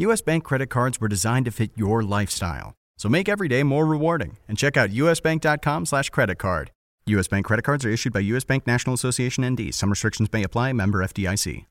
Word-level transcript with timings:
US 0.00 0.22
Bank 0.22 0.44
credit 0.44 0.68
cards 0.68 0.98
were 0.98 1.08
designed 1.08 1.44
to 1.44 1.50
fit 1.50 1.72
your 1.76 2.02
lifestyle. 2.02 2.72
So 2.96 3.10
make 3.10 3.28
every 3.28 3.48
day 3.48 3.62
more 3.62 3.84
rewarding 3.84 4.38
and 4.48 4.56
check 4.56 4.78
out 4.78 4.88
usbank.com 4.88 5.84
slash 5.84 6.08
credit 6.08 6.36
card. 6.38 6.70
US 7.04 7.28
Bank 7.28 7.44
credit 7.44 7.64
cards 7.64 7.84
are 7.84 7.90
issued 7.90 8.14
by 8.14 8.20
US 8.20 8.44
Bank 8.44 8.66
National 8.66 8.94
Association 8.94 9.46
ND. 9.46 9.74
Some 9.74 9.90
restrictions 9.90 10.32
may 10.32 10.42
apply. 10.42 10.72
Member 10.72 11.00
FDIC. 11.00 11.66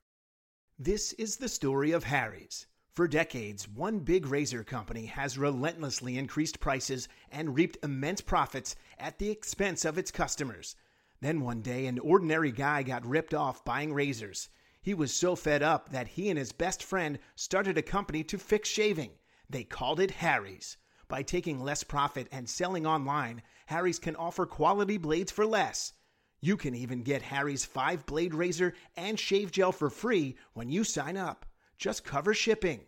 This 0.77 1.13
is 1.13 1.37
the 1.37 1.49
story 1.49 1.91
of 1.91 2.03
Harry's. 2.03 2.67
For 2.93 3.07
decades, 3.07 3.67
one 3.67 3.97
big 3.97 4.27
razor 4.27 4.63
company 4.63 5.07
has 5.07 5.39
relentlessly 5.39 6.15
increased 6.15 6.59
prices 6.59 7.07
and 7.31 7.55
reaped 7.55 7.79
immense 7.81 8.21
profits 8.21 8.75
at 8.99 9.17
the 9.17 9.31
expense 9.31 9.85
of 9.85 9.97
its 9.97 10.11
customers. 10.11 10.75
Then 11.19 11.41
one 11.41 11.61
day, 11.61 11.87
an 11.87 11.97
ordinary 11.97 12.51
guy 12.51 12.83
got 12.83 13.07
ripped 13.07 13.33
off 13.33 13.65
buying 13.65 13.91
razors. 13.91 14.49
He 14.81 14.93
was 14.93 15.13
so 15.13 15.35
fed 15.35 15.61
up 15.61 15.89
that 15.89 16.09
he 16.09 16.29
and 16.29 16.39
his 16.39 16.51
best 16.51 16.83
friend 16.83 17.19
started 17.35 17.77
a 17.77 17.81
company 17.81 18.23
to 18.23 18.37
fix 18.37 18.69
shaving. 18.69 19.11
They 19.49 19.63
called 19.63 19.99
it 19.99 20.11
Harry's. 20.11 20.77
By 21.07 21.23
taking 21.23 21.61
less 21.61 21.83
profit 21.83 22.27
and 22.31 22.47
selling 22.47 22.85
online, 22.85 23.41
Harry's 23.65 23.99
can 23.99 24.15
offer 24.15 24.45
quality 24.45 24.97
blades 24.97 25.31
for 25.31 25.45
less. 25.45 25.93
You 26.39 26.55
can 26.55 26.75
even 26.75 27.01
get 27.01 27.23
Harry's 27.23 27.65
5 27.65 28.05
blade 28.05 28.33
razor 28.33 28.73
and 28.95 29.19
shave 29.19 29.51
gel 29.51 29.71
for 29.71 29.89
free 29.89 30.37
when 30.53 30.69
you 30.69 30.83
sign 30.83 31.17
up. 31.17 31.45
Just 31.77 32.05
cover 32.05 32.33
shipping. 32.33 32.81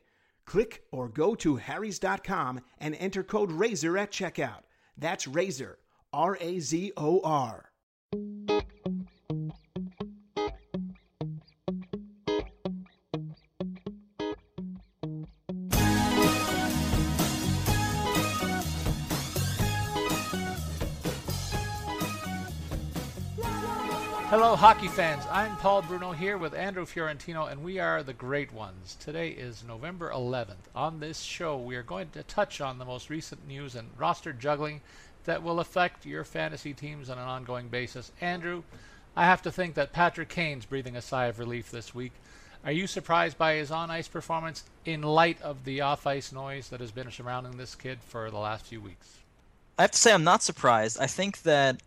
Click 0.45 0.83
or 0.91 1.09
go 1.09 1.35
to 1.35 1.57
harrys.com 1.57 2.61
and 2.77 2.95
enter 2.95 3.23
code 3.23 3.51
RAZOR 3.51 3.97
at 3.97 4.11
checkout. 4.11 4.63
That's 4.97 5.27
RAZOR, 5.27 5.77
R 6.13 6.37
A 6.39 6.59
Z 6.59 6.93
O 6.95 7.21
R. 7.23 7.70
Hello, 24.31 24.55
hockey 24.55 24.87
fans. 24.87 25.25
I'm 25.29 25.57
Paul 25.57 25.81
Bruno 25.81 26.13
here 26.13 26.37
with 26.37 26.53
Andrew 26.53 26.85
Fiorentino, 26.85 27.47
and 27.47 27.61
we 27.61 27.79
are 27.79 28.01
the 28.01 28.13
Great 28.13 28.53
Ones. 28.53 28.95
Today 28.97 29.27
is 29.27 29.61
November 29.67 30.09
11th. 30.09 30.69
On 30.73 31.01
this 31.01 31.19
show, 31.19 31.57
we 31.57 31.75
are 31.75 31.83
going 31.83 32.11
to 32.11 32.23
touch 32.23 32.61
on 32.61 32.77
the 32.77 32.85
most 32.85 33.09
recent 33.09 33.45
news 33.45 33.75
and 33.75 33.89
roster 33.97 34.31
juggling 34.31 34.79
that 35.25 35.43
will 35.43 35.59
affect 35.59 36.05
your 36.05 36.23
fantasy 36.23 36.73
teams 36.73 37.09
on 37.09 37.17
an 37.17 37.27
ongoing 37.27 37.67
basis. 37.67 38.13
Andrew, 38.21 38.63
I 39.17 39.25
have 39.25 39.41
to 39.41 39.51
think 39.51 39.73
that 39.73 39.91
Patrick 39.91 40.29
Kane's 40.29 40.65
breathing 40.65 40.95
a 40.95 41.01
sigh 41.01 41.25
of 41.25 41.37
relief 41.37 41.69
this 41.69 41.93
week. 41.93 42.13
Are 42.63 42.71
you 42.71 42.87
surprised 42.87 43.37
by 43.37 43.55
his 43.55 43.69
on 43.69 43.91
ice 43.91 44.07
performance 44.07 44.63
in 44.85 45.01
light 45.01 45.41
of 45.41 45.65
the 45.65 45.81
off 45.81 46.07
ice 46.07 46.31
noise 46.31 46.69
that 46.69 46.79
has 46.79 46.91
been 46.91 47.11
surrounding 47.11 47.57
this 47.57 47.75
kid 47.75 47.99
for 48.07 48.31
the 48.31 48.37
last 48.37 48.65
few 48.65 48.79
weeks? 48.79 49.09
I 49.77 49.81
have 49.81 49.91
to 49.91 49.97
say 49.97 50.13
I'm 50.13 50.23
not 50.23 50.41
surprised. 50.41 50.97
I 51.01 51.07
think 51.07 51.41
that 51.41 51.81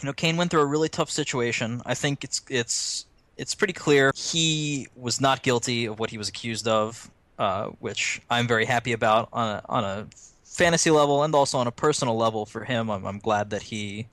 you 0.00 0.06
know 0.06 0.12
Kane 0.12 0.36
went 0.36 0.50
through 0.50 0.62
a 0.62 0.66
really 0.66 0.88
tough 0.88 1.10
situation. 1.10 1.82
I 1.84 1.94
think 1.94 2.24
it's 2.24 2.42
it's 2.48 3.06
it's 3.36 3.54
pretty 3.54 3.72
clear 3.72 4.12
he 4.14 4.86
was 4.96 5.20
not 5.20 5.42
guilty 5.42 5.86
of 5.86 5.98
what 5.98 6.10
he 6.10 6.18
was 6.18 6.28
accused 6.28 6.68
of, 6.68 7.10
uh, 7.38 7.66
which 7.80 8.20
I'm 8.30 8.46
very 8.46 8.64
happy 8.64 8.92
about 8.92 9.28
on 9.32 9.56
a, 9.56 9.62
on 9.68 9.84
a 9.84 10.06
fantasy 10.44 10.90
level 10.90 11.22
and 11.22 11.34
also 11.34 11.58
on 11.58 11.66
a 11.66 11.72
personal 11.72 12.16
level 12.16 12.46
for 12.46 12.64
him. 12.64 12.90
I'm, 12.90 13.04
I'm 13.06 13.18
glad 13.18 13.50
that 13.50 13.62
he, 13.62 14.06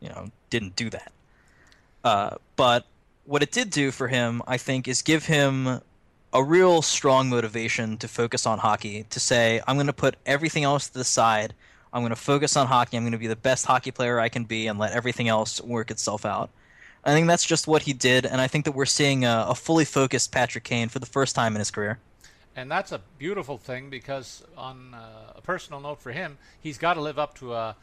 you 0.00 0.08
know, 0.08 0.30
didn't 0.50 0.76
do 0.76 0.88
that. 0.90 1.12
Uh, 2.04 2.36
but 2.56 2.86
what 3.24 3.42
it 3.42 3.50
did 3.50 3.70
do 3.70 3.90
for 3.90 4.08
him, 4.08 4.42
I 4.46 4.56
think, 4.56 4.86
is 4.86 5.02
give 5.02 5.26
him 5.26 5.80
a 6.32 6.42
real 6.42 6.82
strong 6.82 7.28
motivation 7.28 7.96
to 7.98 8.08
focus 8.08 8.46
on 8.46 8.58
hockey. 8.58 9.06
To 9.10 9.20
say, 9.20 9.60
I'm 9.66 9.76
going 9.76 9.86
to 9.86 9.92
put 9.92 10.16
everything 10.26 10.64
else 10.64 10.88
to 10.88 10.94
the 10.94 11.04
side 11.04 11.54
I'm 11.94 12.02
going 12.02 12.10
to 12.10 12.16
focus 12.16 12.56
on 12.56 12.66
hockey. 12.66 12.96
I'm 12.96 13.04
going 13.04 13.12
to 13.12 13.18
be 13.18 13.28
the 13.28 13.36
best 13.36 13.64
hockey 13.64 13.92
player 13.92 14.18
I 14.18 14.28
can 14.28 14.44
be 14.44 14.66
and 14.66 14.80
let 14.80 14.92
everything 14.92 15.28
else 15.28 15.60
work 15.60 15.92
itself 15.92 16.26
out. 16.26 16.50
I 17.04 17.12
think 17.12 17.28
that's 17.28 17.44
just 17.44 17.68
what 17.68 17.82
he 17.82 17.92
did, 17.92 18.26
and 18.26 18.40
I 18.40 18.48
think 18.48 18.64
that 18.64 18.72
we're 18.72 18.86
seeing 18.86 19.24
a, 19.24 19.46
a 19.50 19.54
fully 19.54 19.84
focused 19.84 20.32
Patrick 20.32 20.64
Kane 20.64 20.88
for 20.88 20.98
the 20.98 21.06
first 21.06 21.36
time 21.36 21.54
in 21.54 21.60
his 21.60 21.70
career. 21.70 22.00
And 22.56 22.70
that's 22.70 22.92
a 22.92 23.00
beautiful 23.18 23.58
thing 23.58 23.90
because, 23.90 24.42
on 24.56 24.94
uh, 24.94 25.34
a 25.36 25.40
personal 25.40 25.80
note 25.80 26.00
for 26.00 26.12
him, 26.12 26.38
he's 26.60 26.78
got 26.78 26.94
to 26.94 27.00
live 27.00 27.18
up 27.18 27.36
to 27.38 27.52
a, 27.52 27.76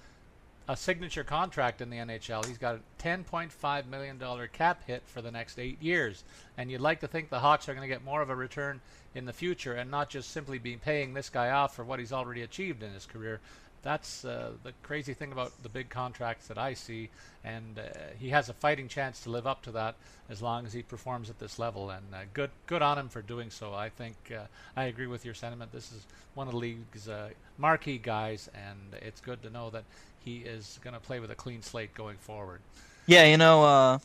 a 0.68 0.76
signature 0.76 1.24
contract 1.24 1.82
in 1.82 1.90
the 1.90 1.98
NHL. 1.98 2.46
He's 2.46 2.58
got 2.58 2.76
a 2.76 3.04
$10.5 3.04 3.88
million 3.88 4.20
cap 4.52 4.84
hit 4.88 5.04
for 5.06 5.22
the 5.22 5.32
next 5.32 5.60
eight 5.60 5.82
years. 5.82 6.24
And 6.58 6.72
you'd 6.72 6.82
like 6.82 7.02
to 7.02 7.08
think 7.08 7.30
the 7.30 7.40
Hawks 7.40 7.70
are 7.70 7.74
going 7.74 7.88
to 7.88 7.94
get 7.94 8.04
more 8.04 8.22
of 8.22 8.30
a 8.30 8.36
return 8.36 8.82
in 9.14 9.26
the 9.26 9.34
future 9.34 9.74
and 9.74 9.92
not 9.92 10.10
just 10.10 10.32
simply 10.32 10.58
be 10.58 10.78
paying 10.78 11.14
this 11.14 11.30
guy 11.30 11.52
off 11.52 11.76
for 11.76 11.84
what 11.84 12.00
he's 12.00 12.14
already 12.14 12.42
achieved 12.42 12.82
in 12.82 12.94
his 12.94 13.06
career, 13.06 13.40
that's 13.84 14.24
uh, 14.26 14.52
the 14.64 14.74
crazy 14.84 15.14
thing 15.14 15.32
about 15.32 15.52
the 15.64 15.70
big 15.70 15.90
contracts 15.90 16.48
that 16.48 16.58
I 16.58 16.74
see, 16.74 17.10
and 17.44 17.80
uh, 17.80 17.98
he 18.20 18.30
has 18.30 18.50
a 18.50 18.54
fighting 18.54 18.88
chance 18.88 19.22
to 19.22 19.30
live 19.30 19.48
up 19.48 19.64
to 19.64 19.72
that 19.72 19.96
as 20.30 20.42
long 20.42 20.66
as 20.66 20.74
he 20.74 20.84
performs 20.84 21.30
at 21.30 21.40
this 21.40 21.58
level. 21.58 21.90
And 21.90 22.04
uh, 22.14 22.20
good, 22.34 22.52
good 22.68 22.82
on 22.82 22.98
him 22.98 23.10
for 23.10 23.22
doing 23.22 23.50
so. 23.50 23.74
I 23.74 23.90
think 23.90 24.16
uh, 24.32 24.44
I 24.76 24.86
agree 24.86 25.08
with 25.08 25.26
your 25.26 25.34
sentiment. 25.34 25.72
This 25.72 25.92
is 25.92 26.06
one 26.36 26.48
of 26.48 26.54
the 26.54 26.60
league's 26.60 27.08
uh, 27.10 27.30
marquee 27.58 27.98
guys, 27.98 28.50
and 28.54 29.02
it's 29.02 29.20
good 29.20 29.42
to 29.44 29.50
know 29.50 29.70
that 29.72 29.84
he 30.24 30.38
is 30.38 30.80
going 30.84 30.94
to 30.94 31.00
play 31.00 31.20
with 31.20 31.32
a 31.32 31.36
clean 31.36 31.64
slate 31.64 31.94
going 31.96 32.18
forward. 32.18 32.62
Yeah, 33.08 33.26
you 33.26 33.38
know, 33.38 33.64
uh, 33.64 34.00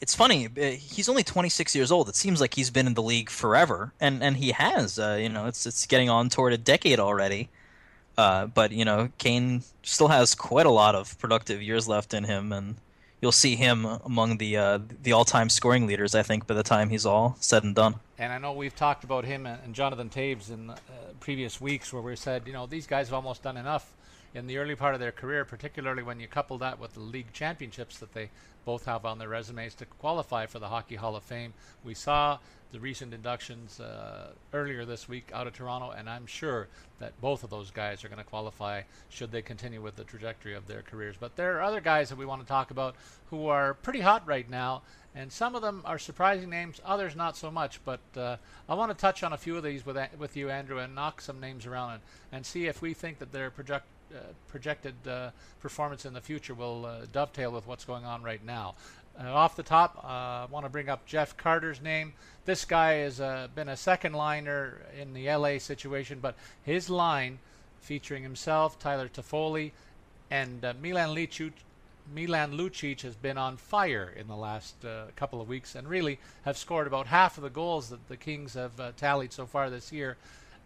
it's 0.00 0.14
funny. 0.14 0.48
He's 0.78 1.10
only 1.10 1.22
26 1.22 1.76
years 1.76 1.92
old. 1.92 2.08
It 2.08 2.16
seems 2.16 2.40
like 2.40 2.54
he's 2.54 2.70
been 2.70 2.86
in 2.86 2.94
the 2.94 3.02
league 3.02 3.28
forever, 3.28 3.92
and 4.00 4.22
and 4.22 4.38
he 4.38 4.52
has. 4.52 4.96
you 4.96 5.28
know, 5.28 5.46
it's 5.46 5.66
it's 5.66 5.84
getting 5.86 6.08
on 6.08 6.30
toward 6.30 6.54
a 6.54 6.58
decade 6.58 6.98
already. 6.98 7.50
Uh, 8.16 8.46
but 8.46 8.72
you 8.72 8.84
know, 8.84 9.10
Kane 9.18 9.62
still 9.82 10.08
has 10.08 10.34
quite 10.34 10.66
a 10.66 10.70
lot 10.70 10.94
of 10.94 11.18
productive 11.18 11.62
years 11.62 11.88
left 11.88 12.12
in 12.14 12.24
him, 12.24 12.52
and 12.52 12.76
you'll 13.20 13.32
see 13.32 13.56
him 13.56 13.84
among 13.84 14.38
the 14.38 14.56
uh, 14.56 14.78
the 15.02 15.12
all-time 15.12 15.48
scoring 15.48 15.86
leaders. 15.86 16.14
I 16.14 16.22
think 16.22 16.46
by 16.46 16.54
the 16.54 16.62
time 16.62 16.90
he's 16.90 17.06
all 17.06 17.36
said 17.40 17.64
and 17.64 17.74
done. 17.74 17.96
And 18.18 18.32
I 18.32 18.38
know 18.38 18.52
we've 18.52 18.76
talked 18.76 19.04
about 19.04 19.24
him 19.24 19.46
and 19.46 19.74
Jonathan 19.74 20.10
Toews 20.10 20.50
in 20.50 20.70
uh, 20.70 20.76
previous 21.20 21.60
weeks, 21.60 21.92
where 21.92 22.02
we 22.02 22.14
said, 22.16 22.42
you 22.46 22.52
know, 22.52 22.66
these 22.66 22.86
guys 22.86 23.08
have 23.08 23.14
almost 23.14 23.42
done 23.42 23.56
enough 23.56 23.94
in 24.34 24.46
the 24.46 24.58
early 24.58 24.74
part 24.74 24.94
of 24.94 25.00
their 25.00 25.12
career, 25.12 25.44
particularly 25.44 26.02
when 26.02 26.20
you 26.20 26.26
couple 26.26 26.58
that 26.58 26.78
with 26.78 26.94
the 26.94 27.00
league 27.00 27.32
championships 27.32 27.98
that 27.98 28.14
they 28.14 28.30
both 28.64 28.84
have 28.84 29.04
on 29.04 29.18
their 29.18 29.28
resumes 29.28 29.74
to 29.74 29.86
qualify 29.86 30.46
for 30.46 30.58
the 30.58 30.68
Hockey 30.68 30.96
Hall 30.96 31.16
of 31.16 31.22
Fame. 31.22 31.52
We 31.84 31.94
saw 31.94 32.38
the 32.72 32.80
recent 32.80 33.12
inductions 33.12 33.78
uh, 33.80 34.30
earlier 34.52 34.84
this 34.84 35.08
week 35.08 35.30
out 35.32 35.46
of 35.46 35.52
Toronto, 35.52 35.90
and 35.90 36.08
I'm 36.08 36.26
sure 36.26 36.68
that 36.98 37.18
both 37.20 37.44
of 37.44 37.50
those 37.50 37.70
guys 37.70 38.02
are 38.02 38.08
going 38.08 38.18
to 38.18 38.24
qualify 38.24 38.82
should 39.10 39.30
they 39.30 39.42
continue 39.42 39.82
with 39.82 39.96
the 39.96 40.04
trajectory 40.04 40.54
of 40.54 40.66
their 40.66 40.82
careers. 40.82 41.16
But 41.20 41.36
there 41.36 41.58
are 41.58 41.62
other 41.62 41.80
guys 41.80 42.08
that 42.08 42.16
we 42.16 42.24
want 42.24 42.40
to 42.40 42.48
talk 42.48 42.70
about 42.70 42.96
who 43.30 43.48
are 43.48 43.74
pretty 43.74 44.00
hot 44.00 44.26
right 44.26 44.48
now, 44.48 44.82
and 45.14 45.30
some 45.30 45.54
of 45.54 45.60
them 45.62 45.82
are 45.84 45.98
surprising 45.98 46.48
names, 46.48 46.80
others 46.84 47.14
not 47.14 47.36
so 47.36 47.50
much. 47.50 47.78
But 47.84 48.00
uh, 48.16 48.36
I 48.68 48.74
want 48.74 48.90
to 48.90 48.96
touch 48.96 49.22
on 49.22 49.34
a 49.34 49.38
few 49.38 49.56
of 49.56 49.62
these 49.62 49.84
with 49.84 49.98
with 50.18 50.36
you, 50.36 50.48
Andrew, 50.48 50.78
and 50.78 50.94
knock 50.94 51.20
some 51.20 51.40
names 51.40 51.66
around 51.66 51.92
and, 51.92 52.02
and 52.32 52.46
see 52.46 52.66
if 52.66 52.80
we 52.80 52.94
think 52.94 53.18
that 53.18 53.32
their 53.32 53.50
project 53.50 53.84
uh, 54.14 54.18
projected 54.48 54.94
uh, 55.08 55.30
performance 55.60 56.04
in 56.04 56.12
the 56.12 56.20
future 56.20 56.52
will 56.52 56.84
uh, 56.84 57.06
dovetail 57.12 57.50
with 57.50 57.66
what's 57.66 57.84
going 57.84 58.04
on 58.04 58.22
right 58.22 58.44
now. 58.44 58.74
Uh, 59.20 59.30
off 59.32 59.56
the 59.56 59.62
top, 59.62 59.98
uh, 60.02 60.06
I 60.06 60.46
want 60.50 60.64
to 60.64 60.70
bring 60.70 60.88
up 60.88 61.06
Jeff 61.06 61.36
Carter's 61.36 61.80
name. 61.80 62.14
This 62.44 62.64
guy 62.64 62.94
has 62.94 63.20
uh, 63.20 63.48
been 63.54 63.68
a 63.68 63.76
second 63.76 64.14
liner 64.14 64.80
in 64.98 65.12
the 65.12 65.28
LA 65.28 65.58
situation, 65.58 66.18
but 66.20 66.34
his 66.62 66.88
line 66.88 67.38
featuring 67.80 68.22
himself, 68.22 68.78
Tyler 68.78 69.08
Toffoli, 69.08 69.72
and 70.30 70.64
uh, 70.64 70.72
Milan 70.80 71.10
Lucic, 71.14 71.52
Milan 72.12 72.56
Lucic 72.56 73.02
has 73.02 73.14
been 73.14 73.38
on 73.38 73.56
fire 73.56 74.12
in 74.16 74.28
the 74.28 74.36
last 74.36 74.84
uh, 74.84 75.04
couple 75.14 75.40
of 75.40 75.48
weeks 75.48 75.74
and 75.74 75.86
really 75.86 76.18
have 76.44 76.56
scored 76.56 76.86
about 76.86 77.06
half 77.06 77.36
of 77.36 77.42
the 77.42 77.50
goals 77.50 77.90
that 77.90 78.08
the 78.08 78.16
Kings 78.16 78.54
have 78.54 78.78
uh, 78.80 78.92
tallied 78.96 79.32
so 79.32 79.46
far 79.46 79.70
this 79.70 79.92
year. 79.92 80.16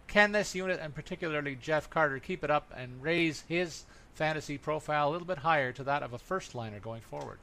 Can 0.07 0.33
this 0.33 0.55
unit, 0.55 0.79
and 0.81 0.95
particularly 0.95 1.57
Jeff 1.57 1.91
Carter, 1.91 2.21
keep 2.21 2.45
it 2.45 2.51
up 2.51 2.73
and 2.77 3.03
raise 3.03 3.43
his 3.49 3.85
fantasy 4.15 4.57
profile 4.57 5.11
a 5.11 5.13
little 5.13 5.27
bit 5.27 5.39
higher 5.39 5.73
to 5.73 5.85
that 5.85 6.03
of 6.03 6.13
a 6.13 6.19
first 6.19 6.55
liner 6.55 6.79
going 6.79 7.03
forward? 7.03 7.39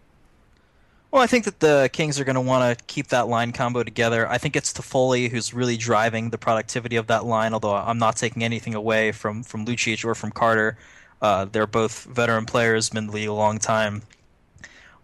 Well, 1.14 1.22
I 1.22 1.28
think 1.28 1.46
that 1.46 1.60
the 1.60 1.92
Kings 1.94 2.20
are 2.20 2.24
going 2.24 2.38
to 2.38 2.42
want 2.42 2.76
to 2.80 2.86
keep 2.86 3.10
that 3.10 3.28
line 3.28 3.52
combo 3.52 3.84
together. 3.84 4.28
I 4.28 4.40
think 4.40 4.56
it's 4.56 4.74
Toffoli 4.74 5.30
who's 5.30 5.54
really 5.54 5.78
driving 5.78 6.32
the 6.32 6.40
productivity 6.40 6.96
of 6.96 7.06
that 7.06 7.24
line, 7.24 7.54
although 7.54 7.76
I'm 7.76 8.00
not 8.00 8.16
taking 8.16 8.44
anything 8.44 8.74
away 8.74 9.12
from, 9.12 9.44
from 9.44 9.64
Lucic 9.64 10.04
or 10.04 10.16
from 10.16 10.32
Carter. 10.32 10.76
Uh, 11.22 11.46
they're 11.46 11.68
both 11.68 12.06
veteran 12.06 12.48
players, 12.48 12.90
been 12.90 13.04
in 13.04 13.06
the 13.06 13.14
league 13.14 13.28
a 13.28 13.34
long 13.34 13.60
time. 13.60 14.02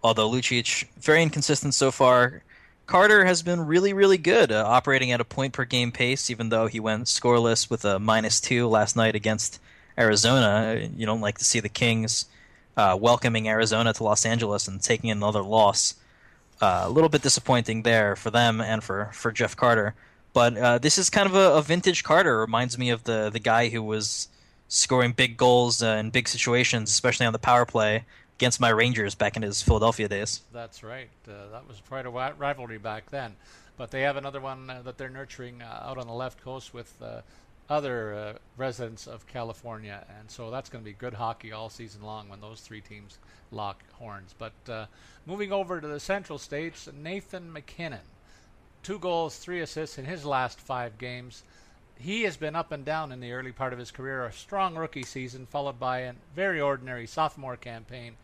Although 0.02 0.28
Lucic, 0.28 0.84
very 0.98 1.22
inconsistent 1.22 1.74
so 1.74 1.92
far. 1.92 2.42
Carter 2.86 3.24
has 3.24 3.40
been 3.40 3.64
really, 3.64 3.92
really 3.92 4.18
good, 4.18 4.50
uh, 4.50 4.64
operating 4.66 5.12
at 5.12 5.20
a 5.20 5.24
point 5.24 5.52
per 5.52 5.64
game 5.64 5.92
pace, 5.92 6.28
even 6.28 6.48
though 6.48 6.66
he 6.66 6.80
went 6.80 7.04
scoreless 7.04 7.70
with 7.70 7.84
a 7.84 8.00
minus 8.00 8.40
two 8.40 8.66
last 8.66 8.96
night 8.96 9.14
against 9.14 9.60
Arizona. 9.96 10.90
You 10.96 11.06
don't 11.06 11.20
like 11.20 11.38
to 11.38 11.44
see 11.44 11.60
the 11.60 11.68
Kings 11.68 12.24
uh, 12.76 12.98
welcoming 13.00 13.48
Arizona 13.48 13.92
to 13.92 14.02
Los 14.02 14.26
Angeles 14.26 14.66
and 14.66 14.82
taking 14.82 15.12
another 15.12 15.42
loss. 15.44 15.94
Uh, 16.60 16.82
a 16.84 16.90
little 16.90 17.08
bit 17.08 17.22
disappointing 17.22 17.82
there 17.82 18.16
for 18.16 18.30
them 18.30 18.60
and 18.60 18.84
for, 18.84 19.10
for 19.12 19.32
Jeff 19.32 19.56
Carter. 19.56 19.94
But 20.32 20.56
uh, 20.56 20.78
this 20.78 20.98
is 20.98 21.10
kind 21.10 21.26
of 21.26 21.34
a, 21.34 21.54
a, 21.54 21.62
vintage 21.62 22.04
Carter. 22.04 22.38
Reminds 22.38 22.76
me 22.76 22.90
of 22.90 23.04
the, 23.04 23.30
the 23.30 23.38
guy 23.38 23.68
who 23.68 23.82
was 23.82 24.28
scoring 24.68 25.12
big 25.12 25.36
goals 25.36 25.82
uh, 25.82 25.96
in 25.98 26.10
big 26.10 26.28
situations, 26.28 26.90
especially 26.90 27.26
on 27.26 27.32
the 27.32 27.38
power 27.38 27.64
play 27.64 28.04
against 28.36 28.60
my 28.60 28.68
Rangers 28.68 29.14
back 29.14 29.36
in 29.36 29.42
his 29.42 29.62
Philadelphia 29.62 30.08
days. 30.08 30.42
That's 30.52 30.82
right. 30.82 31.08
Uh, 31.26 31.50
that 31.52 31.66
was 31.66 31.82
quite 31.88 32.06
a 32.06 32.10
rivalry 32.10 32.78
back 32.78 33.10
then. 33.10 33.36
But 33.76 33.90
they 33.90 34.02
have 34.02 34.16
another 34.16 34.40
one 34.40 34.68
uh, 34.68 34.82
that 34.82 34.98
they're 34.98 35.08
nurturing 35.08 35.62
out 35.62 35.98
on 35.98 36.06
the 36.06 36.12
left 36.12 36.42
coast 36.42 36.74
with 36.74 36.94
other 37.70 38.14
uh, 38.14 38.32
residents 38.56 39.06
of 39.06 39.26
California, 39.28 40.04
and 40.18 40.28
so 40.28 40.50
that's 40.50 40.68
going 40.68 40.82
to 40.82 40.90
be 40.90 40.92
good 40.92 41.14
hockey 41.14 41.52
all 41.52 41.70
season 41.70 42.02
long 42.02 42.28
when 42.28 42.40
those 42.40 42.60
three 42.60 42.80
teams 42.80 43.18
lock 43.52 43.84
horns. 43.92 44.34
But 44.36 44.52
uh, 44.68 44.86
moving 45.24 45.52
over 45.52 45.80
to 45.80 45.86
the 45.86 46.00
Central 46.00 46.36
States, 46.36 46.88
Nathan 46.92 47.52
MacKinnon, 47.52 48.00
two 48.82 48.98
goals, 48.98 49.38
three 49.38 49.60
assists 49.60 49.98
in 49.98 50.04
his 50.04 50.24
last 50.24 50.60
five 50.60 50.98
games. 50.98 51.44
He 51.96 52.24
has 52.24 52.36
been 52.36 52.56
up 52.56 52.72
and 52.72 52.84
down 52.84 53.12
in 53.12 53.20
the 53.20 53.32
early 53.32 53.52
part 53.52 53.72
of 53.72 53.78
his 53.78 53.92
career. 53.92 54.24
A 54.24 54.32
strong 54.32 54.74
rookie 54.74 55.04
season, 55.04 55.46
followed 55.46 55.78
by 55.78 56.00
a 56.00 56.14
very 56.34 56.60
ordinary 56.60 57.06
sophomore 57.06 57.56
campaign. 57.56 58.16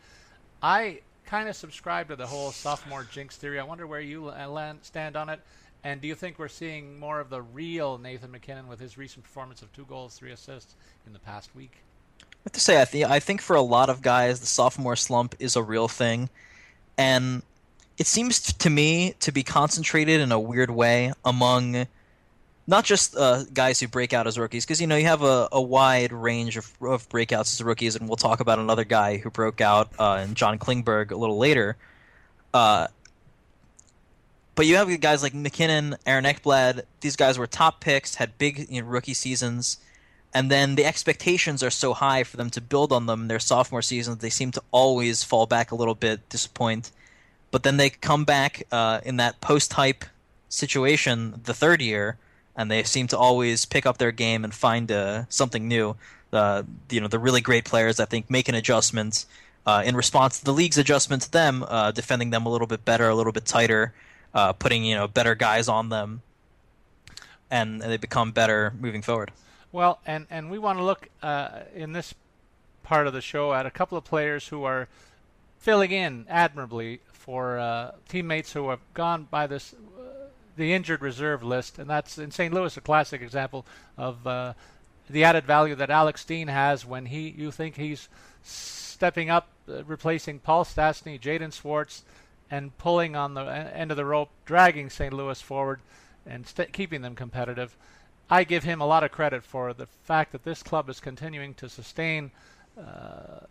I 0.60 1.00
kind 1.26 1.48
of 1.48 1.54
subscribe 1.54 2.08
to 2.08 2.16
the 2.16 2.26
whole 2.26 2.50
sophomore 2.50 3.06
jinx 3.12 3.36
theory. 3.36 3.60
I 3.60 3.64
wonder 3.64 3.86
where 3.86 4.00
you 4.00 4.24
land, 4.24 4.80
stand 4.82 5.14
on 5.14 5.28
it. 5.28 5.40
And 5.84 6.00
do 6.00 6.08
you 6.08 6.14
think 6.14 6.38
we're 6.38 6.48
seeing 6.48 6.98
more 6.98 7.20
of 7.20 7.30
the 7.30 7.42
real 7.42 7.98
Nathan 7.98 8.30
MacKinnon 8.32 8.66
with 8.66 8.80
his 8.80 8.98
recent 8.98 9.24
performance 9.24 9.62
of 9.62 9.72
two 9.72 9.84
goals, 9.84 10.16
three 10.16 10.32
assists 10.32 10.74
in 11.06 11.12
the 11.12 11.18
past 11.18 11.54
week? 11.54 11.82
I 12.20 12.24
have 12.46 12.52
to 12.52 12.60
say, 12.60 12.80
I, 12.80 12.84
th- 12.84 13.04
I 13.04 13.20
think 13.20 13.40
for 13.40 13.56
a 13.56 13.62
lot 13.62 13.88
of 13.88 14.02
guys, 14.02 14.40
the 14.40 14.46
sophomore 14.46 14.96
slump 14.96 15.34
is 15.38 15.54
a 15.56 15.62
real 15.62 15.88
thing. 15.88 16.28
And 16.98 17.42
it 17.98 18.06
seems 18.06 18.52
to 18.52 18.70
me 18.70 19.14
to 19.20 19.32
be 19.32 19.42
concentrated 19.42 20.20
in 20.20 20.32
a 20.32 20.40
weird 20.40 20.70
way 20.70 21.12
among 21.24 21.86
not 22.66 22.84
just 22.84 23.16
uh, 23.16 23.44
guys 23.54 23.78
who 23.78 23.86
break 23.86 24.12
out 24.12 24.26
as 24.26 24.38
rookies, 24.38 24.64
because 24.64 24.80
you 24.80 24.86
know 24.86 24.96
you 24.96 25.06
have 25.06 25.22
a, 25.22 25.48
a 25.52 25.60
wide 25.60 26.12
range 26.12 26.56
of, 26.56 26.70
of 26.80 27.08
breakouts 27.08 27.54
as 27.54 27.62
rookies, 27.62 27.94
and 27.94 28.08
we'll 28.08 28.16
talk 28.16 28.40
about 28.40 28.58
another 28.58 28.84
guy 28.84 29.18
who 29.18 29.30
broke 29.30 29.60
out 29.60 29.90
uh, 29.98 30.24
in 30.26 30.34
John 30.34 30.58
Klingberg 30.58 31.12
a 31.12 31.16
little 31.16 31.38
later. 31.38 31.76
Uh, 32.52 32.88
but 34.56 34.64
you 34.66 34.76
have 34.76 35.00
guys 35.00 35.22
like 35.22 35.34
MacKinnon, 35.34 35.96
Aaron 36.06 36.24
Ekblad. 36.24 36.82
These 37.02 37.14
guys 37.14 37.38
were 37.38 37.46
top 37.46 37.80
picks, 37.80 38.16
had 38.16 38.38
big 38.38 38.66
you 38.70 38.80
know, 38.80 38.88
rookie 38.88 39.14
seasons, 39.14 39.76
and 40.32 40.50
then 40.50 40.74
the 40.74 40.84
expectations 40.86 41.62
are 41.62 41.70
so 41.70 41.92
high 41.92 42.24
for 42.24 42.38
them 42.38 42.48
to 42.50 42.60
build 42.62 42.90
on 42.90 43.04
them 43.04 43.28
their 43.28 43.38
sophomore 43.38 43.82
seasons. 43.82 44.18
They 44.18 44.30
seem 44.30 44.50
to 44.52 44.62
always 44.70 45.22
fall 45.22 45.46
back 45.46 45.70
a 45.70 45.74
little 45.74 45.94
bit, 45.94 46.26
disappoint, 46.30 46.90
but 47.50 47.64
then 47.64 47.76
they 47.76 47.90
come 47.90 48.24
back 48.24 48.66
uh, 48.72 49.00
in 49.04 49.18
that 49.18 49.42
post-hype 49.42 50.06
situation 50.48 51.38
the 51.44 51.54
third 51.54 51.82
year, 51.82 52.16
and 52.56 52.70
they 52.70 52.82
seem 52.82 53.06
to 53.08 53.18
always 53.18 53.66
pick 53.66 53.84
up 53.84 53.98
their 53.98 54.12
game 54.12 54.42
and 54.42 54.54
find 54.54 54.90
uh, 54.90 55.24
something 55.28 55.68
new. 55.68 55.96
Uh, 56.32 56.62
you 56.90 57.00
know, 57.02 57.08
the 57.08 57.18
really 57.18 57.42
great 57.42 57.66
players, 57.66 58.00
I 58.00 58.06
think, 58.06 58.30
make 58.30 58.48
an 58.48 58.54
adjustment 58.54 59.26
uh, 59.66 59.82
in 59.84 59.94
response 59.94 60.38
to 60.38 60.46
the 60.46 60.52
league's 60.52 60.78
adjustment 60.78 61.22
to 61.22 61.30
them, 61.30 61.62
uh, 61.68 61.90
defending 61.90 62.30
them 62.30 62.46
a 62.46 62.48
little 62.48 62.66
bit 62.66 62.86
better, 62.86 63.06
a 63.06 63.14
little 63.14 63.32
bit 63.32 63.44
tighter 63.44 63.92
uh, 64.36 64.52
putting 64.52 64.84
you 64.84 64.94
know 64.94 65.08
better 65.08 65.34
guys 65.34 65.66
on 65.66 65.88
them, 65.88 66.20
and 67.50 67.80
they 67.80 67.96
become 67.96 68.32
better 68.32 68.74
moving 68.78 69.00
forward. 69.00 69.32
Well, 69.72 69.98
and 70.06 70.26
and 70.30 70.50
we 70.50 70.58
want 70.58 70.78
to 70.78 70.84
look 70.84 71.08
uh, 71.22 71.60
in 71.74 71.92
this 71.92 72.14
part 72.82 73.06
of 73.06 73.14
the 73.14 73.22
show 73.22 73.54
at 73.54 73.64
a 73.64 73.70
couple 73.70 73.96
of 73.96 74.04
players 74.04 74.48
who 74.48 74.62
are 74.64 74.88
filling 75.58 75.90
in 75.90 76.26
admirably 76.28 77.00
for 77.12 77.58
uh, 77.58 77.92
teammates 78.08 78.52
who 78.52 78.68
have 78.68 78.80
gone 78.92 79.26
by 79.30 79.46
this 79.46 79.72
uh, 79.72 80.26
the 80.56 80.74
injured 80.74 81.00
reserve 81.00 81.42
list, 81.42 81.78
and 81.78 81.88
that's 81.88 82.18
in 82.18 82.30
St. 82.30 82.52
Louis 82.52 82.76
a 82.76 82.80
classic 82.82 83.22
example 83.22 83.64
of 83.96 84.26
uh, 84.26 84.52
the 85.08 85.24
added 85.24 85.46
value 85.46 85.74
that 85.74 85.88
Alex 85.88 86.20
Steen 86.20 86.48
has 86.48 86.84
when 86.84 87.06
he 87.06 87.30
you 87.30 87.50
think 87.50 87.76
he's 87.76 88.10
stepping 88.42 89.30
up, 89.30 89.48
uh, 89.66 89.82
replacing 89.84 90.40
Paul 90.40 90.66
Stastny, 90.66 91.18
Jaden 91.18 91.54
Schwartz, 91.54 92.04
and 92.50 92.76
pulling 92.78 93.16
on 93.16 93.34
the 93.34 93.42
end 93.44 93.90
of 93.90 93.96
the 93.96 94.04
rope, 94.04 94.30
dragging 94.44 94.90
St. 94.90 95.12
Louis 95.12 95.40
forward 95.40 95.80
and 96.24 96.46
st- 96.46 96.72
keeping 96.72 97.02
them 97.02 97.14
competitive. 97.14 97.76
I 98.28 98.44
give 98.44 98.64
him 98.64 98.80
a 98.80 98.86
lot 98.86 99.04
of 99.04 99.12
credit 99.12 99.44
for 99.44 99.72
the 99.72 99.86
fact 99.86 100.32
that 100.32 100.44
this 100.44 100.62
club 100.62 100.88
is 100.88 101.00
continuing 101.00 101.54
to 101.54 101.68
sustain 101.68 102.30
uh, 102.78 103.46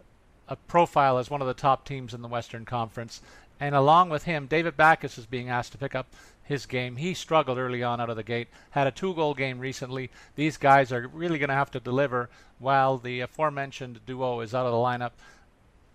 a 0.48 0.56
profile 0.68 1.18
as 1.18 1.30
one 1.30 1.42
of 1.42 1.48
the 1.48 1.54
top 1.54 1.86
teams 1.86 2.14
in 2.14 2.22
the 2.22 2.28
Western 2.28 2.66
Conference. 2.66 3.22
And 3.60 3.74
along 3.74 4.10
with 4.10 4.24
him, 4.24 4.48
David 4.48 4.76
Backes 4.76 5.18
is 5.18 5.26
being 5.26 5.50
asked 5.50 5.72
to 5.72 5.78
pick 5.78 5.96
up 5.96 6.08
his 6.44 6.66
game. 6.66 6.98
He 6.98 7.14
struggled 7.14 7.58
early 7.58 7.82
on 7.82 8.00
out 8.02 8.10
of 8.10 8.18
the 8.18 8.24
gate, 8.24 8.50
had 8.72 8.86
a 8.86 8.92
two 8.92 9.16
goal 9.16 9.34
game 9.34 9.60
recently. 9.60 10.12
These 10.36 10.58
guys 10.58 10.92
are 10.92 11.08
really 11.08 11.40
going 11.40 11.50
to 11.50 11.56
have 11.56 11.72
to 11.72 11.80
deliver 11.80 12.30
while 12.60 12.98
the 12.98 13.22
aforementioned 13.22 14.02
duo 14.06 14.42
is 14.42 14.54
out 14.54 14.66
of 14.66 14.72
the 14.72 14.78
lineup 14.78 15.12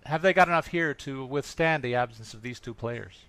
have 0.07 0.23
they 0.23 0.33
got 0.33 0.49
enough 0.49 0.69
here 0.69 0.95
to 0.95 1.25
withstand 1.25 1.83
the 1.83 1.95
absence 1.95 2.35
of 2.35 2.43
these 2.43 2.61
two 2.61 2.75
players? 2.75 3.25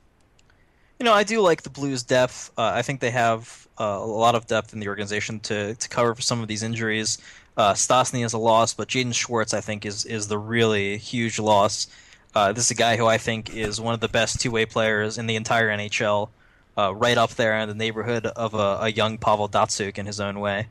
You 0.99 1.05
know, 1.05 1.13
I 1.13 1.23
do 1.23 1.41
like 1.41 1.63
the 1.63 1.69
Blues' 1.69 2.03
depth. 2.03 2.51
Uh, 2.57 2.71
I 2.75 2.83
think 2.83 2.99
they 2.99 3.11
have 3.11 3.67
uh, 3.79 3.83
a 3.83 4.05
lot 4.05 4.35
of 4.35 4.45
depth 4.45 4.73
in 4.73 4.79
the 4.79 4.87
organization 4.87 5.39
to, 5.41 5.73
to 5.73 5.89
cover 5.89 6.13
for 6.13 6.21
some 6.21 6.41
of 6.41 6.47
these 6.47 6.63
injuries. 6.63 7.17
Uh, 7.57 7.73
is 7.73 8.33
a 8.33 8.37
loss, 8.37 8.73
but 8.73 8.87
Jaden 8.87 9.13
Schwartz, 9.13 9.53
I 9.53 9.61
think, 9.61 9.85
is 9.85 10.05
is 10.05 10.27
the 10.27 10.37
really 10.37 10.97
huge 10.97 11.37
loss. 11.37 11.87
Uh, 12.33 12.53
this 12.53 12.65
is 12.65 12.71
a 12.71 12.75
guy 12.75 12.95
who 12.95 13.07
I 13.07 13.17
think 13.17 13.53
is 13.53 13.81
one 13.81 13.93
of 13.93 13.99
the 13.99 14.07
best 14.07 14.39
two 14.39 14.51
way 14.51 14.65
players 14.65 15.17
in 15.17 15.27
the 15.27 15.35
entire 15.35 15.69
NHL, 15.69 16.29
uh, 16.77 16.95
right 16.95 17.17
up 17.17 17.31
there 17.31 17.57
in 17.57 17.67
the 17.67 17.75
neighborhood 17.75 18.25
of 18.25 18.53
a, 18.53 18.77
a 18.81 18.89
young 18.89 19.17
Pavel 19.17 19.49
Datsyuk 19.49 19.97
in 19.97 20.05
his 20.05 20.19
own 20.21 20.39
way. 20.39 20.67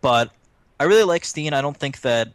But 0.00 0.30
I 0.80 0.84
really 0.84 1.04
like 1.04 1.24
Steen. 1.24 1.52
I 1.52 1.60
don't 1.60 1.76
think 1.76 2.00
that 2.00 2.32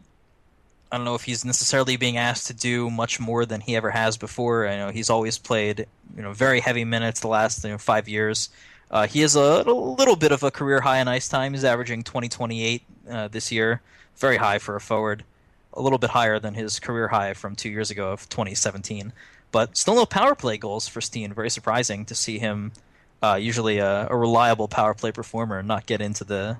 I 0.90 0.96
don't 0.96 1.04
know 1.04 1.14
if 1.14 1.24
he's 1.24 1.44
necessarily 1.44 1.96
being 1.96 2.16
asked 2.16 2.46
to 2.46 2.54
do 2.54 2.90
much 2.90 3.20
more 3.20 3.44
than 3.44 3.60
he 3.60 3.76
ever 3.76 3.90
has 3.90 4.16
before. 4.16 4.66
I 4.66 4.76
know 4.76 4.88
he's 4.90 5.10
always 5.10 5.36
played, 5.36 5.86
you 6.16 6.22
know, 6.22 6.32
very 6.32 6.60
heavy 6.60 6.84
minutes 6.84 7.20
the 7.20 7.28
last 7.28 7.62
you 7.62 7.70
know, 7.70 7.78
five 7.78 8.08
years. 8.08 8.48
Uh, 8.90 9.06
he 9.06 9.20
has 9.20 9.36
a, 9.36 9.64
a, 9.66 9.72
little 9.72 10.16
bit 10.16 10.32
of 10.32 10.42
a 10.42 10.50
career 10.50 10.80
high 10.80 10.98
in 10.98 11.08
ice 11.08 11.28
time. 11.28 11.52
He's 11.52 11.64
averaging 11.64 12.04
2028 12.04 12.82
uh, 13.10 13.28
this 13.28 13.52
year, 13.52 13.82
very 14.16 14.38
high 14.38 14.58
for 14.58 14.76
a 14.76 14.80
forward. 14.80 15.24
A 15.74 15.82
little 15.82 15.98
bit 15.98 16.10
higher 16.10 16.38
than 16.38 16.54
his 16.54 16.80
career 16.80 17.08
high 17.08 17.34
from 17.34 17.54
two 17.54 17.68
years 17.68 17.90
ago 17.90 18.10
of 18.12 18.28
2017. 18.30 19.12
But 19.52 19.76
still 19.76 19.94
no 19.94 20.06
power 20.06 20.34
play 20.34 20.56
goals 20.56 20.88
for 20.88 21.00
Steen. 21.00 21.32
Very 21.34 21.50
surprising 21.50 22.06
to 22.06 22.14
see 22.14 22.38
him, 22.38 22.72
uh, 23.22 23.38
usually 23.40 23.78
a, 23.78 24.08
a, 24.08 24.16
reliable 24.16 24.68
power 24.68 24.94
play 24.94 25.12
performer, 25.12 25.62
not 25.62 25.86
get 25.86 26.00
into 26.00 26.24
the 26.24 26.58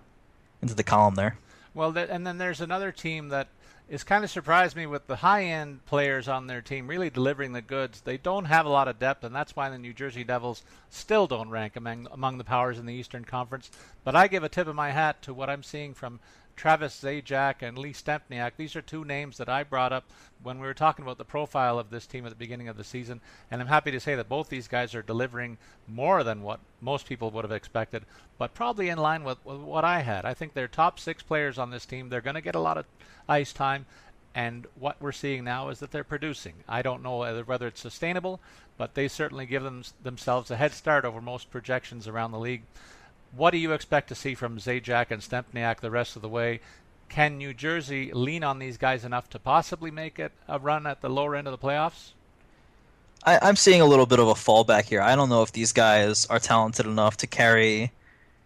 into 0.60 0.74
the 0.74 0.82
column 0.82 1.14
there. 1.14 1.38
Well, 1.74 1.96
and 1.96 2.26
then 2.26 2.38
there's 2.38 2.60
another 2.60 2.92
team 2.92 3.28
that 3.28 3.48
it's 3.88 4.04
kind 4.04 4.22
of 4.22 4.30
surprised 4.30 4.76
me 4.76 4.86
with 4.86 5.06
the 5.06 5.16
high 5.16 5.44
end 5.44 5.84
players 5.86 6.28
on 6.28 6.46
their 6.46 6.60
team 6.60 6.86
really 6.86 7.08
delivering 7.08 7.52
the 7.52 7.62
goods. 7.62 8.02
They 8.02 8.18
don't 8.18 8.44
have 8.44 8.66
a 8.66 8.70
lot 8.70 8.86
of 8.86 8.98
depth, 8.98 9.24
and 9.24 9.34
that's 9.34 9.56
why 9.56 9.70
the 9.70 9.78
New 9.78 9.94
Jersey 9.94 10.24
Devils 10.24 10.62
still 10.90 11.26
don't 11.26 11.48
rank 11.48 11.74
among 11.76 12.06
among 12.10 12.38
the 12.38 12.44
powers 12.44 12.78
in 12.78 12.86
the 12.86 12.94
Eastern 12.94 13.24
Conference. 13.24 13.70
But 14.04 14.14
I 14.14 14.28
give 14.28 14.44
a 14.44 14.48
tip 14.48 14.66
of 14.66 14.74
my 14.74 14.90
hat 14.90 15.22
to 15.22 15.34
what 15.34 15.48
I'm 15.48 15.62
seeing 15.62 15.94
from 15.94 16.20
Travis 16.58 17.00
Zajac 17.00 17.62
and 17.62 17.78
Lee 17.78 17.92
Stempniak. 17.92 18.52
These 18.56 18.74
are 18.74 18.82
two 18.82 19.04
names 19.04 19.38
that 19.38 19.48
I 19.48 19.62
brought 19.62 19.92
up 19.92 20.04
when 20.42 20.58
we 20.58 20.66
were 20.66 20.74
talking 20.74 21.04
about 21.04 21.16
the 21.16 21.24
profile 21.24 21.78
of 21.78 21.88
this 21.88 22.06
team 22.06 22.26
at 22.26 22.30
the 22.30 22.36
beginning 22.36 22.68
of 22.68 22.76
the 22.76 22.84
season, 22.84 23.20
and 23.50 23.60
I'm 23.60 23.68
happy 23.68 23.92
to 23.92 24.00
say 24.00 24.16
that 24.16 24.28
both 24.28 24.48
these 24.48 24.66
guys 24.66 24.94
are 24.94 25.02
delivering 25.02 25.56
more 25.86 26.24
than 26.24 26.42
what 26.42 26.58
most 26.80 27.06
people 27.06 27.30
would 27.30 27.44
have 27.44 27.52
expected, 27.52 28.04
but 28.38 28.54
probably 28.54 28.88
in 28.88 28.98
line 28.98 29.22
with, 29.22 29.38
with 29.44 29.58
what 29.58 29.84
I 29.84 30.00
had. 30.00 30.24
I 30.24 30.34
think 30.34 30.52
they're 30.52 30.68
top 30.68 30.98
six 30.98 31.22
players 31.22 31.58
on 31.58 31.70
this 31.70 31.86
team. 31.86 32.08
They're 32.08 32.20
going 32.20 32.34
to 32.34 32.40
get 32.40 32.56
a 32.56 32.60
lot 32.60 32.76
of 32.76 32.86
ice 33.28 33.52
time, 33.52 33.86
and 34.34 34.66
what 34.74 35.00
we're 35.00 35.12
seeing 35.12 35.44
now 35.44 35.68
is 35.68 35.78
that 35.78 35.92
they're 35.92 36.04
producing. 36.04 36.54
I 36.68 36.82
don't 36.82 37.02
know 37.04 37.18
whether, 37.44 37.68
it's 37.68 37.80
sustainable, 37.80 38.40
but 38.76 38.94
they 38.94 39.06
certainly 39.06 39.46
give 39.46 39.62
them, 39.62 39.84
themselves 40.02 40.50
a 40.50 40.56
head 40.56 40.72
start 40.72 41.04
over 41.04 41.20
most 41.20 41.50
projections 41.50 42.08
around 42.08 42.32
the 42.32 42.38
league. 42.38 42.62
What 43.36 43.50
do 43.50 43.58
you 43.58 43.72
expect 43.72 44.08
to 44.08 44.14
see 44.14 44.34
from 44.34 44.58
Zajac 44.58 45.10
and 45.10 45.22
Stempniak 45.22 45.80
the 45.80 45.90
rest 45.90 46.16
of 46.16 46.22
the 46.22 46.28
way? 46.28 46.60
Can 47.08 47.38
New 47.38 47.54
Jersey 47.54 48.12
lean 48.12 48.44
on 48.44 48.58
these 48.58 48.76
guys 48.76 49.04
enough 49.04 49.30
to 49.30 49.38
possibly 49.38 49.90
make 49.90 50.18
it 50.18 50.32
a 50.46 50.58
run 50.58 50.86
at 50.86 51.00
the 51.00 51.08
lower 51.08 51.34
end 51.36 51.46
of 51.46 51.58
the 51.58 51.66
playoffs? 51.66 52.12
I, 53.24 53.38
I'm 53.42 53.56
seeing 53.56 53.80
a 53.80 53.86
little 53.86 54.06
bit 54.06 54.18
of 54.20 54.28
a 54.28 54.34
fallback 54.34 54.84
here. 54.84 55.00
I 55.00 55.16
don't 55.16 55.28
know 55.28 55.42
if 55.42 55.52
these 55.52 55.72
guys 55.72 56.26
are 56.26 56.38
talented 56.38 56.86
enough 56.86 57.16
to 57.18 57.26
carry, 57.26 57.90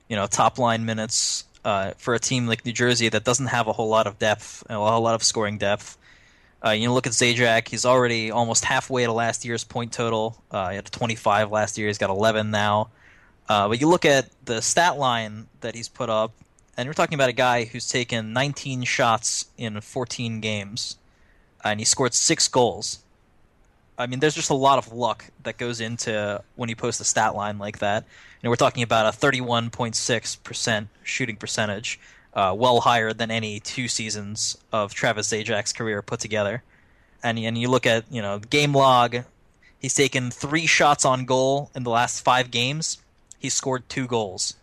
you 0.09 0.17
know, 0.17 0.27
top 0.27 0.59
line 0.59 0.85
minutes 0.85 1.45
uh, 1.65 1.93
for 1.99 2.15
a 2.15 2.19
team 2.19 2.47
like 2.47 2.65
New 2.65 2.73
Jersey 2.73 3.09
that 3.09 3.25
doesn't 3.25 3.47
have 3.47 3.67
a 3.67 3.73
whole 3.73 3.89
lot 3.89 4.07
of 4.07 4.19
depth, 4.19 4.65
a 4.69 4.75
whole 4.75 5.01
lot 5.01 5.15
of 5.15 5.23
scoring 5.23 5.59
depth. 5.59 5.99
Uh, 6.65 6.71
you 6.71 6.87
know, 6.87 6.95
look 6.95 7.07
at 7.07 7.13
Zajac. 7.13 7.69
He's 7.69 7.85
already 7.85 8.31
almost 8.31 8.65
halfway 8.65 9.05
to 9.05 9.13
last 9.13 9.45
year's 9.45 9.65
point 9.65 9.93
total. 9.93 10.41
Uh, 10.51 10.71
he 10.71 10.77
had 10.77 10.87
25 10.87 11.51
last 11.51 11.77
year. 11.77 11.89
He's 11.89 11.99
got 11.99 12.11
11 12.11 12.51
now. 12.51 12.91
Uh, 13.49 13.69
but 13.69 13.81
you 13.81 13.89
look 13.89 14.05
at 14.05 14.29
the 14.45 14.61
stat 14.61 14.99
line 14.99 15.47
that 15.61 15.75
he's 15.75 15.89
put 15.89 16.09
up, 16.09 16.33
and 16.77 16.89
we're 16.89 16.95
talking 16.95 17.15
about 17.15 17.29
a 17.29 17.35
guy 17.35 17.65
who's 17.65 17.89
taken 17.89 18.33
19 18.33 18.85
shots 18.85 19.47
in 19.59 19.81
14 19.81 20.41
games, 20.41 20.97
and 21.63 21.81
he 21.81 21.85
scored 21.85 22.15
six 22.15 22.49
goals. 22.49 23.01
I 23.99 24.07
mean, 24.07 24.21
there's 24.21 24.35
just 24.35 24.51
a 24.51 24.55
lot 24.55 24.79
of 24.79 24.93
luck 24.93 25.27
that 25.43 25.59
goes 25.59 25.81
into 25.81 26.43
when 26.57 26.69
you 26.69 26.77
post 26.77 27.01
a 27.01 27.05
stat 27.05 27.35
line 27.35 27.59
like 27.59 27.79
that. 27.81 28.05
Know, 28.43 28.51
we're 28.51 28.57
talking 28.57 28.83
about 28.83 29.07
a 29.07 29.17
31.6% 29.17 30.89
shooting 31.05 31.37
percentage, 31.37 32.01
uh, 32.35 32.55
well 32.57 32.81
higher 32.81 33.13
than 33.13 33.31
any 33.31 33.61
two 33.61 33.87
seasons 33.87 34.57
of 34.73 34.95
Travis 34.95 35.29
Zajac's 35.31 35.73
career 35.73 36.03
put 36.03 36.21
together. 36.21 36.63
And 37.23 37.39
and 37.39 37.57
you 37.57 37.69
look 37.69 37.87
at 37.87 38.05
you 38.11 38.21
know 38.21 38.41
game 38.41 38.73
log, 38.73 39.19
he's 39.79 39.95
taken 39.95 40.33
three 40.33 40.67
shots 40.67 41.05
on 41.05 41.25
goal 41.25 41.71
in 41.75 41.85
the 41.85 41.91
last 41.91 42.25
five 42.25 42.51
games 42.51 43.02
he 43.43 43.49
scored 43.49 43.89
two 43.89 44.07
goals. 44.07 44.55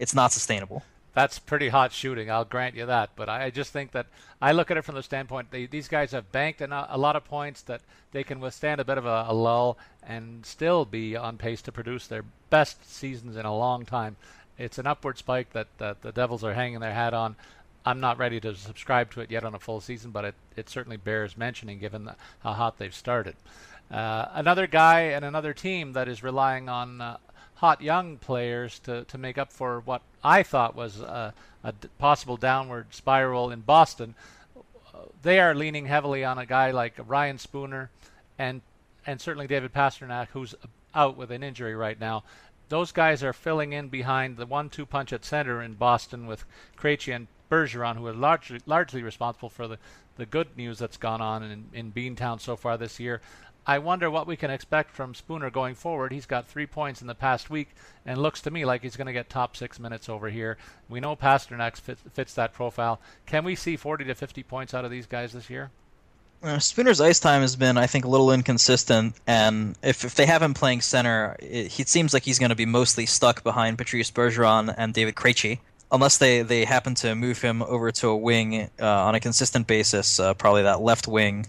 It's 0.00 0.12
not 0.12 0.32
sustainable. 0.32 0.82
That's 1.14 1.38
pretty 1.38 1.68
hot 1.68 1.92
shooting. 1.92 2.28
I'll 2.28 2.44
grant 2.44 2.74
you 2.74 2.84
that. 2.86 3.10
But 3.14 3.28
I 3.28 3.50
just 3.50 3.72
think 3.72 3.92
that 3.92 4.06
I 4.42 4.50
look 4.50 4.68
at 4.68 4.76
it 4.76 4.82
from 4.82 4.96
the 4.96 5.02
standpoint 5.04 5.52
they, 5.52 5.66
these 5.66 5.86
guys 5.86 6.10
have 6.10 6.32
banked 6.32 6.60
a, 6.60 6.98
lot 6.98 7.14
of 7.14 7.24
points 7.24 7.62
that 7.62 7.82
they 8.10 8.24
can 8.24 8.40
withstand 8.40 8.80
a 8.80 8.84
bit 8.84 8.98
of 8.98 9.06
a, 9.06 9.26
a 9.28 9.32
lull 9.32 9.78
and 10.02 10.44
still 10.44 10.84
be 10.84 11.14
on 11.14 11.38
pace 11.38 11.62
to 11.62 11.72
produce 11.72 12.08
their 12.08 12.24
best 12.50 12.92
seasons 12.92 13.36
in 13.36 13.46
a 13.46 13.56
long 13.56 13.84
time. 13.86 14.16
It's 14.58 14.78
an 14.78 14.88
upward 14.88 15.18
spike 15.18 15.52
that, 15.52 15.68
that 15.78 16.02
the 16.02 16.10
Devils 16.10 16.42
are 16.42 16.54
hanging 16.54 16.80
their 16.80 16.94
hat 16.94 17.14
on. 17.14 17.36
I'm 17.84 18.00
not 18.00 18.18
ready 18.18 18.40
to 18.40 18.56
subscribe 18.56 19.12
to 19.12 19.20
it 19.20 19.30
yet 19.30 19.44
on 19.44 19.54
a 19.54 19.60
full 19.60 19.80
season, 19.80 20.10
but 20.10 20.24
it, 20.24 20.34
it 20.56 20.68
certainly 20.68 20.96
bears 20.96 21.36
mentioning 21.36 21.78
given 21.78 22.06
the, 22.06 22.16
how 22.40 22.54
hot 22.54 22.78
they've 22.78 22.92
started. 22.92 23.36
Uh, 23.88 24.26
another 24.32 24.66
guy 24.66 25.02
and 25.02 25.24
another 25.24 25.54
team 25.54 25.92
that 25.92 26.08
is 26.08 26.24
relying 26.24 26.68
on 26.68 27.00
uh, 27.00 27.16
hot 27.56 27.80
young 27.80 28.16
players 28.18 28.78
to, 28.80 29.04
to 29.04 29.18
make 29.18 29.38
up 29.38 29.52
for 29.52 29.80
what 29.80 30.02
I 30.22 30.42
thought 30.42 30.74
was 30.74 31.00
a, 31.00 31.34
a 31.64 31.72
possible 31.98 32.36
downward 32.36 32.86
spiral 32.90 33.50
in 33.50 33.60
Boston. 33.60 34.14
They 35.22 35.40
are 35.40 35.54
leaning 35.54 35.86
heavily 35.86 36.24
on 36.24 36.38
a 36.38 36.46
guy 36.46 36.70
like 36.70 36.94
Ryan 37.06 37.38
Spooner 37.38 37.90
and 38.38 38.62
and 39.06 39.20
certainly 39.20 39.46
David 39.46 39.72
Pastrnak, 39.72 40.28
who's 40.28 40.54
out 40.94 41.16
with 41.16 41.30
an 41.30 41.42
injury 41.42 41.76
right 41.76 41.98
now. 41.98 42.24
Those 42.68 42.90
guys 42.90 43.22
are 43.22 43.32
filling 43.32 43.72
in 43.72 43.88
behind 43.88 44.36
the 44.36 44.46
one-two 44.46 44.84
punch 44.84 45.12
at 45.12 45.24
center 45.24 45.62
in 45.62 45.74
Boston 45.74 46.26
with 46.26 46.44
Krejci 46.76 47.14
and 47.14 47.28
Bergeron, 47.48 47.96
who 47.96 48.06
are 48.06 48.12
largely 48.12 48.60
largely 48.66 49.02
responsible 49.02 49.48
for 49.48 49.68
the, 49.68 49.78
the 50.16 50.26
good 50.26 50.56
news 50.56 50.78
that's 50.78 50.96
gone 50.96 51.20
on 51.20 51.42
in, 51.44 51.66
in 51.72 51.92
Beantown 51.92 52.40
so 52.40 52.56
far 52.56 52.76
this 52.76 52.98
year. 52.98 53.20
I 53.68 53.78
wonder 53.78 54.08
what 54.08 54.28
we 54.28 54.36
can 54.36 54.50
expect 54.50 54.92
from 54.92 55.12
Spooner 55.12 55.50
going 55.50 55.74
forward. 55.74 56.12
He's 56.12 56.26
got 56.26 56.46
three 56.46 56.66
points 56.66 57.00
in 57.00 57.08
the 57.08 57.16
past 57.16 57.50
week 57.50 57.70
and 58.04 58.16
looks 58.16 58.40
to 58.42 58.50
me 58.50 58.64
like 58.64 58.82
he's 58.82 58.96
going 58.96 59.08
to 59.08 59.12
get 59.12 59.28
top 59.28 59.56
six 59.56 59.80
minutes 59.80 60.08
over 60.08 60.30
here. 60.30 60.56
We 60.88 61.00
know 61.00 61.16
Pastrnak 61.16 61.76
fits, 61.76 62.00
fits 62.12 62.34
that 62.34 62.52
profile. 62.52 63.00
Can 63.26 63.44
we 63.44 63.56
see 63.56 63.76
40 63.76 64.04
to 64.04 64.14
50 64.14 64.44
points 64.44 64.72
out 64.72 64.84
of 64.84 64.92
these 64.92 65.06
guys 65.06 65.32
this 65.32 65.50
year? 65.50 65.70
Uh, 66.44 66.58
Spooner's 66.58 67.00
ice 67.00 67.18
time 67.18 67.40
has 67.40 67.56
been, 67.56 67.76
I 67.76 67.88
think, 67.88 68.04
a 68.04 68.08
little 68.08 68.30
inconsistent, 68.30 69.14
and 69.26 69.74
if, 69.82 70.04
if 70.04 70.14
they 70.14 70.26
have 70.26 70.42
him 70.42 70.52
playing 70.52 70.82
center, 70.82 71.34
it, 71.40 71.80
it 71.80 71.88
seems 71.88 72.12
like 72.12 72.24
he's 72.24 72.38
going 72.38 72.50
to 72.50 72.54
be 72.54 72.66
mostly 72.66 73.06
stuck 73.06 73.42
behind 73.42 73.78
Patrice 73.78 74.10
Bergeron 74.10 74.72
and 74.76 74.92
David 74.92 75.14
Krejci, 75.14 75.60
unless 75.90 76.18
they, 76.18 76.42
they 76.42 76.66
happen 76.66 76.94
to 76.96 77.14
move 77.14 77.40
him 77.40 77.62
over 77.62 77.90
to 77.90 78.08
a 78.08 78.16
wing 78.16 78.68
uh, 78.78 78.86
on 78.86 79.14
a 79.14 79.20
consistent 79.20 79.66
basis, 79.66 80.20
uh, 80.20 80.34
probably 80.34 80.64
that 80.64 80.82
left 80.82 81.08
wing 81.08 81.46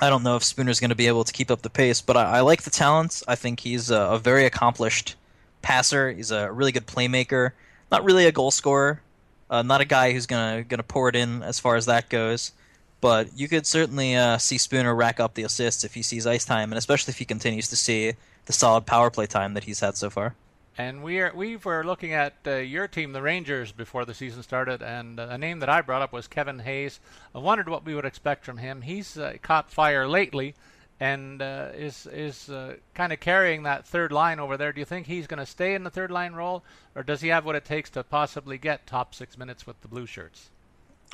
I 0.00 0.10
don't 0.10 0.22
know 0.22 0.36
if 0.36 0.42
Spooner's 0.42 0.80
going 0.80 0.90
to 0.90 0.96
be 0.96 1.06
able 1.06 1.24
to 1.24 1.32
keep 1.32 1.50
up 1.50 1.62
the 1.62 1.70
pace, 1.70 2.00
but 2.00 2.16
I, 2.16 2.38
I 2.38 2.40
like 2.40 2.62
the 2.62 2.70
talent. 2.70 3.22
I 3.26 3.34
think 3.34 3.60
he's 3.60 3.90
a, 3.90 4.00
a, 4.00 4.18
very 4.18 4.44
accomplished 4.44 5.14
passer. 5.62 6.12
He's 6.12 6.30
a 6.30 6.52
really 6.52 6.72
good 6.72 6.86
playmaker. 6.86 7.52
Not 7.90 8.04
really 8.04 8.26
a 8.26 8.32
goal 8.32 8.50
scorer. 8.50 9.00
Uh, 9.48 9.62
not 9.62 9.80
a 9.80 9.84
guy 9.84 10.12
who's 10.12 10.26
gonna 10.26 10.64
gonna 10.64 10.82
pour 10.82 11.08
it 11.08 11.16
in 11.16 11.42
as 11.42 11.58
far 11.58 11.76
as 11.76 11.86
that 11.86 12.08
goes. 12.08 12.52
But 13.00 13.28
you 13.36 13.48
could 13.48 13.66
certainly 13.66 14.16
uh, 14.16 14.38
see 14.38 14.58
Spooner 14.58 14.94
rack 14.94 15.20
up 15.20 15.34
the 15.34 15.44
assists 15.44 15.84
if 15.84 15.94
he 15.94 16.02
sees 16.02 16.26
ice 16.26 16.44
time, 16.44 16.72
and 16.72 16.78
especially 16.78 17.12
if 17.12 17.18
he 17.18 17.24
continues 17.24 17.68
to 17.68 17.76
see 17.76 18.14
the 18.46 18.52
solid 18.52 18.86
power 18.86 19.10
play 19.10 19.26
time 19.26 19.54
that 19.54 19.64
he's 19.64 19.80
had 19.80 19.96
so 19.96 20.10
far. 20.10 20.34
And 20.78 21.02
we 21.02 21.20
are 21.20 21.32
we 21.34 21.56
were 21.56 21.84
looking 21.84 22.12
at 22.12 22.34
uh, 22.46 22.56
your 22.56 22.86
team, 22.86 23.12
the 23.12 23.22
Rangers, 23.22 23.72
before 23.72 24.04
the 24.04 24.12
season 24.12 24.42
started, 24.42 24.82
and 24.82 25.18
uh, 25.18 25.28
a 25.30 25.38
name 25.38 25.60
that 25.60 25.70
I 25.70 25.80
brought 25.80 26.02
up 26.02 26.12
was 26.12 26.28
Kevin 26.28 26.58
Hayes. 26.58 27.00
I 27.34 27.38
wondered 27.38 27.68
what 27.68 27.86
we 27.86 27.94
would 27.94 28.04
expect 28.04 28.44
from 28.44 28.58
him. 28.58 28.82
He's 28.82 29.16
uh, 29.16 29.36
caught 29.40 29.70
fire 29.70 30.06
lately, 30.06 30.54
and 31.00 31.40
uh, 31.40 31.70
is 31.74 32.06
is 32.06 32.50
uh, 32.50 32.76
kind 32.94 33.10
of 33.10 33.20
carrying 33.20 33.62
that 33.62 33.86
third 33.86 34.12
line 34.12 34.38
over 34.38 34.58
there. 34.58 34.70
Do 34.70 34.80
you 34.80 34.84
think 34.84 35.06
he's 35.06 35.26
going 35.26 35.38
to 35.38 35.46
stay 35.46 35.74
in 35.74 35.82
the 35.82 35.90
third 35.90 36.10
line 36.10 36.34
role, 36.34 36.62
or 36.94 37.02
does 37.02 37.22
he 37.22 37.28
have 37.28 37.46
what 37.46 37.56
it 37.56 37.64
takes 37.64 37.88
to 37.90 38.04
possibly 38.04 38.58
get 38.58 38.86
top 38.86 39.14
six 39.14 39.38
minutes 39.38 39.66
with 39.66 39.80
the 39.80 39.88
Blue 39.88 40.04
Shirts? 40.04 40.50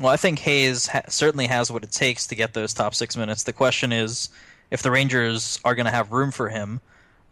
Well, 0.00 0.12
I 0.12 0.16
think 0.16 0.40
Hayes 0.40 0.88
ha- 0.88 1.02
certainly 1.06 1.46
has 1.46 1.70
what 1.70 1.84
it 1.84 1.92
takes 1.92 2.26
to 2.26 2.34
get 2.34 2.54
those 2.54 2.74
top 2.74 2.96
six 2.96 3.16
minutes. 3.16 3.44
The 3.44 3.52
question 3.52 3.92
is 3.92 4.28
if 4.72 4.82
the 4.82 4.90
Rangers 4.90 5.60
are 5.64 5.76
going 5.76 5.86
to 5.86 5.92
have 5.92 6.10
room 6.10 6.32
for 6.32 6.48
him 6.48 6.80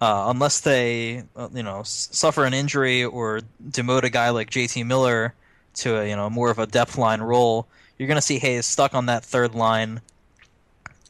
uh, 0.00 0.26
unless 0.28 0.60
they 0.60 1.24
uh, 1.36 1.48
you 1.52 1.62
know 1.62 1.82
suffer 1.84 2.44
an 2.44 2.54
injury 2.54 3.04
or 3.04 3.40
demote 3.68 4.04
a 4.04 4.10
guy 4.10 4.30
like 4.30 4.50
JT 4.50 4.86
Miller 4.86 5.34
to 5.74 5.98
a 5.98 6.08
you 6.08 6.16
know 6.16 6.30
more 6.30 6.50
of 6.50 6.58
a 6.58 6.66
depth 6.66 6.96
line 6.96 7.20
role, 7.20 7.66
you're 7.98 8.08
going 8.08 8.16
to 8.16 8.22
see 8.22 8.38
Hayes 8.38 8.66
stuck 8.66 8.94
on 8.94 9.06
that 9.06 9.24
third 9.24 9.54
line, 9.54 10.00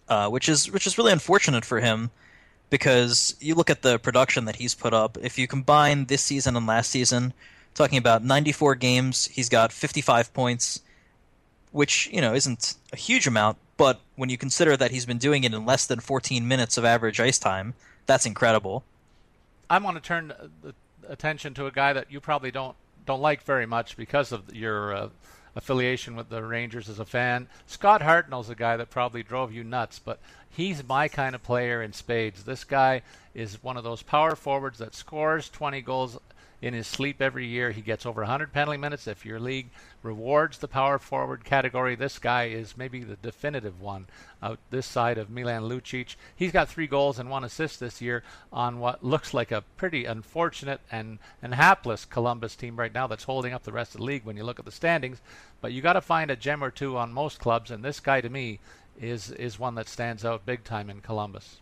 uh, 0.09 0.28
which 0.28 0.49
is 0.49 0.70
which 0.70 0.87
is 0.87 0.99
really 0.99 1.12
unfortunate 1.12 1.64
for 1.64 1.80
him 1.80 2.11
because 2.68 3.37
you 3.40 3.54
look 3.54 3.70
at 3.70 3.82
the 3.82 3.99
production 3.99 4.44
that 4.44 4.56
he's 4.56 4.75
put 4.75 4.92
up. 4.92 5.18
If 5.23 5.38
you 5.38 5.47
combine 5.47 6.06
this 6.06 6.23
season 6.23 6.56
and 6.56 6.66
last 6.66 6.90
season, 6.90 7.32
talking 7.75 7.99
about 7.99 8.25
94 8.25 8.76
games, 8.76 9.26
he's 9.26 9.49
got 9.49 9.73
55 9.73 10.32
points, 10.35 10.80
which 11.70 12.09
you 12.12 12.20
know 12.20 12.35
isn't 12.35 12.75
a 12.92 12.97
huge 12.97 13.28
amount, 13.28 13.56
but 13.76 14.00
when 14.16 14.30
you 14.30 14.37
consider 14.37 14.76
that 14.76 14.90
he's 14.90 15.06
been 15.06 15.18
doing 15.18 15.44
it 15.44 15.54
in 15.54 15.64
less 15.64 15.87
than 15.87 16.00
14 16.00 16.47
minutes 16.47 16.76
of 16.76 16.85
average 16.85 17.20
ice 17.20 17.38
time 17.38 17.75
that's 18.11 18.26
incredible. 18.26 18.83
I 19.69 19.79
want 19.79 19.97
to 19.97 20.02
turn 20.02 20.33
the 20.62 20.75
attention 21.09 21.55
to 21.55 21.67
a 21.67 21.71
guy 21.71 21.93
that 21.93 22.11
you 22.11 22.21
probably 22.21 22.50
don't 22.50 22.76
don't 23.07 23.21
like 23.21 23.43
very 23.43 23.67
much 23.67 23.97
because 23.97 24.33
of 24.33 24.55
your 24.55 24.95
uh, 24.95 25.09
affiliation 25.57 26.17
with 26.17 26.29
the 26.29 26.43
Rangers 26.43 26.88
as 26.88 26.99
a 26.99 27.05
fan. 27.05 27.49
Scott 27.67 28.02
Hartnell's 28.02 28.50
a 28.50 28.55
guy 28.55 28.76
that 28.76 28.90
probably 28.90 29.23
drove 29.23 29.52
you 29.52 29.64
nuts, 29.64 29.99
but 29.99 30.19
he's 30.50 30.87
my 30.87 31.09
kind 31.09 31.35
of 31.35 31.43
player 31.43 31.83
in 31.83 31.93
spades. 31.93 32.45
This 32.45 32.64
guy 32.64 33.02
is 33.35 33.62
one 33.62 33.76
of 33.76 33.85
those 33.85 34.02
power 34.02 34.37
forwards 34.37 34.79
that 34.79 34.95
scores 34.95 35.49
20 35.49 35.81
goals 35.81 36.19
in 36.62 36.75
his 36.75 36.87
sleep 36.87 37.23
every 37.23 37.47
year. 37.47 37.71
He 37.71 37.81
gets 37.81 38.05
over 38.05 38.21
100 38.23 38.52
penalty 38.52 38.79
minutes. 38.79 39.07
If 39.07 39.25
your 39.25 39.40
league 39.40 39.71
rewards 40.02 40.59
the 40.59 40.69
power 40.69 40.99
forward 40.99 41.45
category, 41.45 41.95
this 41.95 42.19
guy 42.19 42.45
is 42.45 42.76
maybe 42.76 43.02
the 43.02 43.17
definitive 43.17 43.81
one 43.81 44.07
out 44.43 44.59
this 44.71 44.87
side 44.87 45.19
of 45.19 45.31
Milan 45.31 45.62
Lucic. 45.62 46.17
He's 46.35 46.52
got 46.52 46.69
three 46.69 46.87
goals 46.87 47.19
and 47.19 47.31
one 47.31 47.45
assist 47.45 47.81
this 47.81 48.00
year 48.00 48.23
on 48.52 48.79
what 48.79 49.05
looks 49.05 49.33
like 49.33 49.50
a 49.50 49.64
pretty 49.76 50.05
unfortunate 50.05 50.81
and, 50.90 51.19
and 51.43 51.55
hapless 51.55 52.05
Columbus 52.05 52.57
team 52.57 52.76
right 52.76 52.93
now 52.93 53.07
that's 53.07 53.25
holding 53.25 53.52
up 53.52 53.62
the 53.62 53.73
rest 53.73 53.95
of 53.95 54.00
the 54.00 54.07
league 54.07 54.25
when 54.25 54.37
you 54.37 54.45
look 54.45 54.59
at 54.59 54.64
the 54.64 54.71
standings. 54.71 55.21
But 55.61 55.73
you 55.73 55.83
got 55.83 55.95
to 55.95 56.00
find 56.00 56.31
a 56.31 56.37
gem 56.37 56.64
or 56.64 56.71
two 56.71 56.97
on 56.97 57.12
most 57.12 57.38
clubs, 57.38 57.71
and 57.71 57.85
this 57.85 58.00
guy 58.00 58.21
to 58.21 58.29
me 58.29 58.61
is 59.00 59.31
is 59.31 59.59
one 59.59 59.75
that 59.76 59.88
stands 59.88 60.25
out 60.25 60.45
big 60.45 60.64
time 60.64 60.90
in 60.90 61.00
Columbus. 61.00 61.61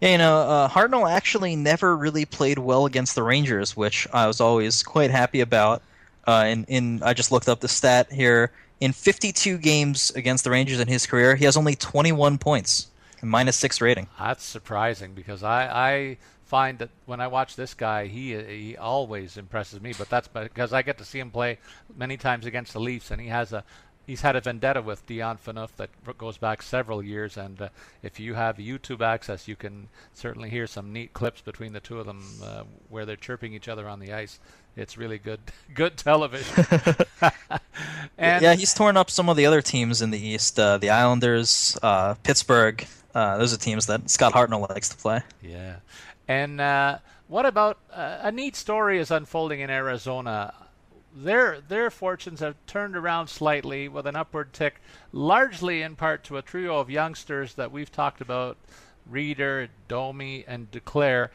Yeah, 0.00 0.10
you 0.10 0.18
know, 0.18 0.38
uh, 0.38 0.68
Hartnell 0.68 1.10
actually 1.10 1.56
never 1.56 1.96
really 1.96 2.24
played 2.24 2.58
well 2.58 2.84
against 2.86 3.14
the 3.14 3.22
Rangers, 3.22 3.76
which 3.76 4.06
I 4.12 4.26
was 4.26 4.40
always 4.40 4.82
quite 4.82 5.10
happy 5.10 5.40
about. 5.40 5.82
Uh, 6.26 6.56
I 7.02 7.14
just 7.14 7.32
looked 7.32 7.48
up 7.48 7.60
the 7.60 7.68
stat 7.68 8.12
here. 8.12 8.50
In 8.80 8.92
52 8.92 9.56
games 9.58 10.10
against 10.10 10.44
the 10.44 10.50
Rangers 10.50 10.80
in 10.80 10.88
his 10.88 11.06
career, 11.06 11.36
he 11.36 11.44
has 11.44 11.56
only 11.56 11.74
21 11.76 12.38
points, 12.38 12.88
and 13.20 13.30
minus 13.30 13.56
six 13.56 13.80
rating. 13.80 14.08
That's 14.18 14.44
surprising 14.44 15.14
because 15.14 15.42
I, 15.42 15.68
I 15.68 16.16
find 16.44 16.78
that 16.78 16.90
when 17.06 17.20
I 17.20 17.28
watch 17.28 17.56
this 17.56 17.72
guy, 17.72 18.06
he 18.06 18.34
he 18.34 18.76
always 18.76 19.36
impresses 19.36 19.80
me. 19.80 19.94
But 19.96 20.10
that's 20.10 20.28
because 20.28 20.72
I 20.72 20.82
get 20.82 20.98
to 20.98 21.04
see 21.04 21.20
him 21.20 21.30
play 21.30 21.58
many 21.96 22.16
times 22.16 22.46
against 22.46 22.72
the 22.72 22.80
Leafs, 22.80 23.10
and 23.10 23.20
he 23.20 23.28
has 23.28 23.52
a 23.52 23.64
he's 24.06 24.20
had 24.20 24.36
a 24.36 24.40
vendetta 24.40 24.82
with 24.82 25.06
Dion 25.06 25.38
Phaneuf 25.38 25.70
that 25.76 25.90
goes 26.18 26.36
back 26.36 26.62
several 26.62 27.02
years. 27.02 27.36
And 27.36 27.60
uh, 27.60 27.68
if 28.02 28.20
you 28.20 28.34
have 28.34 28.56
YouTube 28.56 29.00
access, 29.00 29.48
you 29.48 29.56
can 29.56 29.88
certainly 30.12 30.50
hear 30.50 30.66
some 30.66 30.92
neat 30.92 31.12
clips 31.12 31.40
between 31.40 31.72
the 31.72 31.80
two 31.80 31.98
of 31.98 32.06
them 32.06 32.22
uh, 32.42 32.64
where 32.88 33.06
they're 33.06 33.16
chirping 33.16 33.54
each 33.54 33.68
other 33.68 33.88
on 33.88 34.00
the 34.00 34.12
ice. 34.12 34.38
It's 34.76 34.98
really 34.98 35.18
good, 35.18 35.40
good 35.74 35.96
television. 35.96 36.66
and 38.18 38.42
yeah, 38.42 38.54
he's 38.54 38.74
torn 38.74 38.96
up 38.96 39.10
some 39.10 39.28
of 39.28 39.36
the 39.36 39.46
other 39.46 39.62
teams 39.62 40.02
in 40.02 40.10
the 40.10 40.18
East. 40.18 40.58
Uh, 40.58 40.78
the 40.78 40.90
Islanders, 40.90 41.78
uh, 41.82 42.14
Pittsburgh. 42.22 42.86
Uh, 43.14 43.38
those 43.38 43.54
are 43.54 43.56
teams 43.56 43.86
that 43.86 44.10
Scott 44.10 44.32
Hartnell 44.32 44.68
likes 44.68 44.88
to 44.88 44.96
play. 44.96 45.22
Yeah, 45.40 45.76
and 46.26 46.60
uh, 46.60 46.98
what 47.28 47.46
about 47.46 47.78
a 47.92 48.32
neat 48.32 48.56
story 48.56 48.98
is 48.98 49.12
unfolding 49.12 49.60
in 49.60 49.70
Arizona? 49.70 50.52
Their 51.16 51.60
their 51.60 51.90
fortunes 51.90 52.40
have 52.40 52.56
turned 52.66 52.96
around 52.96 53.28
slightly 53.28 53.88
with 53.88 54.06
an 54.06 54.16
upward 54.16 54.52
tick, 54.52 54.80
largely 55.12 55.80
in 55.80 55.94
part 55.94 56.24
to 56.24 56.36
a 56.36 56.42
trio 56.42 56.78
of 56.78 56.90
youngsters 56.90 57.54
that 57.54 57.70
we've 57.70 57.92
talked 57.92 58.20
about, 58.20 58.56
Rieder, 59.10 59.68
Domi, 59.86 60.44
and 60.48 60.70
Duclair. 60.72 61.28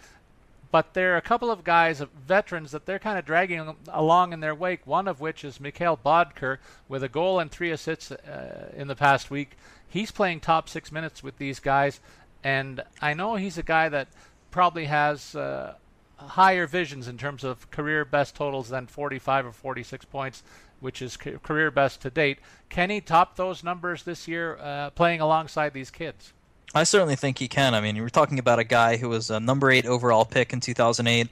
But 0.72 0.94
there 0.94 1.14
are 1.14 1.18
a 1.18 1.22
couple 1.22 1.50
of 1.50 1.64
guys, 1.64 2.04
veterans, 2.28 2.72
that 2.72 2.86
they're 2.86 3.00
kind 3.00 3.18
of 3.18 3.26
dragging 3.26 3.76
along 3.88 4.34
in 4.34 4.42
their 4.42 4.54
wake. 4.54 4.86
One 4.86 5.08
of 5.08 5.22
which 5.22 5.46
is 5.46 5.60
Mikhail 5.60 5.98
Boedker, 5.98 6.58
with 6.88 7.02
a 7.02 7.10
goal 7.10 7.40
and 7.40 7.50
three 7.50 7.72
assists 7.72 8.12
uh, 8.12 8.72
in 8.76 8.88
the 8.88 8.96
past 8.96 9.32
week. 9.32 9.58
He's 9.88 10.12
playing 10.12 10.42
top 10.42 10.68
six 10.68 10.92
minutes 10.92 11.24
with 11.24 11.38
these 11.38 11.60
guys, 11.60 12.02
and 12.44 12.84
I 13.02 13.14
know 13.14 13.36
he's 13.36 13.58
a 13.58 13.64
guy 13.64 13.88
that 13.90 14.10
probably 14.52 14.86
has. 14.86 15.36
Uh, 15.36 15.76
higher 16.20 16.68
visions 16.68 17.08
in 17.08 17.18
terms 17.18 17.44
of 17.44 17.70
career 17.72 18.06
best 18.06 18.36
totals 18.36 18.70
than 18.70 18.88
45 18.88 19.48
or 19.48 19.52
46 19.52 20.06
points, 20.06 20.44
which 20.80 21.02
is 21.02 21.18
ca- 21.18 21.38
career 21.40 21.72
best 21.72 22.02
to 22.02 22.10
date. 22.10 22.40
Can 22.70 22.90
he 22.90 23.02
top 23.02 23.36
those 23.36 23.64
numbers 23.64 24.04
this 24.04 24.28
year 24.28 24.58
uh, 24.62 24.90
playing 24.92 25.22
alongside 25.22 25.74
these 25.74 25.90
kids? 25.90 26.34
I 26.74 26.84
certainly 26.84 27.16
think 27.16 27.40
he 27.40 27.48
can. 27.48 27.74
I 27.74 27.82
mean, 27.82 27.98
we're 27.98 28.10
talking 28.10 28.38
about 28.38 28.60
a 28.60 28.64
guy 28.64 28.98
who 28.98 29.10
was 29.10 29.32
a 29.32 29.40
number 29.40 29.72
eight 29.72 29.86
overall 29.86 30.26
pick 30.26 30.54
in 30.54 30.60
2008, 30.60 31.28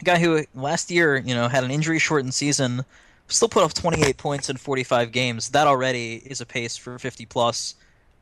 a 0.00 0.04
guy 0.04 0.18
who 0.18 0.44
last 0.54 0.90
year, 0.90 1.16
you 1.18 1.34
know, 1.34 1.48
had 1.48 1.64
an 1.64 1.70
injury-shortened 1.70 2.32
season, 2.32 2.84
still 3.28 3.48
put 3.48 3.62
up 3.62 3.74
28 3.74 4.16
points 4.16 4.48
in 4.48 4.56
45 4.56 5.12
games. 5.12 5.50
That 5.50 5.66
already 5.66 6.14
is 6.14 6.40
a 6.40 6.46
pace 6.46 6.76
for 6.76 6.98
50 6.98 7.26
plus, 7.26 7.74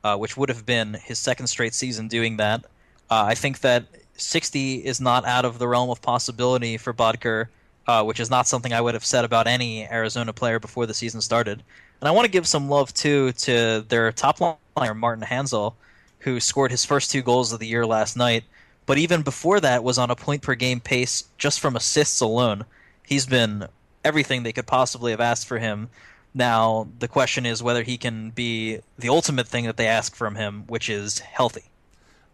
uh, 0.03 0.17
which 0.17 0.37
would 0.37 0.49
have 0.49 0.67
been 0.67 0.95
his 0.95 1.19
second 1.19 1.47
straight 1.47 1.75
season 1.75 2.09
doing 2.09 2.37
that. 2.39 2.65
Uh, 3.09 3.25
I 3.27 3.35
think 3.35 3.61
that 3.61 3.85
60 4.21 4.85
is 4.87 5.01
not 5.01 5.25
out 5.25 5.45
of 5.45 5.59
the 5.59 5.69
realm 5.69 5.91
of 5.91 6.03
possibility 6.03 6.77
for 6.77 6.93
Boedker, 6.93 7.47
uh, 7.87 8.05
which 8.05 8.21
is 8.21 8.31
not 8.31 8.47
something 8.47 8.73
I 8.73 8.81
would 8.81 8.95
have 8.95 9.05
said 9.05 9.25
about 9.25 9.47
any 9.47 9.87
Arizona 9.87 10.33
player 10.33 10.59
before 10.59 10.87
the 10.87 10.95
season 10.95 11.21
started. 11.21 11.63
And 12.01 12.09
I 12.09 12.13
want 12.13 12.25
to 12.27 12.31
give 12.31 12.47
some 12.47 12.69
love 12.69 12.95
too 12.95 13.33
to 13.33 13.85
their 13.89 14.13
top 14.13 14.41
liner 14.77 14.95
Martin 14.95 15.25
Hanzal, 15.25 15.75
who 16.21 16.41
scored 16.41 16.71
his 16.71 16.85
first 16.85 17.11
two 17.11 17.23
goals 17.23 17.53
of 17.53 17.61
the 17.61 17.67
year 17.67 17.87
last 17.87 18.17
night. 18.17 18.45
But 18.87 18.99
even 18.99 19.23
before 19.23 19.61
that, 19.61 19.85
was 19.85 19.99
on 19.99 20.11
a 20.11 20.17
point 20.17 20.43
per 20.43 20.55
game 20.55 20.81
pace 20.81 21.25
just 21.39 21.61
from 21.61 21.77
assists 21.77 22.21
alone. 22.21 22.65
He's 23.07 23.27
been 23.27 23.67
everything 24.05 24.43
they 24.43 24.53
could 24.53 24.67
possibly 24.67 25.11
have 25.11 25.21
asked 25.21 25.47
for 25.47 25.59
him. 25.59 25.89
Now 26.35 26.89
the 26.99 27.09
question 27.09 27.45
is 27.45 27.63
whether 27.63 27.83
he 27.83 27.99
can 27.99 28.31
be 28.31 28.81
the 28.99 29.09
ultimate 29.09 29.49
thing 29.49 29.67
that 29.67 29.77
they 29.77 29.87
ask 29.87 30.15
from 30.15 30.37
him, 30.37 30.65
which 30.69 30.89
is 30.89 31.19
healthy. 31.19 31.65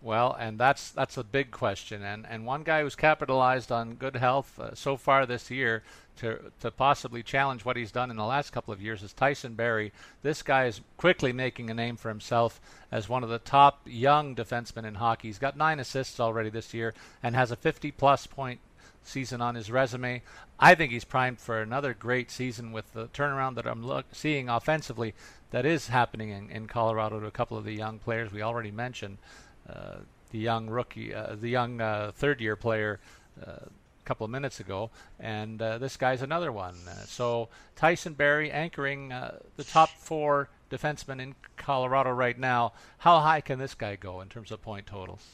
Well, 0.06 0.36
and 0.38 0.56
that's 0.56 0.92
that's 0.92 1.16
a 1.16 1.24
big 1.24 1.50
question, 1.50 2.04
and 2.04 2.28
and 2.30 2.46
one 2.46 2.62
guy 2.62 2.82
who's 2.82 2.94
capitalized 2.94 3.72
on 3.72 3.94
good 3.94 4.14
health 4.14 4.56
uh, 4.56 4.72
so 4.76 4.96
far 4.96 5.26
this 5.26 5.50
year 5.50 5.82
to 6.18 6.52
to 6.60 6.70
possibly 6.70 7.24
challenge 7.24 7.64
what 7.64 7.76
he's 7.76 7.90
done 7.90 8.12
in 8.12 8.16
the 8.16 8.24
last 8.24 8.52
couple 8.52 8.72
of 8.72 8.80
years 8.80 9.02
is 9.02 9.12
Tyson 9.12 9.54
Barrie. 9.54 9.90
This 10.22 10.44
guy 10.44 10.66
is 10.66 10.80
quickly 10.96 11.32
making 11.32 11.70
a 11.70 11.74
name 11.74 11.96
for 11.96 12.08
himself 12.08 12.60
as 12.92 13.08
one 13.08 13.24
of 13.24 13.30
the 13.30 13.40
top 13.40 13.80
young 13.84 14.36
defensemen 14.36 14.84
in 14.84 14.94
hockey. 14.94 15.26
He's 15.26 15.40
got 15.40 15.56
nine 15.56 15.80
assists 15.80 16.20
already 16.20 16.50
this 16.50 16.72
year 16.72 16.94
and 17.20 17.34
has 17.34 17.50
a 17.50 17.56
50 17.56 17.90
plus 17.90 18.28
point 18.28 18.60
season 19.02 19.40
on 19.40 19.56
his 19.56 19.72
resume. 19.72 20.22
I 20.60 20.76
think 20.76 20.92
he's 20.92 21.04
primed 21.04 21.40
for 21.40 21.60
another 21.60 21.94
great 21.94 22.30
season 22.30 22.70
with 22.70 22.92
the 22.92 23.08
turnaround 23.08 23.56
that 23.56 23.66
I'm 23.66 23.84
look, 23.84 24.06
seeing 24.12 24.48
offensively 24.48 25.14
that 25.50 25.66
is 25.66 25.88
happening 25.88 26.30
in, 26.30 26.48
in 26.50 26.66
Colorado 26.68 27.18
to 27.18 27.26
a 27.26 27.32
couple 27.32 27.56
of 27.56 27.64
the 27.64 27.74
young 27.74 27.98
players 27.98 28.30
we 28.30 28.42
already 28.42 28.70
mentioned. 28.70 29.18
Uh, 29.68 29.96
the 30.30 30.38
young 30.38 30.68
rookie, 30.68 31.14
uh, 31.14 31.36
the 31.40 31.48
young 31.48 31.80
uh, 31.80 32.12
third-year 32.14 32.56
player 32.56 32.98
a 33.40 33.68
couple 34.04 34.24
of 34.24 34.30
minutes 34.30 34.60
ago, 34.60 34.90
and 35.20 35.58
this 35.58 35.96
guy's 35.96 36.22
another 36.22 36.50
one. 36.50 36.76
so 37.06 37.48
Tyson 37.76 38.14
Barrie 38.14 38.50
anchoring 38.50 39.10
the 39.10 39.64
top 39.64 39.88
four 39.90 40.48
defensemen 40.70 41.20
in 41.20 41.34
Colorado 41.56 42.10
right 42.10 42.38
now. 42.38 42.72
How 42.98 43.20
high 43.20 43.40
can 43.40 43.58
this 43.58 43.74
guy 43.74 43.96
go 43.96 44.20
in 44.20 44.28
terms 44.28 44.50
of 44.50 44.62
point 44.62 44.86
totals? 44.86 45.24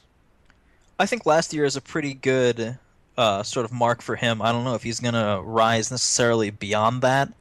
I 0.98 1.06
think 1.06 1.26
last 1.26 1.52
year 1.52 1.64
is 1.64 1.76
a 1.76 1.80
pretty 1.80 2.14
good 2.14 2.78
uh, 3.16 3.42
sort 3.42 3.64
of 3.64 3.72
mark 3.72 4.02
for 4.02 4.16
him. 4.16 4.42
I 4.42 4.52
don't 4.52 4.64
know 4.64 4.74
if 4.74 4.82
he's 4.82 5.00
going 5.00 5.14
to 5.14 5.40
rise 5.42 5.90
necessarily 5.90 6.50
beyond 6.50 7.02
that, 7.02 7.32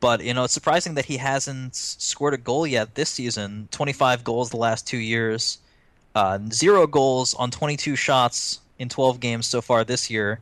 but 0.00 0.22
you 0.22 0.34
know 0.34 0.44
it's 0.44 0.54
surprising 0.54 0.94
that 0.94 1.06
he 1.06 1.16
hasn't 1.16 1.74
scored 1.74 2.34
a 2.34 2.38
goal 2.38 2.66
yet 2.66 2.94
this 2.94 3.10
season. 3.10 3.68
Twenty 3.70 3.92
five 3.92 4.22
goals 4.22 4.50
the 4.50 4.56
last 4.56 4.86
two 4.86 4.98
years. 4.98 5.58
Uh, 6.14 6.38
zero 6.50 6.86
goals 6.86 7.34
on 7.34 7.50
22 7.50 7.96
shots 7.96 8.60
in 8.78 8.88
12 8.88 9.20
games 9.20 9.46
so 9.46 9.60
far 9.60 9.84
this 9.84 10.10
year. 10.10 10.40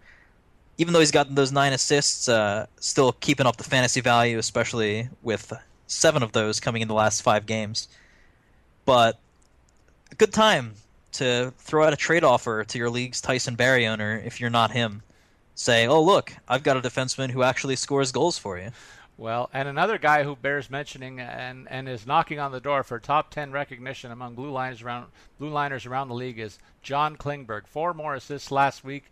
Even 0.78 0.92
though 0.92 1.00
he's 1.00 1.10
gotten 1.10 1.34
those 1.34 1.52
nine 1.52 1.72
assists, 1.72 2.28
uh, 2.28 2.66
still 2.80 3.12
keeping 3.12 3.46
up 3.46 3.56
the 3.56 3.64
fantasy 3.64 4.00
value, 4.00 4.38
especially 4.38 5.08
with 5.22 5.52
seven 5.86 6.22
of 6.22 6.32
those 6.32 6.60
coming 6.60 6.82
in 6.82 6.88
the 6.88 6.94
last 6.94 7.22
five 7.22 7.46
games. 7.46 7.88
But 8.84 9.18
a 10.12 10.14
good 10.14 10.32
time 10.32 10.74
to 11.12 11.52
throw 11.58 11.86
out 11.86 11.92
a 11.92 11.96
trade 11.96 12.24
offer 12.24 12.64
to 12.64 12.78
your 12.78 12.90
league's 12.90 13.20
Tyson 13.20 13.54
Barrie 13.54 13.86
owner 13.86 14.22
if 14.24 14.40
you're 14.40 14.50
not 14.50 14.70
him. 14.70 15.02
Say, 15.54 15.86
oh, 15.86 16.02
look, 16.02 16.34
I've 16.46 16.62
got 16.62 16.76
a 16.76 16.82
defenseman 16.82 17.30
who 17.30 17.42
actually 17.42 17.76
scores 17.76 18.12
goals 18.12 18.36
for 18.36 18.58
you. 18.58 18.70
Well, 19.18 19.48
and 19.54 19.66
another 19.66 19.96
guy 19.96 20.24
who 20.24 20.36
bears 20.36 20.68
mentioning 20.68 21.20
and, 21.20 21.66
and 21.70 21.88
is 21.88 22.06
knocking 22.06 22.38
on 22.38 22.52
the 22.52 22.60
door 22.60 22.82
for 22.82 22.98
top 22.98 23.30
10 23.30 23.50
recognition 23.50 24.12
among 24.12 24.34
blue 24.34 24.50
liners 24.50 24.82
around 24.82 25.06
blue 25.38 25.48
liners 25.48 25.86
around 25.86 26.08
the 26.08 26.14
league 26.14 26.38
is 26.38 26.58
John 26.82 27.16
Klingberg. 27.16 27.66
Four 27.66 27.94
more 27.94 28.14
assists 28.14 28.50
last 28.50 28.84
week 28.84 29.04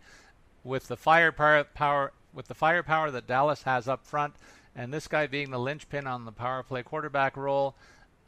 with 0.63 0.87
the 0.87 0.97
firepower 0.97 1.63
power 1.63 2.13
with 2.33 2.47
the 2.47 2.53
firepower 2.53 3.09
that 3.11 3.25
Dallas 3.25 3.63
has 3.63 3.87
up 3.87 4.05
front 4.05 4.35
and 4.75 4.93
this 4.93 5.07
guy 5.07 5.25
being 5.25 5.49
the 5.49 5.59
linchpin 5.59 6.05
on 6.05 6.25
the 6.25 6.31
power 6.31 6.61
play 6.61 6.83
quarterback 6.83 7.35
role. 7.35 7.75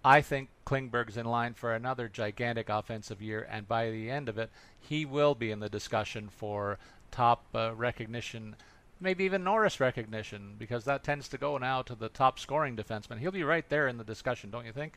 I 0.03 0.21
think 0.21 0.49
Klingberg's 0.65 1.17
in 1.17 1.25
line 1.27 1.53
for 1.53 1.75
another 1.75 2.07
gigantic 2.07 2.69
offensive 2.69 3.21
year 3.21 3.47
and 3.51 3.67
by 3.67 3.91
the 3.91 4.09
end 4.09 4.29
of 4.29 4.39
it, 4.39 4.49
he 4.79 5.05
will 5.05 5.35
be 5.35 5.51
in 5.51 5.59
the 5.59 5.69
discussion 5.69 6.29
for 6.29 6.79
top 7.11 7.45
uh, 7.53 7.75
recognition 7.75 8.55
maybe 8.99 9.23
even 9.23 9.43
Norris 9.43 9.79
recognition 9.79 10.55
because 10.57 10.86
that 10.86 11.03
tends 11.03 11.27
to 11.29 11.38
go 11.38 11.57
now 11.57 11.81
to 11.83 11.95
the 11.95 12.10
top 12.10 12.39
scoring 12.39 12.75
defenseman. 12.75 13.19
He'll 13.19 13.31
be 13.31 13.43
right 13.43 13.67
there 13.69 13.88
in 13.88 13.97
the 13.97 14.03
discussion, 14.03 14.49
don't 14.49 14.65
you 14.65 14.71
think? 14.71 14.93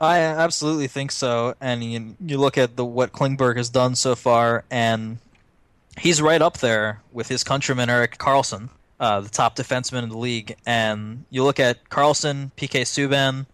I 0.00 0.18
absolutely 0.18 0.86
think 0.86 1.12
so. 1.12 1.54
And 1.60 1.84
you, 1.84 2.16
you 2.24 2.38
look 2.38 2.56
at 2.56 2.76
the 2.76 2.84
what 2.84 3.12
Klingberg 3.12 3.56
has 3.56 3.68
done 3.68 3.94
so 3.94 4.14
far, 4.14 4.64
and 4.70 5.18
he's 5.98 6.22
right 6.22 6.40
up 6.40 6.58
there 6.58 7.02
with 7.12 7.28
his 7.28 7.44
countryman 7.44 7.90
Erik 7.90 8.16
Karlsson, 8.16 8.70
uh, 8.98 9.20
the 9.20 9.28
top 9.28 9.56
defenseman 9.56 10.04
in 10.04 10.08
the 10.08 10.18
league. 10.18 10.56
And 10.64 11.24
you 11.28 11.44
look 11.44 11.60
at 11.60 11.90
Karlsson, 11.90 12.50
PK 12.56 12.82
Subban, 12.82 13.46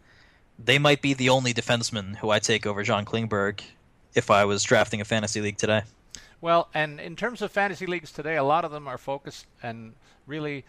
they 0.59 0.79
might 0.79 1.03
be 1.03 1.15
the 1.15 1.31
only 1.31 1.53
defenseman 1.53 2.17
who 2.17 2.31
I 2.31 2.39
take 2.39 2.65
over 2.65 2.83
John 2.85 3.05
Klingberg 3.05 3.61
if 4.15 4.31
I 4.31 4.45
was 4.45 4.63
drafting 4.63 5.01
a 5.01 5.05
fantasy 5.05 5.41
league 5.41 5.59
today. 5.59 5.83
Well, 6.41 6.69
and 6.75 7.01
in 7.01 7.17
terms 7.17 7.43
of 7.43 7.51
fantasy 7.51 7.87
leagues 7.87 8.13
today, 8.13 8.37
a 8.37 8.45
lot 8.45 8.65
of 8.65 8.71
them 8.71 8.87
are 8.87 8.99
focused 8.99 9.47
and 9.63 9.95
really 10.27 10.65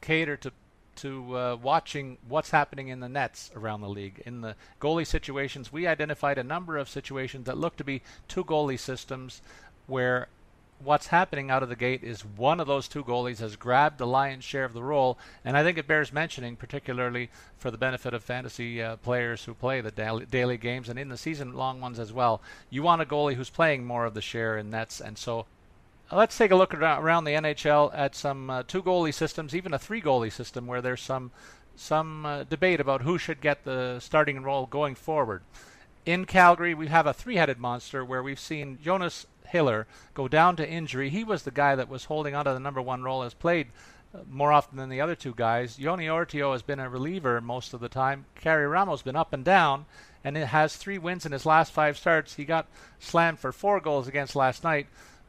cater 0.00 0.36
to 0.38 0.52
to 0.96 1.36
uh, 1.36 1.56
watching 1.56 2.18
what's 2.28 2.50
happening 2.50 2.88
in 2.88 3.00
the 3.00 3.08
nets 3.08 3.50
around 3.56 3.80
the 3.80 3.88
league. 3.88 4.22
In 4.26 4.42
the 4.42 4.54
goalie 4.80 5.06
situations, 5.06 5.72
we 5.72 5.86
identified 5.86 6.36
a 6.36 6.44
number 6.44 6.76
of 6.76 6.90
situations 6.90 7.46
that 7.46 7.56
look 7.56 7.76
to 7.76 7.84
be 7.84 8.02
two 8.28 8.44
goalie 8.44 8.78
systems 8.78 9.40
where 9.86 10.28
what's 10.82 11.08
happening 11.08 11.50
out 11.50 11.62
of 11.62 11.68
the 11.68 11.76
gate 11.76 12.02
is 12.02 12.24
one 12.24 12.60
of 12.60 12.66
those 12.66 12.88
two 12.88 13.04
goalies 13.04 13.38
has 13.38 13.56
grabbed 13.56 13.98
the 13.98 14.06
lion's 14.06 14.44
share 14.44 14.64
of 14.64 14.72
the 14.72 14.82
role, 14.82 15.18
and 15.44 15.56
I 15.56 15.62
think 15.62 15.78
it 15.78 15.86
bears 15.86 16.12
mentioning, 16.12 16.56
particularly 16.56 17.30
for 17.58 17.70
the 17.70 17.78
benefit 17.78 18.14
of 18.14 18.24
fantasy 18.24 18.82
uh, 18.82 18.96
players 18.96 19.44
who 19.44 19.54
play 19.54 19.80
the 19.80 19.90
daily, 19.90 20.26
daily 20.26 20.56
games 20.56 20.88
and 20.88 20.98
in 20.98 21.08
the 21.08 21.16
season 21.16 21.54
long 21.54 21.80
ones 21.80 21.98
as 21.98 22.12
well. 22.12 22.40
You 22.70 22.82
want 22.82 23.02
a 23.02 23.06
goalie 23.06 23.34
who's 23.34 23.50
playing 23.50 23.84
more 23.84 24.04
of 24.06 24.14
the 24.14 24.22
share 24.22 24.56
in 24.56 24.70
nets, 24.70 25.00
and 25.00 25.18
so 25.18 25.46
let's 26.10 26.36
take 26.36 26.50
a 26.50 26.56
look 26.56 26.74
around 26.74 27.24
the 27.24 27.32
NHL 27.32 27.92
at 27.94 28.14
some 28.14 28.50
uh, 28.50 28.62
two 28.66 28.82
goalie 28.82 29.14
systems, 29.14 29.54
even 29.54 29.74
a 29.74 29.78
three 29.78 30.00
goalie 30.00 30.32
system, 30.32 30.66
where 30.66 30.82
there's 30.82 31.02
some 31.02 31.30
some 31.76 32.26
uh, 32.26 32.44
debate 32.44 32.80
about 32.80 33.02
who 33.02 33.16
should 33.16 33.40
get 33.40 33.64
the 33.64 33.98
starting 34.00 34.42
role 34.42 34.66
going 34.66 34.94
forward. 34.94 35.42
In 36.04 36.24
Calgary, 36.24 36.74
we 36.74 36.88
have 36.88 37.06
a 37.06 37.14
three-headed 37.14 37.58
monster 37.58 38.04
where 38.04 38.22
we've 38.22 38.40
seen 38.40 38.78
Jonas 38.82 39.26
Hiller 39.50 39.86
go 40.14 40.28
down 40.28 40.56
to 40.56 40.68
injury. 40.68 41.10
He 41.10 41.24
was 41.24 41.42
the 41.42 41.50
guy 41.50 41.74
that 41.74 41.88
was 41.88 42.04
holding 42.06 42.34
onto 42.34 42.52
the 42.52 42.60
number 42.60 42.80
one 42.80 43.02
role, 43.02 43.22
has 43.22 43.34
played 43.34 43.68
uh, 44.14 44.18
more 44.28 44.52
often 44.52 44.76
than 44.78 44.88
the 44.88 45.00
other 45.00 45.14
two 45.14 45.34
guys. 45.34 45.76
Joni 45.76 46.06
Ortio 46.06 46.52
has 46.52 46.62
been 46.62 46.80
a 46.80 46.88
reliever 46.88 47.40
most 47.40 47.74
of 47.74 47.80
the 47.80 47.88
time. 47.88 48.26
Karri 48.40 48.70
Ramos 48.70 49.00
has 49.00 49.04
been 49.04 49.16
up 49.16 49.32
and 49.32 49.44
down, 49.44 49.86
and 50.24 50.36
it 50.36 50.46
has 50.46 50.76
three 50.76 50.98
wins 50.98 51.26
in 51.26 51.32
his 51.32 51.46
last 51.46 51.72
five 51.72 51.96
starts. 51.96 52.34
He 52.34 52.44
got 52.44 52.66
slammed 52.98 53.38
for 53.38 53.52
four 53.52 53.80
goals 53.80 54.08
against 54.08 54.36
last 54.36 54.64
night, 54.64 54.86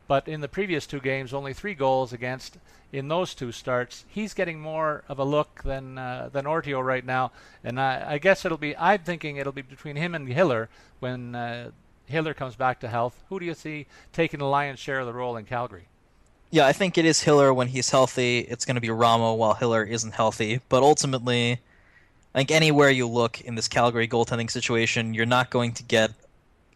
but 0.07 0.27
in 0.27 0.41
the 0.41 0.47
previous 0.47 0.87
two 0.87 0.99
games, 0.99 1.33
only 1.33 1.53
three 1.53 1.75
goals 1.75 2.11
against 2.11 2.57
in 2.91 3.07
those 3.07 3.33
two 3.33 3.51
starts. 3.51 4.03
He's 4.07 4.33
getting 4.33 4.59
more 4.59 5.03
of 5.07 5.19
a 5.19 5.23
look 5.23 5.61
than 5.63 5.97
uh, 5.97 6.29
than 6.31 6.45
Ortio 6.45 6.83
right 6.83 7.05
now, 7.05 7.31
and 7.63 7.79
I, 7.79 8.13
I, 8.13 8.17
guess 8.17 8.43
it'll 8.45 8.57
be. 8.57 8.75
I'm 8.75 8.99
thinking 8.99 9.37
it'll 9.37 9.53
be 9.53 9.61
between 9.61 9.95
him 9.95 10.13
and 10.13 10.27
Hiller 10.27 10.69
when 10.99 11.35
uh, 11.35 11.71
Hiller 12.11 12.33
comes 12.33 12.55
back 12.55 12.79
to 12.81 12.87
health. 12.87 13.23
Who 13.29 13.39
do 13.39 13.45
you 13.45 13.53
see 13.53 13.87
taking 14.13 14.39
the 14.39 14.45
lion's 14.45 14.79
share 14.79 14.99
of 14.99 15.07
the 15.07 15.13
role 15.13 15.37
in 15.37 15.45
Calgary? 15.45 15.85
Yeah, 16.51 16.67
I 16.67 16.73
think 16.73 16.97
it 16.97 17.05
is 17.05 17.21
Hiller 17.21 17.53
when 17.53 17.69
he's 17.69 17.89
healthy. 17.89 18.39
It's 18.39 18.65
going 18.65 18.75
to 18.75 18.81
be 18.81 18.89
Ramo 18.89 19.33
while 19.33 19.53
Hiller 19.53 19.83
isn't 19.83 20.13
healthy. 20.13 20.59
But 20.67 20.83
ultimately, 20.83 21.59
I 22.35 22.39
think 22.39 22.51
anywhere 22.51 22.89
you 22.89 23.07
look 23.07 23.41
in 23.41 23.55
this 23.55 23.67
Calgary 23.67 24.07
goaltending 24.07 24.51
situation, 24.51 25.13
you're 25.13 25.25
not 25.25 25.49
going 25.49 25.71
to 25.73 25.83
get 25.83 26.11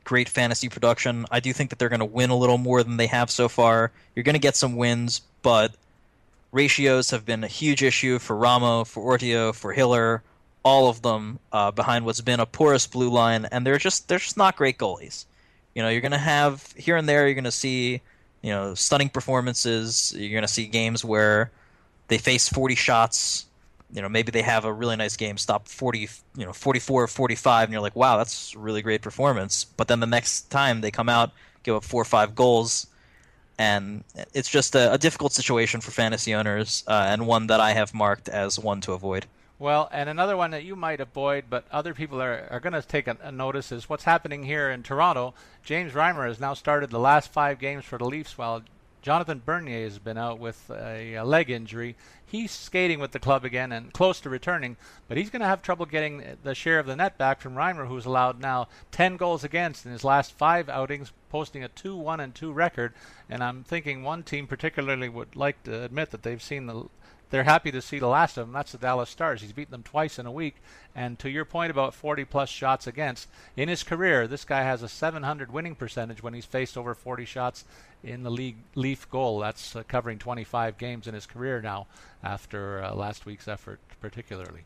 great 0.06 0.30
fantasy 0.30 0.69
production. 0.69 1.26
I 1.30 1.41
do 1.41 1.52
think 1.52 1.71
that 1.71 1.80
they're 1.80 1.89
going 1.89 2.00
to 2.00 2.06
win 2.06 2.30
a 2.30 2.38
little 2.38 2.58
more 2.58 2.84
than 2.84 2.98
they 2.98 3.08
have 3.08 3.30
so 3.30 3.50
far. 3.50 3.91
You're 4.15 4.24
going 4.24 4.34
to 4.34 4.39
get 4.39 4.56
some 4.56 4.78
wins, 4.78 5.21
but 5.41 5.76
ratios 6.52 7.10
have 7.10 7.26
been 7.26 7.43
a 7.43 7.48
huge 7.48 7.84
issue 7.84 8.19
for 8.19 8.36
Ramo, 8.36 8.86
for 8.86 9.17
Ortio, 9.17 9.54
for 9.54 9.74
Hiller, 9.74 10.24
all 10.65 10.89
of 10.89 11.01
them 11.01 11.39
uh, 11.54 11.71
behind 11.71 12.04
what's 12.06 12.19
been 12.19 12.41
a 12.41 12.45
porous 12.45 12.88
blue 12.88 13.10
line, 13.10 13.47
and 13.51 13.65
they're 13.65 13.78
just 13.78 14.10
they're 14.10 14.19
just 14.19 14.36
not 14.36 14.58
great 14.58 14.78
goalies. 14.78 15.25
You 15.73 15.84
know, 15.84 15.89
you're 15.89 16.01
going 16.01 16.12
to 16.12 16.17
have 16.17 16.73
here 16.75 16.97
and 16.97 17.08
there. 17.08 17.25
You're 17.25 17.36
going 17.36 17.45
to 17.45 17.51
see 17.51 18.01
you 18.41 18.51
know 18.51 18.73
stunning 18.73 19.10
performances. 19.10 20.13
You're 20.17 20.32
going 20.32 20.41
to 20.41 20.47
see 20.47 20.65
games 20.65 21.06
where 21.06 21.51
they 22.08 22.17
face 22.17 22.49
40 22.49 22.75
shots 22.75 23.45
you 23.93 24.01
know 24.01 24.10
maybe 24.10 24.32
they 24.32 24.41
have 24.41 24.65
a 24.65 24.73
really 24.73 24.95
nice 24.95 25.15
game 25.15 25.38
stop 25.38 25.67
40 25.67 26.10
you 26.38 26.45
know 26.45 26.54
44 26.54 27.04
or 27.04 27.08
45 27.08 27.63
and 27.65 27.73
you're 27.73 27.82
like 27.82 27.95
wow 27.95 28.17
that's 28.17 28.56
really 28.56 28.82
great 28.82 29.01
performance 29.01 29.63
but 29.63 29.88
then 29.88 29.99
the 29.99 30.08
next 30.08 30.49
time 30.49 30.82
they 30.82 30.91
come 30.91 31.10
out 31.10 31.32
give 31.63 31.75
up 31.75 31.84
four 31.84 32.01
or 32.01 32.06
five 32.06 32.36
goals 32.36 32.88
and 33.58 34.04
it's 34.34 34.49
just 34.49 34.75
a, 34.75 34.93
a 34.93 34.97
difficult 34.97 35.32
situation 35.32 35.82
for 35.82 35.91
fantasy 35.91 36.34
owners 36.34 36.84
uh, 36.88 37.06
and 37.10 37.25
one 37.25 37.47
that 37.47 37.60
i 37.60 37.71
have 37.71 37.93
marked 37.93 38.28
as 38.28 38.60
one 38.60 38.82
to 38.82 38.91
avoid 38.91 39.25
well, 39.58 39.88
and 39.91 40.10
another 40.10 40.36
one 40.36 40.52
that 40.52 40.65
you 40.65 40.76
might 40.76 41.00
avoid, 41.00 41.46
but 41.50 41.65
other 41.72 41.94
people 41.94 42.22
are, 42.22 42.48
are 42.52 42.60
going 42.60 42.74
to 42.74 42.82
take 42.82 43.08
a, 43.08 43.18
a, 43.22 43.32
notice 43.32 43.72
is 43.72 43.88
what's 43.88 44.04
happening 44.04 44.44
here 44.44 44.70
in 44.70 44.84
Toronto. 44.84 45.34
James 45.63 45.94
Reimer 45.94 46.28
has 46.28 46.39
now 46.39 46.54
started 46.54 46.89
the 46.89 47.00
last 47.00 47.32
five 47.32 47.58
games 47.58 47.86
for 47.86 47.98
the 47.98 48.06
Leafs, 48.06 48.38
while 48.38 48.63
Jonathan 49.06 49.39
Bernier 49.46 49.84
has 49.84 50.00
been 50.00 50.18
out 50.18 50.39
with 50.39 50.70
a, 50.72 51.13
a, 51.13 51.24
leg 51.24 51.52
injury. 51.52 51.96
He's 52.26 52.52
skating 52.52 53.00
with 53.00 53.12
the 53.12 53.20
club 53.20 53.46
again 53.46 53.72
and 53.72 53.94
close 53.94 54.20
to 54.22 54.32
returning, 54.32 54.78
but 55.08 55.15
he's 55.15 55.30
going 55.30 55.41
to 55.41 55.48
have 55.48 55.62
trouble 55.62 55.86
getting 55.86 56.38
the 56.44 56.56
share 56.56 56.80
of 56.80 56.88
the 56.88 56.96
net 56.96 57.18
back 57.18 57.39
from 57.39 57.54
Reimer, 57.54 57.88
who's 57.88 58.08
allowed 58.08 58.41
now 58.41 58.68
10 58.91 59.15
goals 59.15 59.44
against 59.44 59.86
in 59.86 59.91
his 59.91 60.04
last 60.04 60.34
five 60.34 60.68
outings, 60.70 61.13
posting 61.30 61.63
a 61.63 61.68
2 61.70 61.96
1 61.96 62.20
and 62.20 62.34
2 62.34 62.52
record. 62.52 62.94
And 63.30 63.44
I'm 63.44 63.63
thinking 63.63 64.02
one 64.02 64.24
team 64.24 64.48
particularly 64.48 65.08
would 65.08 65.36
like 65.36 65.63
to 65.63 65.84
admit 65.84 66.10
that 66.10 66.24
they've 66.24 66.41
seen 66.41 66.65
the 66.65 66.86
they're 67.36 67.43
happy 67.43 67.69
to 67.69 67.82
see 67.82 68.00
the 68.00 68.08
last 68.08 68.38
of 68.38 68.48
him. 68.48 68.54
That's 68.54 68.71
the 68.71 68.78
Dallas 68.78 69.10
Stars. 69.10 69.41
He's 69.41 69.52
beaten 69.52 69.74
them 69.74 69.84
twice 69.84 70.17
in 70.17 70.26
a 70.26 70.32
week. 70.32 70.56
And 70.95 71.19
to 71.19 71.30
your 71.30 71.43
point 71.43 71.69
about 71.69 71.93
40 71.93 72.24
plus 72.24 72.48
shots 72.48 72.88
against, 72.88 73.28
in 73.58 73.67
his 73.67 73.84
career, 73.84 74.26
this 74.26 74.45
guy 74.45 74.62
has 74.62 74.82
a 74.82 74.88
700 74.88 75.52
winning 75.52 75.76
percentage 75.76 76.24
when 76.24 76.34
he's 76.34 76.45
faced 76.45 76.78
over 76.78 76.95
40 76.95 77.26
shots 77.26 77.65
in 78.06 78.24
the 78.24 78.32
league 78.32 78.56
Leaf 78.74 79.10
goal. 79.10 79.39
That's 79.39 79.76
uh, 79.76 79.84
covering 79.86 80.17
25 80.17 80.78
games 80.78 81.08
in 81.08 81.13
his 81.13 81.26
career 81.26 81.62
now 81.62 81.88
after 82.24 82.82
uh, 82.82 82.95
last 82.95 83.26
week's 83.26 83.50
effort, 83.50 83.82
particularly. 84.00 84.62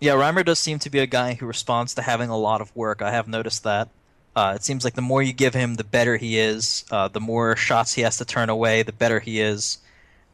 Yeah, 0.00 0.14
Reimer 0.14 0.42
does 0.42 0.58
seem 0.58 0.78
to 0.78 0.88
be 0.88 1.00
a 1.00 1.06
guy 1.06 1.34
who 1.34 1.44
responds 1.44 1.92
to 1.96 2.02
having 2.02 2.30
a 2.30 2.38
lot 2.38 2.62
of 2.62 2.74
work. 2.74 3.02
I 3.02 3.10
have 3.10 3.28
noticed 3.28 3.62
that. 3.64 3.90
Uh, 4.34 4.54
it 4.56 4.64
seems 4.64 4.84
like 4.84 4.94
the 4.94 5.02
more 5.02 5.22
you 5.22 5.34
give 5.34 5.52
him, 5.52 5.74
the 5.74 5.84
better 5.84 6.16
he 6.16 6.38
is. 6.38 6.86
Uh, 6.90 7.08
the 7.08 7.20
more 7.20 7.56
shots 7.56 7.92
he 7.92 8.00
has 8.00 8.16
to 8.16 8.24
turn 8.24 8.48
away, 8.48 8.82
the 8.82 8.92
better 8.92 9.20
he 9.20 9.38
is. 9.38 9.76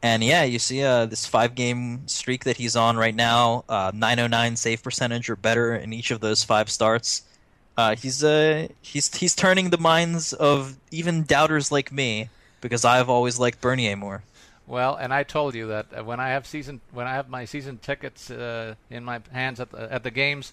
And 0.03 0.21
yeah, 0.21 0.43
you 0.43 0.59
see 0.59 0.83
uh, 0.83 1.05
this 1.05 1.25
five 1.25 1.55
game 1.55 2.05
streak 2.09 2.43
that 2.43 2.57
he's 2.57 2.75
on 2.75 2.97
right 2.97 3.15
now, 3.15 3.63
uh, 3.69 3.93
909 3.95 4.57
save 4.57 4.83
percentage 4.83 5.29
or 5.29 5.37
better 5.37 5.73
in 5.75 5.93
each 5.93 6.11
of 6.11 6.19
those 6.19 6.43
five 6.43 6.69
starts. 6.69 7.23
Uh, 7.77 7.95
he's 7.95 8.21
uh, 8.21 8.67
he's 8.81 9.15
he's 9.15 9.33
turning 9.33 9.69
the 9.69 9.77
minds 9.77 10.33
of 10.33 10.75
even 10.91 11.23
doubters 11.23 11.71
like 11.71 11.91
me 11.91 12.29
because 12.59 12.83
I've 12.83 13.09
always 13.09 13.39
liked 13.39 13.61
Bernier 13.61 13.95
more. 13.95 14.23
Well, 14.67 14.95
and 14.95 15.13
I 15.13 15.23
told 15.23 15.55
you 15.55 15.67
that 15.67 16.05
when 16.05 16.19
I 16.19 16.29
have 16.29 16.45
season 16.45 16.81
when 16.91 17.07
I 17.07 17.13
have 17.13 17.29
my 17.29 17.45
season 17.45 17.77
tickets 17.77 18.29
uh, 18.29 18.75
in 18.89 19.05
my 19.05 19.21
hands 19.31 19.61
at 19.61 19.71
the 19.71 19.91
at 19.91 20.03
the 20.03 20.11
games, 20.11 20.51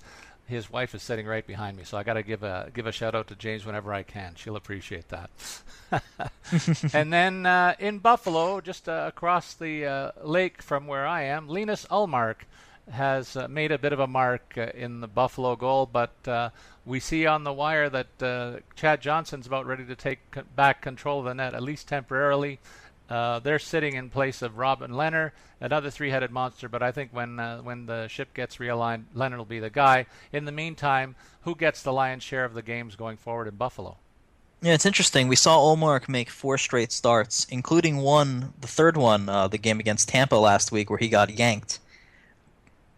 his 0.50 0.68
wife 0.68 0.94
is 0.94 1.02
sitting 1.02 1.26
right 1.26 1.46
behind 1.46 1.76
me, 1.76 1.84
so 1.84 1.96
I 1.96 2.02
got 2.02 2.14
to 2.14 2.22
give 2.22 2.42
a 2.42 2.70
give 2.74 2.86
a 2.86 2.92
shout 2.92 3.14
out 3.14 3.28
to 3.28 3.36
James 3.36 3.64
whenever 3.64 3.94
I 3.94 4.02
can. 4.02 4.34
She'll 4.34 4.56
appreciate 4.56 5.08
that. 5.08 5.30
and 6.92 7.12
then 7.12 7.46
uh, 7.46 7.76
in 7.78 7.98
Buffalo, 7.98 8.60
just 8.60 8.88
uh, 8.88 9.04
across 9.06 9.54
the 9.54 9.86
uh, 9.86 10.10
lake 10.22 10.60
from 10.60 10.86
where 10.86 11.06
I 11.06 11.22
am, 11.22 11.48
Linus 11.48 11.86
Ullmark 11.90 12.42
has 12.90 13.36
uh, 13.36 13.46
made 13.46 13.70
a 13.70 13.78
bit 13.78 13.92
of 13.92 14.00
a 14.00 14.06
mark 14.08 14.54
uh, 14.56 14.66
in 14.74 15.00
the 15.00 15.06
Buffalo 15.06 15.54
goal, 15.54 15.86
but 15.86 16.16
uh, 16.26 16.50
we 16.84 16.98
see 16.98 17.24
on 17.26 17.44
the 17.44 17.52
wire 17.52 17.88
that 17.88 18.62
Chad 18.74 19.00
Johnson's 19.00 19.46
about 19.46 19.66
ready 19.66 19.84
to 19.84 19.94
take 19.94 20.18
back 20.56 20.82
control 20.82 21.20
of 21.20 21.26
the 21.26 21.34
net, 21.34 21.54
at 21.54 21.62
least 21.62 21.86
temporarily. 21.86 22.58
Uh, 23.10 23.40
they're 23.40 23.58
sitting 23.58 23.96
in 23.96 24.08
place 24.08 24.40
of 24.40 24.56
Robin 24.56 24.92
Lehner, 24.92 25.32
another 25.60 25.90
three-headed 25.90 26.30
monster. 26.30 26.68
But 26.68 26.82
I 26.82 26.92
think 26.92 27.12
when 27.12 27.40
uh, 27.40 27.58
when 27.58 27.86
the 27.86 28.06
ship 28.06 28.32
gets 28.34 28.56
realigned, 28.58 29.04
Lehner 29.14 29.36
will 29.36 29.44
be 29.44 29.58
the 29.58 29.70
guy. 29.70 30.06
In 30.32 30.44
the 30.44 30.52
meantime, 30.52 31.16
who 31.42 31.54
gets 31.56 31.82
the 31.82 31.92
lion's 31.92 32.22
share 32.22 32.44
of 32.44 32.54
the 32.54 32.62
games 32.62 32.94
going 32.94 33.16
forward 33.16 33.48
in 33.48 33.56
Buffalo? 33.56 33.96
Yeah, 34.62 34.74
it's 34.74 34.86
interesting. 34.86 35.26
We 35.26 35.36
saw 35.36 35.58
Ullmark 35.58 36.08
make 36.08 36.28
four 36.28 36.58
straight 36.58 36.92
starts, 36.92 37.46
including 37.50 37.96
one, 37.96 38.52
the 38.60 38.68
third 38.68 38.96
one, 38.96 39.28
uh, 39.28 39.48
the 39.48 39.56
game 39.56 39.80
against 39.80 40.10
Tampa 40.10 40.36
last 40.36 40.70
week, 40.70 40.90
where 40.90 40.98
he 40.98 41.08
got 41.08 41.30
yanked. 41.30 41.78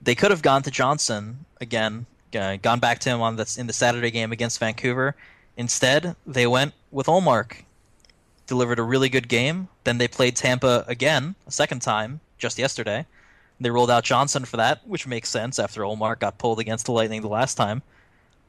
They 0.03 0.17
could 0.17 0.33
have 0.33 0.43
gone 0.43 0.63
to 0.65 0.71
Johnson 0.73 1.47
again, 1.61 2.07
gone 2.33 2.81
back 2.81 2.99
to 3.01 3.11
him 3.11 3.23
on 3.23 3.39
in 3.57 3.67
the 3.69 3.73
Saturday 3.73 4.11
game 4.11 4.33
against 4.33 4.59
Vancouver. 4.59 5.15
Instead, 5.57 6.17
they 6.27 6.47
went 6.47 6.75
with 6.91 7.07
Ullmark 7.07 7.63
delivered 8.47 8.79
a 8.79 8.83
really 8.83 9.09
good 9.09 9.29
game. 9.29 9.69
Then 9.85 9.99
they 9.99 10.09
played 10.09 10.37
Tampa 10.37 10.85
again, 10.89 11.35
a 11.47 11.53
second 11.53 11.81
time, 11.81 12.21
just 12.39 12.59
yesterday. 12.59 13.07
They 13.61 13.71
rolled 13.71 13.91
out 13.91 14.05
Johnson 14.05 14.45
for 14.45 14.57
that, 14.57 14.87
which 14.87 15.07
makes 15.07 15.29
sense 15.29 15.59
after 15.59 15.83
Ullmark 15.83 16.19
got 16.19 16.39
pulled 16.39 16.59
against 16.59 16.87
the 16.87 16.93
Lightning 16.93 17.23
the 17.23 17.29
last 17.29 17.55
time. 17.55 17.83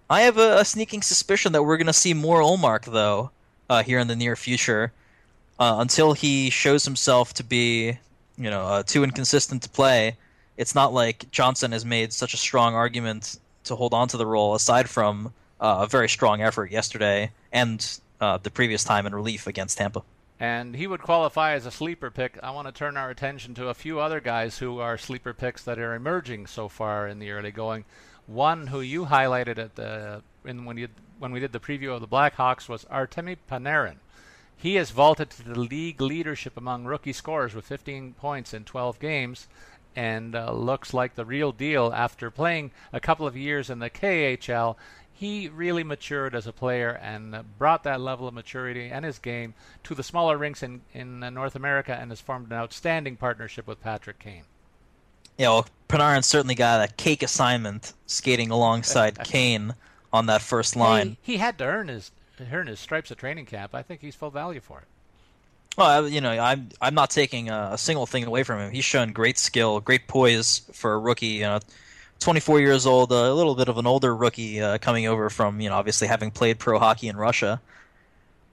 I 0.10 0.22
have 0.22 0.38
a, 0.38 0.60
a 0.60 0.66
sneaking 0.66 1.02
suspicion 1.04 1.54
that 1.54 1.64
we're 1.64 1.78
going 1.78 1.88
to 1.88 1.94
see 1.94 2.14
more 2.14 2.42
Ullmark, 2.42 2.86
though, 2.86 3.32
uh, 3.70 3.84
here 3.84 4.00
in 4.00 4.08
the 4.08 4.16
near 4.16 4.36
future, 4.36 4.92
uh, 5.60 5.78
until 5.80 6.14
he 6.14 6.50
shows 6.50 6.84
himself 6.86 7.34
to 7.36 7.44
be, 7.44 7.98
you 8.38 8.50
know, 8.50 8.66
uh, 8.66 8.84
too 8.84 9.04
inconsistent 9.04 9.62
to 9.64 9.70
play. 9.70 10.18
It's 10.58 10.76
not 10.76 10.94
like 10.94 11.30
Johnson 11.32 11.72
has 11.72 11.86
made 11.86 12.12
such 12.12 12.34
a 12.34 12.38
strong 12.38 12.76
argument 12.76 13.38
to 13.66 13.76
hold 13.76 13.94
on 13.94 14.08
to 14.10 14.18
the 14.18 14.26
role, 14.26 14.56
aside 14.56 14.90
from 14.90 15.34
uh, 15.60 15.80
a 15.82 15.88
very 15.88 16.10
strong 16.10 16.42
effort 16.42 16.72
yesterday 16.72 17.32
and 17.52 18.00
uh, 18.24 18.38
the 18.38 18.50
previous 18.50 18.84
time 18.84 19.06
in 19.06 19.14
relief 19.14 19.48
against 19.48 19.78
Tampa. 19.78 20.02
And 20.40 20.76
he 20.76 20.88
would 20.88 21.02
qualify 21.02 21.54
as 21.54 21.66
a 21.66 21.72
sleeper 21.72 22.10
pick. 22.10 22.40
I 22.42 22.52
want 22.52 22.68
to 22.68 22.72
turn 22.72 22.98
our 22.98 23.10
attention 23.10 23.54
to 23.56 23.68
a 23.68 23.74
few 23.74 24.00
other 24.00 24.20
guys 24.20 24.58
who 24.58 24.80
are 24.80 24.98
sleeper 24.98 25.34
picks 25.34 25.64
that 25.64 25.78
are 25.80 25.94
emerging 25.94 26.48
so 26.48 26.68
far 26.68 27.08
in 27.08 27.20
the 27.20 27.32
early 27.32 27.52
going. 27.52 27.86
One 28.26 28.68
who 28.68 28.82
you 28.82 29.06
highlighted 29.06 29.58
at 29.58 29.76
the 29.76 30.24
in 30.46 30.66
when 30.66 30.78
you 30.78 30.88
when 31.20 31.32
we 31.32 31.40
did 31.40 31.52
the 31.52 31.60
preview 31.60 31.94
of 31.94 32.02
the 32.02 32.08
Blackhawks 32.08 32.68
was 32.68 32.86
Artemi 32.86 33.38
Panarin. 33.50 33.98
He 34.58 34.76
has 34.76 34.92
vaulted 34.92 35.30
to 35.32 35.44
the 35.44 35.60
league 35.60 36.02
leadership 36.02 36.56
among 36.56 36.86
rookie 36.86 37.14
scorers 37.14 37.54
with 37.54 37.66
15 37.66 38.14
points 38.14 38.54
in 38.54 38.64
12 38.64 39.00
games 39.00 39.48
and 39.96 40.36
uh, 40.36 40.52
looks 40.52 40.94
like 40.94 41.16
the 41.16 41.26
real 41.26 41.52
deal 41.52 41.92
after 41.94 42.32
playing 42.32 42.72
a 42.92 43.00
couple 43.00 43.28
of 43.28 43.38
years 43.38 43.70
in 43.70 43.80
the 43.80 43.90
KHL 43.90 44.76
he 45.14 45.48
really 45.48 45.84
matured 45.84 46.36
as 46.36 46.48
a 46.48 46.52
player 46.52 47.00
and 47.02 47.36
brought 47.58 47.84
that 47.84 48.02
level 48.02 48.28
of 48.28 48.34
maturity 48.34 48.90
and 48.90 49.06
his 49.06 49.20
game 49.20 49.54
to 49.84 49.96
the 49.96 50.04
smaller 50.04 50.38
rinks 50.38 50.64
in, 50.64 50.82
in 50.94 51.20
North 51.20 51.56
America 51.56 51.98
and 52.00 52.12
has 52.12 52.20
formed 52.20 52.48
an 52.48 52.54
outstanding 52.54 53.16
partnership 53.16 53.68
with 53.68 53.82
Patrick 53.82 54.20
Kane. 54.20 54.44
Yeah, 55.38 55.50
well, 55.50 55.68
Panarin 55.88 56.24
certainly 56.24 56.56
got 56.56 56.88
a 56.88 56.94
cake 56.94 57.24
assignment 57.24 57.94
skating 58.06 58.50
alongside 58.52 59.20
Kane 59.24 59.74
on 60.12 60.28
that 60.28 60.42
first 60.42 60.76
line. 60.76 61.18
He, 61.22 61.34
he, 61.34 61.38
had 61.38 61.58
to 61.60 61.66
earn 61.66 61.88
his 61.88 62.12
earn 62.52 62.68
his 62.68 62.80
stripes 62.80 63.12
at 63.12 63.18
training 63.18 63.46
camp. 63.46 63.74
I 63.74 63.82
think 63.82 64.02
he's 64.02 64.16
full 64.16 64.30
value 64.30 64.60
for 64.60 64.80
it. 64.80 64.86
Well, 65.78 66.08
you 66.08 66.22
know, 66.22 66.32
I'm 66.32 66.70
I'm 66.82 66.94
not 66.94 67.10
taking 67.10 67.50
a, 67.50 67.72
a, 67.74 67.78
single 67.78 68.06
thing 68.06 68.24
away 68.26 68.44
from 68.44 68.60
him. 68.60 68.72
He's 68.72 68.86
shown 68.86 69.12
great 69.12 69.40
skill, 69.40 69.80
great 69.80 70.08
poise 70.08 70.62
for 70.72 70.94
a 70.94 71.00
rookie. 71.00 71.28
You 71.28 71.42
know, 71.44 71.60
24 72.24 72.62
years 72.62 72.86
old, 72.86 73.12
a 73.12 73.34
little 73.34 73.54
bit 73.54 73.68
of 73.68 73.78
an 73.78 73.86
older 73.86 74.16
rookie 74.16 74.62
uh, 74.62 74.78
coming 74.78 75.08
over 75.08 75.30
from 75.30 75.60
you 75.60 75.70
know 75.70 75.76
obviously 75.76 76.08
having 76.08 76.32
played 76.32 76.58
pro 76.58 76.80
hockey 76.80 77.08
in 77.10 77.18
Russia. 77.18 77.62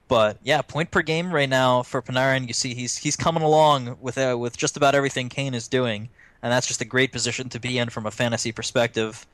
But 0.09 0.39
yeah, 0.43 0.61
point 0.63 0.91
per 0.91 1.03
game 1.03 1.33
right 1.33 1.49
now 1.49 1.83
for 1.83 2.03
Panarin. 2.03 2.49
You 2.49 2.53
see, 2.53 2.75
he's 2.75 2.97
he's 2.97 3.15
coming 3.15 3.45
along 3.45 3.97
with 4.01 4.19
uh, 4.19 4.37
with 4.37 4.57
just 4.57 4.77
about 4.77 4.97
everything 4.97 5.29
Kane 5.29 5.55
is 5.55 5.69
doing, 5.69 6.09
and 6.43 6.53
that's 6.53 6.67
just 6.67 6.81
a 6.81 6.85
great 6.85 7.13
position 7.13 7.49
to 7.51 7.61
be 7.61 7.79
in 7.79 7.91
from 7.91 8.07
a 8.07 8.11
fantasy 8.11 8.51
perspective. 8.51 9.25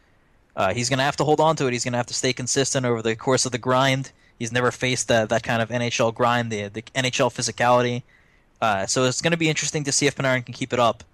Uh, 0.55 0.75
he's 0.75 0.91
going 0.91 0.99
to 0.99 1.05
have 1.05 1.17
to 1.17 1.25
hold 1.25 1.41
on 1.41 1.57
to 1.57 1.67
it. 1.67 1.73
He's 1.73 1.85
going 1.85 1.93
to 1.93 1.99
have 1.99 2.07
to 2.07 2.15
stay 2.15 2.35
consistent 2.35 2.85
over 2.85 3.01
the 3.01 3.17
course 3.17 3.47
of 3.47 3.53
the 3.53 3.59
grind. 3.59 4.13
He's 4.39 4.53
never 4.53 4.71
faced 4.71 5.09
that 5.09 5.31
that 5.31 5.43
kind 5.43 5.63
of 5.63 5.71
NHL 5.71 6.15
grind, 6.15 6.53
the 6.53 6.69
the 6.69 6.83
NHL 6.83 7.33
physicality. 7.33 8.03
Uh, 8.61 8.85
so 8.85 9.05
it's 9.05 9.23
going 9.23 9.33
to 9.33 9.39
be 9.39 9.49
interesting 9.49 9.85
to 9.85 9.93
see 9.93 10.07
if 10.07 10.15
Panarin 10.15 10.45
can 10.45 10.53
keep 10.53 10.75
it 10.75 10.79
up, 10.79 11.05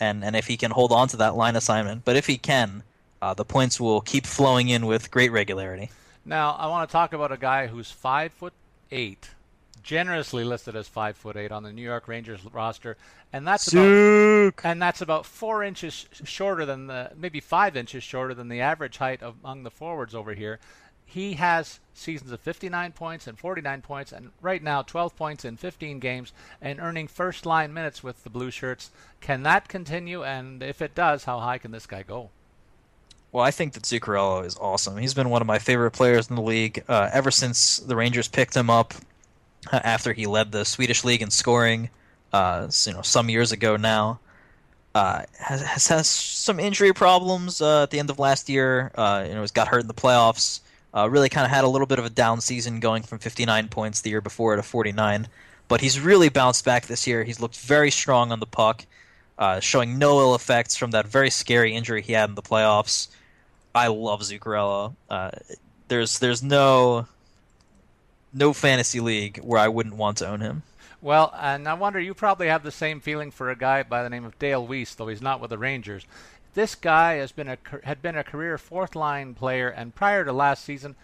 and 0.00 0.24
and 0.24 0.36
if 0.36 0.46
he 0.46 0.56
can 0.56 0.70
hold 0.70 0.92
on 0.92 1.08
to 1.08 1.16
that 1.18 1.36
line 1.36 1.56
assignment. 1.56 2.04
But 2.04 2.16
if 2.16 2.26
he 2.26 2.38
can, 2.38 2.82
uh, 3.20 3.34
the 3.34 3.44
points 3.44 3.80
will 3.80 4.00
keep 4.00 4.26
flowing 4.26 4.68
in 4.68 4.86
with 4.86 5.10
great 5.10 5.32
regularity. 5.32 5.90
Now 6.24 6.52
I 6.52 6.66
want 6.66 6.88
to 6.88 6.92
talk 6.92 7.12
about 7.12 7.32
a 7.32 7.36
guy 7.36 7.66
who's 7.66 7.90
five 7.90 8.32
foot 8.32 8.52
eight, 8.90 9.30
generously 9.82 10.44
listed 10.44 10.76
as 10.76 10.88
five 10.88 11.16
foot 11.16 11.36
eight 11.36 11.52
on 11.52 11.62
the 11.62 11.72
New 11.72 11.82
York 11.82 12.08
Rangers 12.08 12.40
roster, 12.52 12.96
and 13.32 13.46
that's 13.46 13.72
about 13.72 14.54
and 14.64 14.80
that's 14.80 15.00
about 15.00 15.26
four 15.26 15.62
inches 15.64 16.06
shorter 16.24 16.66
than 16.66 16.86
the 16.86 17.10
maybe 17.16 17.40
five 17.40 17.76
inches 17.76 18.02
shorter 18.02 18.34
than 18.34 18.48
the 18.48 18.60
average 18.60 18.98
height 18.98 19.22
of, 19.22 19.36
among 19.42 19.62
the 19.62 19.70
forwards 19.70 20.14
over 20.14 20.34
here. 20.34 20.58
He 21.10 21.34
has 21.34 21.80
seasons 21.94 22.32
of 22.32 22.40
59 22.40 22.92
points 22.92 23.26
and 23.26 23.38
49 23.38 23.80
points, 23.80 24.12
and 24.12 24.30
right 24.42 24.62
now 24.62 24.82
12 24.82 25.16
points 25.16 25.42
in 25.42 25.56
15 25.56 26.00
games, 26.00 26.34
and 26.60 26.78
earning 26.78 27.08
first 27.08 27.46
line 27.46 27.72
minutes 27.72 28.02
with 28.02 28.24
the 28.24 28.30
Blue 28.30 28.50
Shirts. 28.50 28.90
Can 29.22 29.42
that 29.44 29.68
continue? 29.68 30.22
And 30.22 30.62
if 30.62 30.82
it 30.82 30.94
does, 30.94 31.24
how 31.24 31.40
high 31.40 31.56
can 31.56 31.70
this 31.70 31.86
guy 31.86 32.02
go? 32.02 32.28
Well, 33.32 33.42
I 33.42 33.50
think 33.50 33.72
that 33.72 33.84
Zuccarello 33.84 34.44
is 34.44 34.58
awesome. 34.58 34.98
He's 34.98 35.14
been 35.14 35.30
one 35.30 35.40
of 35.40 35.46
my 35.46 35.58
favorite 35.58 35.92
players 35.92 36.28
in 36.28 36.36
the 36.36 36.42
league 36.42 36.84
uh, 36.88 37.08
ever 37.10 37.30
since 37.30 37.78
the 37.78 37.96
Rangers 37.96 38.28
picked 38.28 38.54
him 38.54 38.68
up 38.68 38.92
uh, 39.72 39.80
after 39.82 40.12
he 40.12 40.26
led 40.26 40.52
the 40.52 40.66
Swedish 40.66 41.04
league 41.04 41.22
in 41.22 41.30
scoring. 41.30 41.88
Uh, 42.34 42.68
you 42.84 42.92
know, 42.92 43.00
some 43.00 43.30
years 43.30 43.50
ago 43.50 43.76
now. 43.76 44.20
Uh, 44.94 45.22
has, 45.38 45.86
has 45.86 46.06
some 46.06 46.60
injury 46.60 46.92
problems 46.92 47.62
uh, 47.62 47.84
at 47.84 47.90
the 47.90 47.98
end 47.98 48.10
of 48.10 48.18
last 48.18 48.50
year. 48.50 48.90
You 48.96 49.34
know, 49.34 49.40
he's 49.40 49.52
got 49.52 49.68
hurt 49.68 49.80
in 49.80 49.86
the 49.86 49.94
playoffs. 49.94 50.60
Really, 50.94 51.28
kind 51.28 51.44
of 51.44 51.50
had 51.50 51.64
a 51.64 51.68
little 51.68 51.86
bit 51.86 51.98
of 51.98 52.04
a 52.04 52.10
down 52.10 52.40
season, 52.40 52.80
going 52.80 53.02
from 53.02 53.18
59 53.18 53.68
points 53.68 54.00
the 54.00 54.10
year 54.10 54.20
before 54.20 54.56
to 54.56 54.62
49. 54.62 55.28
But 55.68 55.80
he's 55.80 56.00
really 56.00 56.28
bounced 56.28 56.64
back 56.64 56.86
this 56.86 57.06
year. 57.06 57.24
He's 57.24 57.40
looked 57.40 57.58
very 57.58 57.90
strong 57.90 58.32
on 58.32 58.40
the 58.40 58.46
puck, 58.46 58.86
showing 59.60 59.98
no 59.98 60.18
ill 60.20 60.34
effects 60.34 60.76
from 60.76 60.92
that 60.92 61.06
very 61.06 61.30
scary 61.30 61.74
injury 61.74 62.02
he 62.02 62.14
had 62.14 62.30
in 62.30 62.34
the 62.34 62.42
playoffs. 62.42 63.08
I 63.74 63.88
love 63.88 64.22
Zuccarello. 64.22 64.94
Uh, 65.08 65.30
there's 65.88 66.18
there's 66.18 66.42
no 66.42 67.06
no 68.32 68.52
fantasy 68.52 69.00
league 69.00 69.38
where 69.38 69.60
I 69.60 69.68
wouldn't 69.68 69.96
want 69.96 70.18
to 70.18 70.28
own 70.28 70.40
him. 70.40 70.62
Well, 71.00 71.32
and 71.38 71.68
I 71.68 71.74
wonder 71.74 72.00
you 72.00 72.12
probably 72.12 72.48
have 72.48 72.64
the 72.64 72.72
same 72.72 73.00
feeling 73.00 73.30
for 73.30 73.50
a 73.50 73.56
guy 73.56 73.84
by 73.84 74.02
the 74.02 74.10
name 74.10 74.24
of 74.24 74.38
Dale 74.38 74.66
Weise, 74.66 74.96
though 74.96 75.06
he's 75.06 75.22
not 75.22 75.40
with 75.40 75.50
the 75.50 75.58
Rangers. 75.58 76.04
This 76.58 76.74
guy 76.74 77.18
has 77.18 77.30
been 77.30 77.46
a 77.46 77.56
had 77.84 78.02
been 78.02 78.16
a 78.16 78.24
career 78.24 78.58
fourth 78.58 78.96
line 78.96 79.32
player, 79.34 79.68
and 79.68 79.94
prior 79.94 80.24
to 80.24 80.32
last 80.32 80.64
season, 80.64 80.96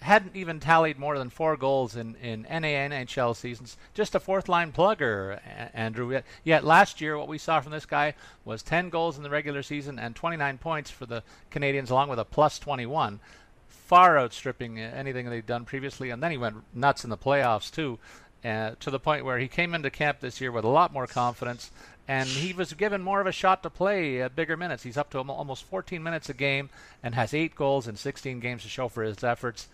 hadn't 0.00 0.34
even 0.34 0.60
tallied 0.60 0.98
more 0.98 1.18
than 1.18 1.28
four 1.28 1.58
goals 1.58 1.94
in, 1.94 2.14
in 2.22 2.44
NA 2.44 2.88
NHL 2.88 3.36
seasons. 3.36 3.76
Just 3.92 4.14
a 4.14 4.18
fourth 4.18 4.48
line 4.48 4.72
plugger, 4.72 5.40
Andrew. 5.74 6.22
Yet 6.42 6.64
last 6.64 7.02
year, 7.02 7.18
what 7.18 7.28
we 7.28 7.36
saw 7.36 7.60
from 7.60 7.72
this 7.72 7.84
guy 7.84 8.14
was 8.46 8.62
10 8.62 8.88
goals 8.88 9.18
in 9.18 9.22
the 9.22 9.28
regular 9.28 9.62
season 9.62 9.98
and 9.98 10.16
29 10.16 10.56
points 10.56 10.90
for 10.90 11.04
the 11.04 11.22
Canadiens, 11.50 11.90
along 11.90 12.08
with 12.08 12.18
a 12.18 12.24
plus 12.24 12.58
21. 12.58 13.20
Far 13.68 14.18
outstripping 14.18 14.78
anything 14.78 15.28
they'd 15.28 15.44
done 15.44 15.66
previously. 15.66 16.08
And 16.08 16.22
then 16.22 16.30
he 16.30 16.38
went 16.38 16.62
nuts 16.74 17.04
in 17.04 17.10
the 17.10 17.18
playoffs, 17.18 17.70
too, 17.70 17.98
uh, 18.44 18.72
to 18.80 18.90
the 18.90 18.98
point 18.98 19.24
where 19.24 19.38
he 19.38 19.48
came 19.48 19.74
into 19.74 19.90
camp 19.90 20.20
this 20.20 20.40
year 20.40 20.52
with 20.52 20.64
a 20.64 20.68
lot 20.68 20.92
more 20.92 21.06
confidence 21.06 21.70
and 22.06 22.28
he 22.28 22.52
was 22.52 22.74
given 22.74 23.02
more 23.02 23.20
of 23.20 23.26
a 23.26 23.32
shot 23.32 23.62
to 23.62 23.70
play 23.70 24.20
at 24.20 24.36
bigger 24.36 24.56
minutes. 24.56 24.82
He's 24.82 24.98
up 24.98 25.10
to 25.10 25.18
almost 25.18 25.64
14 25.64 26.02
minutes 26.02 26.28
a 26.28 26.34
game 26.34 26.68
and 27.02 27.14
has 27.14 27.32
eight 27.32 27.54
goals 27.54 27.88
in 27.88 27.96
16 27.96 28.40
games 28.40 28.62
to 28.62 28.68
show 28.68 28.88
for 28.88 29.02
his 29.02 29.24
efforts 29.24 29.68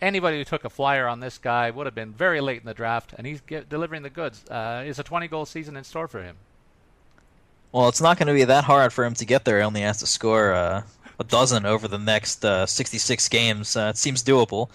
anybody 0.00 0.38
who 0.38 0.44
took 0.44 0.64
a 0.64 0.70
flyer 0.70 1.06
on 1.06 1.20
this 1.20 1.38
guy 1.38 1.70
would 1.70 1.86
have 1.86 1.94
been 1.94 2.12
very 2.12 2.40
late 2.40 2.60
in 2.60 2.66
the 2.66 2.74
draft, 2.74 3.14
and 3.16 3.26
he's 3.26 3.40
get, 3.40 3.68
delivering 3.68 4.02
the 4.02 4.10
goods. 4.10 4.44
Uh, 4.48 4.84
is 4.86 4.98
a 4.98 5.02
20 5.02 5.28
goal 5.28 5.46
season 5.46 5.76
in 5.76 5.84
store 5.84 6.08
for 6.08 6.22
him? 6.22 6.36
Well, 7.72 7.88
it's 7.88 8.00
not 8.00 8.18
going 8.18 8.28
to 8.28 8.34
be 8.34 8.44
that 8.44 8.64
hard 8.64 8.92
for 8.92 9.04
him 9.04 9.14
to 9.14 9.24
get 9.24 9.44
there. 9.44 9.58
He 9.58 9.64
only 9.64 9.82
has 9.82 9.98
to 9.98 10.06
score 10.06 10.52
uh, 10.52 10.82
a 11.18 11.24
dozen 11.24 11.66
over 11.66 11.86
the 11.86 11.98
next 11.98 12.44
uh, 12.44 12.66
66 12.66 13.28
games. 13.28 13.76
Uh, 13.76 13.90
it 13.94 13.98
seems 13.98 14.22
doable. 14.22 14.68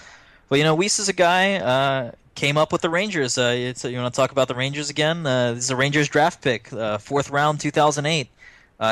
But 0.50 0.60
you 0.60 0.64
know, 0.64 0.76
Weise 0.76 1.00
is 1.00 1.10
a 1.10 1.14
guy. 1.14 2.12
Uh, 2.36 2.40
came 2.40 2.58
up 2.58 2.72
with 2.72 2.82
the 2.82 2.90
Rangers. 2.90 3.38
Uh, 3.38 3.74
you 3.84 3.98
want 3.98 4.14
to 4.14 4.18
talk 4.18 4.32
about 4.32 4.48
the 4.48 4.56
Rangers 4.56 4.90
again? 4.90 5.24
this 5.24 5.66
is 5.66 5.70
a 5.70 5.76
Rangers 5.76 6.10
draft 6.10 6.42
pick, 6.42 6.68
fourth 7.00 7.30
round, 7.30 7.60
2008. 7.60 8.30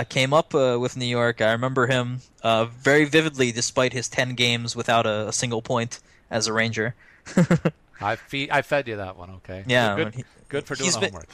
came 0.09 0.33
up 0.33 0.53
with 0.53 0.97
New 0.97 1.05
York. 1.05 1.41
I 1.41 1.51
remember 1.51 1.87
him 1.87 2.21
very 2.43 3.05
vividly, 3.05 3.51
despite 3.51 3.93
his 3.93 4.07
10 4.09 4.35
games 4.35 4.75
without 4.75 5.05
a, 5.05 5.29
a 5.29 5.33
single 5.33 5.61
point 5.61 5.99
as 6.29 6.47
a 6.47 6.53
ranger. 6.53 6.95
I 8.01 8.15
feed, 8.15 8.49
I 8.49 8.63
fed 8.63 8.87
you 8.87 8.97
that 8.97 9.15
one. 9.15 9.29
Okay. 9.29 9.63
Yeah. 9.67 9.95
Good, 9.95 10.15
he, 10.15 10.23
good 10.49 10.65
for 10.65 10.75
doing 10.75 10.91
homework. 10.91 11.29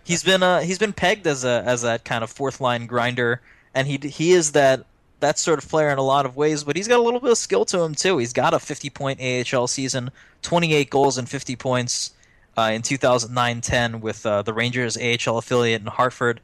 he's 0.04 0.22
been 0.22 0.42
uh, 0.42 0.60
he's 0.60 0.78
been 0.78 0.92
pegged 0.92 1.26
as 1.26 1.44
a 1.44 1.62
as 1.64 1.82
that 1.82 2.04
kind 2.04 2.22
of 2.22 2.30
fourth 2.30 2.60
line 2.60 2.86
grinder, 2.86 3.40
and 3.74 3.88
he 3.88 3.96
he 3.96 4.32
is 4.32 4.52
that 4.52 4.84
that 5.20 5.38
sort 5.38 5.62
of 5.62 5.68
player 5.68 5.90
in 5.90 5.98
a 5.98 6.02
lot 6.02 6.26
of 6.26 6.36
ways. 6.36 6.64
But 6.64 6.76
he's 6.76 6.88
got 6.88 6.98
a 6.98 7.02
little 7.02 7.20
bit 7.20 7.30
of 7.30 7.38
skill 7.38 7.64
to 7.66 7.80
him 7.80 7.94
too. 7.94 8.18
He's 8.18 8.32
got 8.32 8.54
a 8.54 8.58
50 8.58 8.90
point 8.90 9.20
AHL 9.20 9.66
season, 9.66 10.10
28 10.42 10.90
goals 10.90 11.18
and 11.18 11.28
50 11.28 11.56
points 11.56 12.12
uh, 12.56 12.70
in 12.72 12.82
2009-10 12.82 14.00
with 14.00 14.24
uh, 14.26 14.42
the 14.42 14.52
Rangers 14.52 14.96
AHL 14.96 15.38
affiliate 15.38 15.80
in 15.80 15.86
Hartford. 15.86 16.40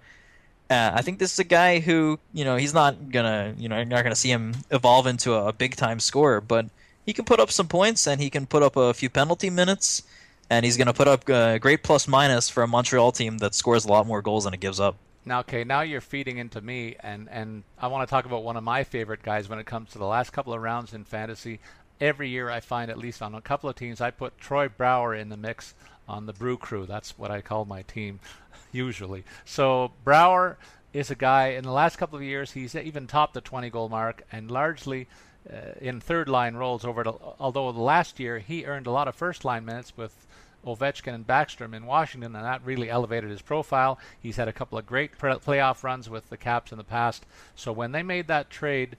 Uh, 0.69 0.93
I 0.95 1.03
think 1.03 1.19
this 1.19 1.33
is 1.33 1.39
a 1.41 1.45
guy 1.45 1.81
who, 1.81 2.21
you 2.33 2.45
know, 2.45 2.57
he's 2.57 2.73
not 2.73 3.11
gonna, 3.11 3.55
you 3.59 3.69
know, 3.69 3.77
you're 3.77 3.85
not 3.85 4.05
gonna 4.05 4.15
see 4.15 4.31
him 4.31 4.55
evolve 4.71 5.07
into 5.07 5.35
a, 5.35 5.49
a 5.49 5.53
big 5.53 5.75
time 5.75 5.99
scorer, 5.99 6.41
but 6.41 6.67
he 7.05 7.13
can 7.13 7.25
put 7.25 7.41
up 7.41 7.51
some 7.51 7.67
points 7.67 8.07
and 8.07 8.21
he 8.21 8.31
can 8.31 8.47
put 8.47 8.63
up 8.63 8.77
a 8.77 8.95
few 8.95 9.11
penalty 9.11 9.51
minutes, 9.51 10.05
and 10.49 10.65
he's 10.65 10.77
to 10.77 10.93
put 10.93 11.09
up 11.09 11.29
a 11.29 11.59
great 11.59 11.83
plus 11.83 12.07
minus 12.07 12.49
for 12.49 12.63
a 12.63 12.69
Montreal 12.69 13.11
team 13.11 13.39
that 13.39 13.55
scores 13.55 13.85
a 13.85 13.89
lot 13.89 14.07
more 14.07 14.23
goals 14.23 14.45
than 14.45 14.55
it 14.55 14.61
gives 14.61 14.79
up. 14.79 14.97
Now, 15.25 15.41
okay, 15.41 15.65
now 15.65 15.83
you're 15.83 16.01
feeding 16.01 16.39
into 16.39 16.61
me, 16.61 16.97
and 17.01 17.29
and 17.31 17.63
I 17.79 17.89
want 17.89 18.09
to 18.09 18.11
talk 18.11 18.25
about 18.25 18.43
one 18.43 18.57
of 18.57 18.65
my 18.65 18.85
favorite 18.85 19.23
guys 19.23 19.49
when 19.49 19.59
it 19.59 19.67
comes 19.67 19.91
to 19.91 19.99
the 19.99 20.07
last 20.07 20.31
couple 20.31 20.55
of 20.55 20.63
rounds 20.63 20.95
in 20.95 21.05
fantasy. 21.05 21.61
Every 22.01 22.31
year, 22.31 22.49
I 22.49 22.61
find 22.61 22.91
at 22.91 22.97
least 22.97 23.21
on 23.21 23.35
a 23.35 23.43
couple 23.43 23.69
of 23.69 23.77
teams, 23.77 24.01
I 24.01 24.11
put 24.11 24.39
Troy 24.39 24.69
Brouwer 24.69 25.15
in 25.15 25.29
the 25.29 25.37
mix 25.37 25.75
on 26.09 26.25
the 26.25 26.33
Brew 26.33 26.57
Crew. 26.57 26.87
That's 26.87 27.19
what 27.19 27.31
I 27.31 27.43
call 27.43 27.67
my 27.67 27.83
team, 27.83 28.21
usually. 28.73 29.25
So 29.45 29.93
Brouwer 30.05 30.57
is 30.95 31.11
a 31.11 31.15
guy 31.15 31.49
in 31.49 31.65
the 31.65 31.71
last 31.71 31.97
couple 31.97 32.17
of 32.17 32.25
years. 32.25 32.53
He's 32.53 32.75
even 32.75 33.07
topped 33.07 33.35
the 33.35 33.43
20 33.43 33.69
goal 33.69 33.91
mark, 33.91 34.23
and 34.33 34.51
largely 34.51 35.07
uh, 35.53 35.73
in 35.81 36.01
third 36.01 36.29
line 36.29 36.55
roles 36.55 36.85
over 36.85 37.05
to, 37.05 37.15
although 37.39 37.69
last 37.69 38.19
year 38.19 38.39
he 38.39 38.65
earned 38.65 38.87
a 38.87 38.91
lot 38.91 39.09
of 39.09 39.15
first 39.15 39.45
line 39.45 39.67
minutes 39.67 39.97
with 39.97 40.27
Ovechkin 40.67 41.15
and 41.15 41.27
Backstrom 41.27 41.75
in 41.75 41.87
Washington, 41.87 42.37
and 42.37 42.45
that 42.45 42.65
really 42.65 42.91
elevated 42.91 43.31
his 43.31 43.43
profile. 43.43 43.99
He's 44.21 44.37
had 44.37 44.49
a 44.49 44.53
couple 44.53 44.79
of 44.79 44.87
great 44.87 45.19
playoff 45.19 45.83
runs 45.83 46.11
with 46.11 46.29
the 46.29 46.37
Caps 46.37 46.73
in 46.73 46.79
the 46.79 46.85
past. 46.85 47.25
So 47.55 47.73
when 47.73 47.93
they 47.93 48.03
made 48.03 48.27
that 48.29 48.51
trade 48.51 48.97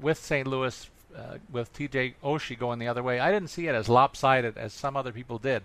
with 0.00 0.18
St. 0.18 0.46
Louis, 0.46 0.88
uh, 1.16 1.38
with 1.50 1.72
TJ 1.72 2.14
Oshie 2.22 2.58
going 2.58 2.78
the 2.78 2.88
other 2.88 3.02
way, 3.02 3.20
I 3.20 3.30
didn't 3.30 3.50
see 3.50 3.68
it 3.68 3.74
as 3.74 3.88
lopsided 3.88 4.56
as 4.56 4.72
some 4.72 4.96
other 4.96 5.12
people 5.12 5.38
did. 5.38 5.62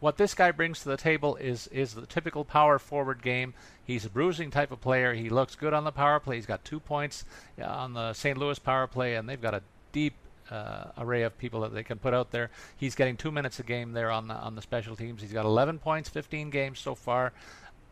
What 0.00 0.16
this 0.16 0.32
guy 0.32 0.50
brings 0.50 0.80
to 0.80 0.88
the 0.88 0.96
table 0.96 1.36
is 1.36 1.66
is 1.66 1.92
the 1.92 2.06
typical 2.06 2.42
power 2.42 2.78
forward 2.78 3.22
game. 3.22 3.52
He's 3.84 4.06
a 4.06 4.10
bruising 4.10 4.50
type 4.50 4.72
of 4.72 4.80
player. 4.80 5.12
He 5.12 5.28
looks 5.28 5.54
good 5.54 5.74
on 5.74 5.84
the 5.84 5.92
power 5.92 6.18
play. 6.18 6.36
He's 6.36 6.46
got 6.46 6.64
two 6.64 6.80
points 6.80 7.26
uh, 7.60 7.66
on 7.66 7.92
the 7.92 8.14
St. 8.14 8.38
Louis 8.38 8.58
power 8.58 8.86
play, 8.86 9.16
and 9.16 9.28
they've 9.28 9.40
got 9.40 9.52
a 9.52 9.62
deep 9.92 10.14
uh, 10.50 10.90
array 10.98 11.22
of 11.22 11.36
people 11.38 11.60
that 11.60 11.72
they 11.72 11.82
can 11.82 11.98
put 11.98 12.14
out 12.14 12.30
there. 12.30 12.50
He's 12.76 12.94
getting 12.94 13.16
two 13.16 13.30
minutes 13.30 13.58
a 13.60 13.62
game 13.62 13.92
there 13.92 14.10
on 14.10 14.28
the 14.28 14.34
on 14.34 14.54
the 14.54 14.62
special 14.62 14.96
teams. 14.96 15.22
He's 15.22 15.32
got 15.32 15.44
11 15.44 15.78
points, 15.78 16.08
15 16.08 16.50
games 16.50 16.78
so 16.78 16.94
far. 16.94 17.32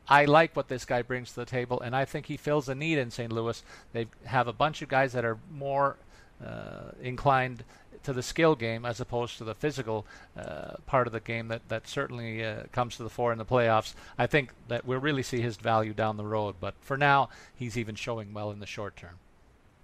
I 0.08 0.24
like 0.24 0.56
what 0.56 0.68
this 0.68 0.84
guy 0.86 1.02
brings 1.02 1.30
to 1.30 1.40
the 1.40 1.44
table, 1.44 1.80
and 1.80 1.94
I 1.94 2.06
think 2.06 2.26
he 2.26 2.38
fills 2.38 2.68
a 2.68 2.74
need 2.74 2.96
in 2.96 3.10
St. 3.10 3.30
Louis. 3.30 3.62
They 3.92 4.06
have 4.24 4.48
a 4.48 4.54
bunch 4.54 4.80
of 4.80 4.88
guys 4.88 5.12
that 5.12 5.24
are 5.24 5.38
more 5.52 5.96
uh, 6.44 6.92
inclined 7.02 7.62
to 8.04 8.12
the 8.12 8.22
skill 8.22 8.54
game 8.54 8.86
as 8.86 9.00
opposed 9.00 9.36
to 9.36 9.44
the 9.44 9.54
physical 9.54 10.06
uh, 10.36 10.76
part 10.86 11.06
of 11.06 11.12
the 11.12 11.20
game 11.20 11.48
that 11.48 11.68
that 11.68 11.86
certainly 11.86 12.42
uh, 12.42 12.62
comes 12.72 12.96
to 12.96 13.02
the 13.02 13.10
fore 13.10 13.32
in 13.32 13.38
the 13.38 13.44
playoffs. 13.44 13.94
I 14.16 14.26
think 14.26 14.52
that 14.68 14.86
we'll 14.86 15.00
really 15.00 15.22
see 15.22 15.40
his 15.42 15.56
value 15.56 15.92
down 15.92 16.16
the 16.16 16.24
road, 16.24 16.56
but 16.58 16.74
for 16.80 16.96
now, 16.96 17.28
he's 17.54 17.76
even 17.76 17.94
showing 17.94 18.32
well 18.32 18.50
in 18.50 18.60
the 18.60 18.66
short 18.66 18.96
term. 18.96 19.18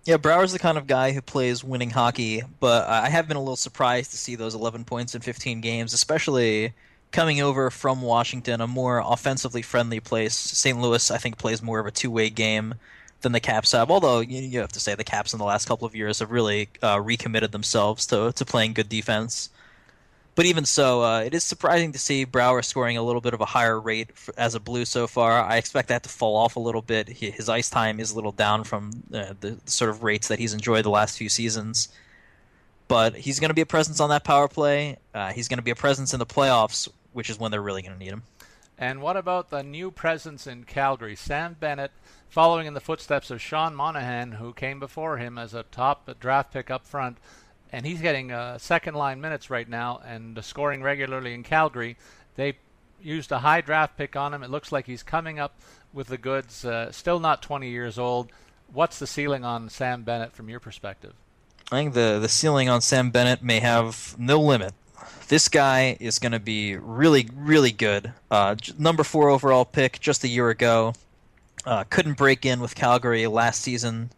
Yeah, 0.04 0.18
Brouwer's 0.18 0.52
the 0.52 0.58
kind 0.58 0.76
of 0.76 0.86
guy 0.86 1.12
who 1.12 1.22
plays 1.22 1.64
winning 1.64 1.88
hockey, 1.88 2.42
but 2.60 2.86
I 2.86 3.08
have 3.08 3.26
been 3.26 3.38
a 3.38 3.40
little 3.40 3.56
surprised 3.56 4.10
to 4.10 4.18
see 4.18 4.34
those 4.34 4.54
11 4.54 4.84
points 4.84 5.14
in 5.14 5.22
15 5.22 5.62
games, 5.62 5.94
especially 5.94 6.74
coming 7.10 7.40
over 7.40 7.70
from 7.70 8.02
Washington, 8.02 8.60
a 8.60 8.66
more 8.66 9.02
offensively 9.02 9.62
friendly 9.62 10.00
place. 10.00 10.34
St. 10.34 10.78
Louis, 10.78 11.10
I 11.10 11.16
think, 11.16 11.38
plays 11.38 11.62
more 11.62 11.78
of 11.78 11.86
a 11.86 11.90
two 11.90 12.10
way 12.10 12.28
game 12.28 12.74
than 13.22 13.32
the 13.32 13.40
Caps 13.40 13.72
have. 13.72 13.90
Although 13.90 14.20
you, 14.20 14.60
have 14.60 14.72
to 14.72 14.80
say 14.80 14.94
the 14.94 15.04
Caps 15.04 15.32
in 15.32 15.38
the 15.38 15.44
last 15.46 15.66
couple 15.66 15.86
of 15.86 15.94
years 15.96 16.18
have 16.18 16.30
really 16.30 16.68
uh, 16.82 17.00
recommitted 17.00 17.52
themselves 17.52 18.04
to 18.08 18.32
to 18.32 18.44
playing 18.44 18.74
good 18.74 18.90
defense. 18.90 19.48
But 20.34 20.46
even 20.46 20.64
so, 20.64 21.02
uh, 21.02 21.20
it 21.20 21.32
is 21.32 21.44
surprising 21.44 21.92
to 21.92 21.98
see 21.98 22.24
Brouwer 22.24 22.62
scoring 22.62 22.96
a 22.96 23.02
little 23.02 23.20
bit 23.20 23.34
of 23.34 23.40
a 23.40 23.44
higher 23.44 23.78
rate 23.78 24.16
for, 24.16 24.34
as 24.36 24.56
a 24.56 24.60
blue 24.60 24.84
so 24.84 25.06
far. 25.06 25.40
I 25.40 25.58
expect 25.58 25.88
that 25.88 26.02
to 26.02 26.08
fall 26.08 26.36
off 26.36 26.56
a 26.56 26.60
little 26.60 26.82
bit. 26.82 27.08
He, 27.08 27.30
his 27.30 27.48
ice 27.48 27.70
time 27.70 28.00
is 28.00 28.10
a 28.10 28.16
little 28.16 28.32
down 28.32 28.64
from 28.64 28.90
uh, 29.12 29.34
the, 29.40 29.58
the 29.64 29.70
sort 29.70 29.90
of 29.90 30.02
rates 30.02 30.28
that 30.28 30.40
he's 30.40 30.52
enjoyed 30.52 30.84
the 30.84 30.90
last 30.90 31.16
few 31.16 31.28
seasons. 31.28 31.88
But 32.88 33.14
he's 33.14 33.38
going 33.38 33.50
to 33.50 33.54
be 33.54 33.60
a 33.60 33.66
presence 33.66 34.00
on 34.00 34.10
that 34.10 34.24
power 34.24 34.48
play. 34.48 34.98
Uh, 35.14 35.30
he's 35.32 35.46
going 35.46 35.58
to 35.58 35.62
be 35.64 35.70
a 35.70 35.76
presence 35.76 36.12
in 36.12 36.18
the 36.18 36.26
playoffs, 36.26 36.88
which 37.12 37.30
is 37.30 37.38
when 37.38 37.52
they're 37.52 37.62
really 37.62 37.82
going 37.82 37.94
to 37.94 37.98
need 37.98 38.12
him. 38.12 38.24
And 38.76 39.00
what 39.00 39.16
about 39.16 39.50
the 39.50 39.62
new 39.62 39.92
presence 39.92 40.48
in 40.48 40.64
Calgary? 40.64 41.14
Sam 41.14 41.56
Bennett, 41.58 41.92
following 42.28 42.66
in 42.66 42.74
the 42.74 42.80
footsteps 42.80 43.30
of 43.30 43.40
Sean 43.40 43.72
Monahan, 43.72 44.32
who 44.32 44.52
came 44.52 44.80
before 44.80 45.18
him 45.18 45.38
as 45.38 45.54
a 45.54 45.62
top 45.62 46.10
draft 46.18 46.52
pick 46.52 46.72
up 46.72 46.84
front 46.84 47.18
and 47.74 47.84
he's 47.84 48.00
getting 48.00 48.30
uh, 48.30 48.56
second 48.56 48.94
line 48.94 49.20
minutes 49.20 49.50
right 49.50 49.68
now 49.68 50.00
and 50.06 50.42
scoring 50.44 50.80
regularly 50.80 51.34
in 51.34 51.42
Calgary. 51.42 51.96
They 52.36 52.54
used 53.02 53.32
a 53.32 53.40
high 53.40 53.62
draft 53.62 53.96
pick 53.96 54.14
on 54.14 54.32
him. 54.32 54.44
It 54.44 54.50
looks 54.50 54.70
like 54.70 54.86
he's 54.86 55.02
coming 55.02 55.40
up 55.40 55.58
with 55.92 56.06
the 56.06 56.16
goods. 56.16 56.64
Uh, 56.64 56.92
still 56.92 57.18
not 57.18 57.42
20 57.42 57.68
years 57.68 57.98
old. 57.98 58.30
What's 58.72 59.00
the 59.00 59.08
ceiling 59.08 59.44
on 59.44 59.68
Sam 59.68 60.04
Bennett 60.04 60.32
from 60.32 60.48
your 60.48 60.60
perspective? 60.60 61.14
I 61.72 61.76
think 61.76 61.94
the 61.94 62.18
the 62.20 62.28
ceiling 62.28 62.68
on 62.68 62.80
Sam 62.80 63.10
Bennett 63.10 63.42
may 63.42 63.58
have 63.58 64.14
no 64.18 64.40
limit. 64.40 64.72
This 65.28 65.48
guy 65.48 65.96
is 65.98 66.20
going 66.20 66.32
to 66.32 66.38
be 66.38 66.76
really, 66.76 67.28
really 67.34 67.72
good. 67.72 68.12
Uh, 68.30 68.54
number 68.78 69.02
four 69.02 69.30
overall 69.30 69.64
pick 69.64 69.98
just 69.98 70.22
a 70.22 70.28
year 70.28 70.48
ago. 70.50 70.94
Uh, 71.66 71.82
couldn't 71.90 72.18
break 72.18 72.46
in 72.46 72.60
with 72.60 72.76
Calgary 72.76 73.26
last 73.26 73.62
season, 73.62 74.10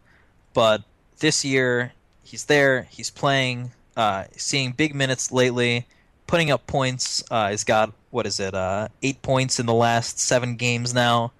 but 0.53 0.83
this 1.19 1.43
year 1.43 1.93
he's 2.27 2.45
there, 2.45 2.83
he's 2.91 3.09
playing, 3.09 3.71
uh, 3.95 4.25
seeing 4.35 4.73
big 4.73 4.93
minutes 4.93 5.31
lately, 5.31 5.87
putting 6.27 6.51
up 6.51 6.67
points. 6.67 7.23
Uh, 7.31 7.49
he's 7.49 7.63
got 7.63 7.93
what 8.11 8.25
is 8.25 8.39
it, 8.39 8.53
uh, 8.53 8.89
eight 9.01 9.21
points 9.21 9.59
in 9.59 9.65
the 9.65 9.73
last 9.73 10.19
seven 10.19 10.55
games 10.55 10.93
now. 10.93 11.31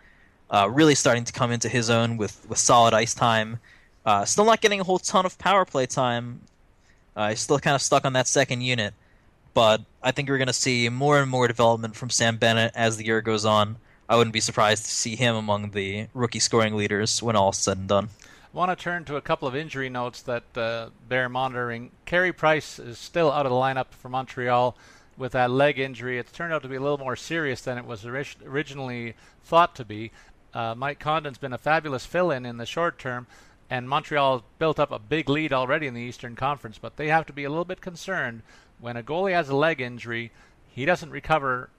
Uh, 0.49 0.69
really 0.71 0.95
starting 0.95 1.25
to 1.25 1.33
come 1.33 1.51
into 1.51 1.67
his 1.67 1.89
own 1.89 2.15
with 2.15 2.45
with 2.47 2.57
solid 2.57 2.93
ice 2.93 3.13
time. 3.13 3.59
Uh, 4.05 4.23
still 4.23 4.45
not 4.45 4.61
getting 4.61 4.79
a 4.79 4.83
whole 4.83 4.99
ton 4.99 5.25
of 5.25 5.37
power 5.37 5.65
play 5.65 5.85
time. 5.85 6.39
Uh, 7.15 7.29
he's 7.29 7.41
still 7.41 7.59
kind 7.59 7.75
of 7.75 7.81
stuck 7.81 8.05
on 8.05 8.13
that 8.13 8.27
second 8.27 8.61
unit, 8.61 8.93
but 9.53 9.81
I 10.01 10.11
think 10.11 10.29
we're 10.29 10.37
going 10.37 10.47
to 10.47 10.53
see 10.53 10.87
more 10.87 11.19
and 11.19 11.29
more 11.29 11.47
development 11.47 11.95
from 11.97 12.09
Sam 12.09 12.37
Bennett 12.37 12.71
as 12.75 12.95
the 12.95 13.05
year 13.05 13.21
goes 13.21 13.43
on. 13.43 13.75
I 14.07 14.15
wouldn't 14.15 14.33
be 14.33 14.39
surprised 14.39 14.85
to 14.85 14.91
see 14.91 15.17
him 15.17 15.35
among 15.35 15.71
the 15.71 16.07
rookie 16.13 16.39
scoring 16.39 16.77
leaders 16.77 17.21
when 17.21 17.35
all's 17.35 17.57
said 17.57 17.77
and 17.77 17.89
done. 17.89 18.09
Want 18.57 18.75
to 18.75 18.83
turn 18.83 19.05
to 19.05 19.17
a 19.17 19.21
couple 19.21 19.47
of 19.47 19.55
injury 19.55 19.87
notes 19.87 20.23
that 20.23 20.57
uh, 20.57 20.89
bear 21.07 21.29
monitoring. 21.29 21.91
Carey 22.05 22.33
Price 22.33 22.79
is 22.79 22.97
still 22.97 23.31
out 23.31 23.45
of 23.45 23.51
the 23.51 23.55
lineup 23.55 23.91
for 23.91 24.09
Montreal 24.09 24.75
with 25.15 25.33
that 25.33 25.51
leg 25.51 25.77
injury. 25.77 26.17
It's 26.17 26.31
turned 26.31 26.51
out 26.51 26.63
to 26.63 26.67
be 26.67 26.75
a 26.75 26.81
little 26.81 26.97
more 26.97 27.15
serious 27.15 27.61
than 27.61 27.77
it 27.77 27.85
was 27.85 28.03
originally 28.03 29.13
thought 29.43 29.75
to 29.75 29.85
be. 29.85 30.11
Uh, 30.55 30.73
Mike 30.75 30.97
Condon's 30.97 31.37
been 31.37 31.53
a 31.53 31.59
fabulous 31.59 32.07
fill-in 32.07 32.47
in 32.47 32.57
the 32.57 32.65
short 32.65 32.97
term, 32.97 33.27
and 33.69 33.87
Montreal 33.87 34.43
built 34.57 34.79
up 34.79 34.91
a 34.91 34.97
big 34.97 35.29
lead 35.29 35.53
already 35.53 35.85
in 35.85 35.93
the 35.93 36.01
Eastern 36.01 36.35
Conference. 36.35 36.79
But 36.79 36.97
they 36.97 37.09
have 37.09 37.27
to 37.27 37.33
be 37.33 37.43
a 37.43 37.49
little 37.49 37.63
bit 37.63 37.79
concerned 37.79 38.41
when 38.79 38.97
a 38.97 39.03
goalie 39.03 39.33
has 39.33 39.49
a 39.49 39.55
leg 39.55 39.79
injury. 39.79 40.31
He 40.67 40.83
doesn't 40.83 41.11
recover 41.11 41.69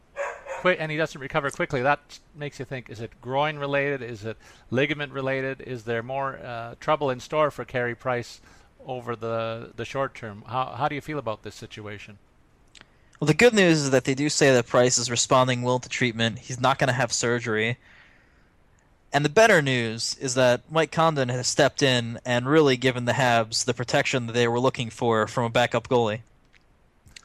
quick 0.58 0.78
and 0.80 0.90
he 0.90 0.98
doesn't 0.98 1.20
recover 1.20 1.50
quickly, 1.50 1.82
that 1.82 2.18
makes 2.34 2.58
you 2.58 2.64
think: 2.64 2.90
is 2.90 3.00
it 3.00 3.10
groin 3.20 3.58
related? 3.58 4.02
Is 4.02 4.24
it 4.24 4.36
ligament 4.70 5.12
related? 5.12 5.60
Is 5.60 5.84
there 5.84 6.02
more 6.02 6.38
uh, 6.38 6.74
trouble 6.80 7.10
in 7.10 7.20
store 7.20 7.50
for 7.50 7.64
Carey 7.64 7.94
Price 7.94 8.40
over 8.86 9.16
the 9.16 9.70
the 9.76 9.84
short 9.84 10.14
term? 10.14 10.44
How 10.46 10.66
how 10.76 10.88
do 10.88 10.94
you 10.94 11.00
feel 11.00 11.18
about 11.18 11.42
this 11.42 11.54
situation? 11.54 12.18
Well, 13.20 13.26
the 13.26 13.34
good 13.34 13.54
news 13.54 13.82
is 13.82 13.90
that 13.90 14.04
they 14.04 14.14
do 14.14 14.28
say 14.28 14.52
that 14.52 14.66
Price 14.66 14.96
is 14.96 15.10
responding 15.10 15.62
well 15.62 15.80
to 15.80 15.88
treatment. 15.88 16.38
He's 16.38 16.60
not 16.60 16.78
going 16.78 16.88
to 16.88 16.94
have 16.94 17.12
surgery. 17.12 17.78
And 19.12 19.24
the 19.24 19.30
better 19.30 19.62
news 19.62 20.16
is 20.20 20.34
that 20.34 20.70
Mike 20.70 20.92
Condon 20.92 21.30
has 21.30 21.48
stepped 21.48 21.82
in 21.82 22.20
and 22.24 22.46
really 22.46 22.76
given 22.76 23.06
the 23.06 23.12
Habs 23.12 23.64
the 23.64 23.74
protection 23.74 24.26
that 24.26 24.34
they 24.34 24.46
were 24.46 24.60
looking 24.60 24.90
for 24.90 25.26
from 25.26 25.44
a 25.44 25.50
backup 25.50 25.88
goalie. 25.88 26.20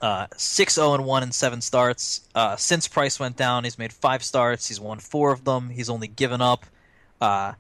Uh, 0.04 0.28
six 0.36 0.76
zero 0.76 0.88
oh 0.90 0.94
and 0.96 1.06
one 1.06 1.24
in 1.24 1.32
seven 1.32 1.62
starts. 1.62 2.28
Uh, 2.36 2.58
since 2.58 2.90
Price 2.90 3.22
went 3.22 3.38
down, 3.38 3.64
he's 3.64 3.80
made 3.80 3.94
five 3.94 4.22
starts. 4.22 4.68
He's 4.68 4.78
won 4.78 5.00
four 5.00 5.32
of 5.32 5.46
them. 5.46 5.70
He's 5.70 5.90
only 5.90 6.10
given 6.10 6.42
up 6.42 6.66
uh, 7.22 7.54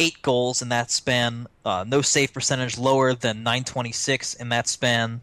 eight 0.00 0.20
goals 0.22 0.60
in 0.60 0.70
that 0.70 0.90
span. 0.90 1.46
Uh, 1.64 1.84
no 1.86 2.02
save 2.02 2.34
percentage 2.34 2.76
lower 2.76 3.14
than 3.14 3.44
926 3.44 4.34
in 4.34 4.48
that 4.48 4.66
span. 4.66 5.22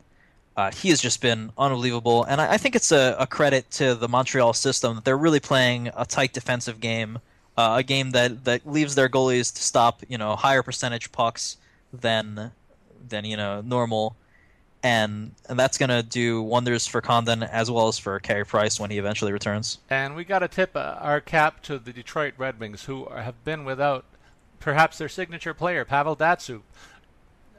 Uh, 0.55 0.71
he 0.71 0.91
has 0.91 1.01
just 1.01 1.19
been 1.19 1.51
unbelievable, 1.57 2.23
and 2.23 2.39
I, 2.39 2.53
I 2.53 2.57
think 2.57 2.77
it's 2.77 2.93
a, 2.93 3.17
a, 3.19 3.27
credit 3.27 3.69
to 3.71 3.93
the 3.93 4.07
Montreal 4.07 4.53
system 4.53 4.95
that 4.95 5.03
they're 5.03 5.17
really 5.17 5.41
playing 5.41 5.89
a 5.93 6.05
tight 6.05 6.31
defensive 6.31 6.79
game, 6.79 7.19
a 7.57 7.83
game 7.83 8.12
that, 8.12 8.45
that 8.45 8.65
leaves 8.65 8.95
their 8.95 9.09
goalies 9.09 9.53
to 9.55 9.62
stop 9.62 10.03
you 10.07 10.17
know 10.17 10.38
higher 10.38 10.63
percentage 10.63 11.12
pucks 11.12 11.57
than 11.91 12.51
than 13.09 13.25
you 13.25 13.36
know 13.36 13.59
normal 13.59 14.15
and, 14.83 15.31
and 15.47 15.57
that's 15.57 15.77
going 15.77 15.89
to 15.89 16.03
do 16.03 16.41
wonders 16.41 16.85
for 16.85 16.99
Condon 16.99 17.41
as 17.41 17.71
well 17.71 17.87
as 17.87 17.97
for 17.97 18.19
Carey 18.19 18.45
Price 18.45 18.79
when 18.79 18.91
he 18.91 18.97
eventually 18.97 19.31
returns. 19.31 19.79
And 19.89 20.13
we 20.15 20.25
got 20.25 20.39
to 20.39 20.49
tip 20.49 20.75
uh, 20.75 20.97
our 20.99 21.21
cap 21.21 21.63
to 21.63 21.79
the 21.79 21.93
Detroit 21.93 22.33
Red 22.37 22.59
Wings, 22.59 22.83
who 22.83 23.05
have 23.05 23.43
been 23.45 23.63
without 23.63 24.03
perhaps 24.59 24.97
their 24.97 25.09
signature 25.09 25.53
player, 25.53 25.85
Pavel 25.85 26.17
Datsyuk. 26.17 26.61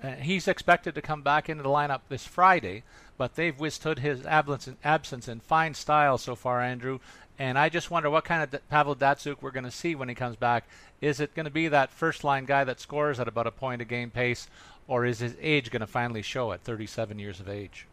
Uh, 0.02 0.12
he's 0.16 0.46
expected 0.46 0.94
to 0.94 1.00
come 1.00 1.22
back 1.22 1.48
into 1.48 1.62
the 1.62 1.68
lineup 1.70 2.00
this 2.10 2.26
Friday, 2.26 2.82
but 3.16 3.36
they've 3.36 3.58
withstood 3.58 4.00
his 4.00 4.26
absence 4.26 5.28
in 5.28 5.40
fine 5.40 5.72
style 5.72 6.18
so 6.18 6.34
far, 6.34 6.60
Andrew. 6.60 6.98
And 7.38 7.58
I 7.58 7.68
just 7.68 7.90
wonder 7.90 8.10
what 8.10 8.24
kind 8.24 8.42
of 8.42 8.68
Pavel 8.68 8.94
Datsyuk 8.94 9.36
we're 9.40 9.50
going 9.50 9.64
to 9.64 9.70
see 9.70 9.94
when 9.94 10.08
he 10.08 10.14
comes 10.14 10.36
back. 10.36 10.68
Is 11.00 11.20
it 11.20 11.34
going 11.34 11.46
to 11.46 11.50
be 11.50 11.68
that 11.68 11.90
first 11.90 12.22
line 12.22 12.44
guy 12.44 12.64
that 12.64 12.80
scores 12.80 13.18
at 13.18 13.28
about 13.28 13.46
a 13.46 13.50
point 13.50 13.82
a 13.82 13.84
game 13.84 14.10
pace, 14.10 14.46
or 14.86 15.04
is 15.06 15.18
his 15.18 15.34
age 15.40 15.70
going 15.70 15.80
to 15.80 15.86
finally 15.86 16.22
show 16.22 16.52
at 16.52 16.62
37 16.62 17.18
years 17.18 17.40
of 17.40 17.48
age? 17.48 17.86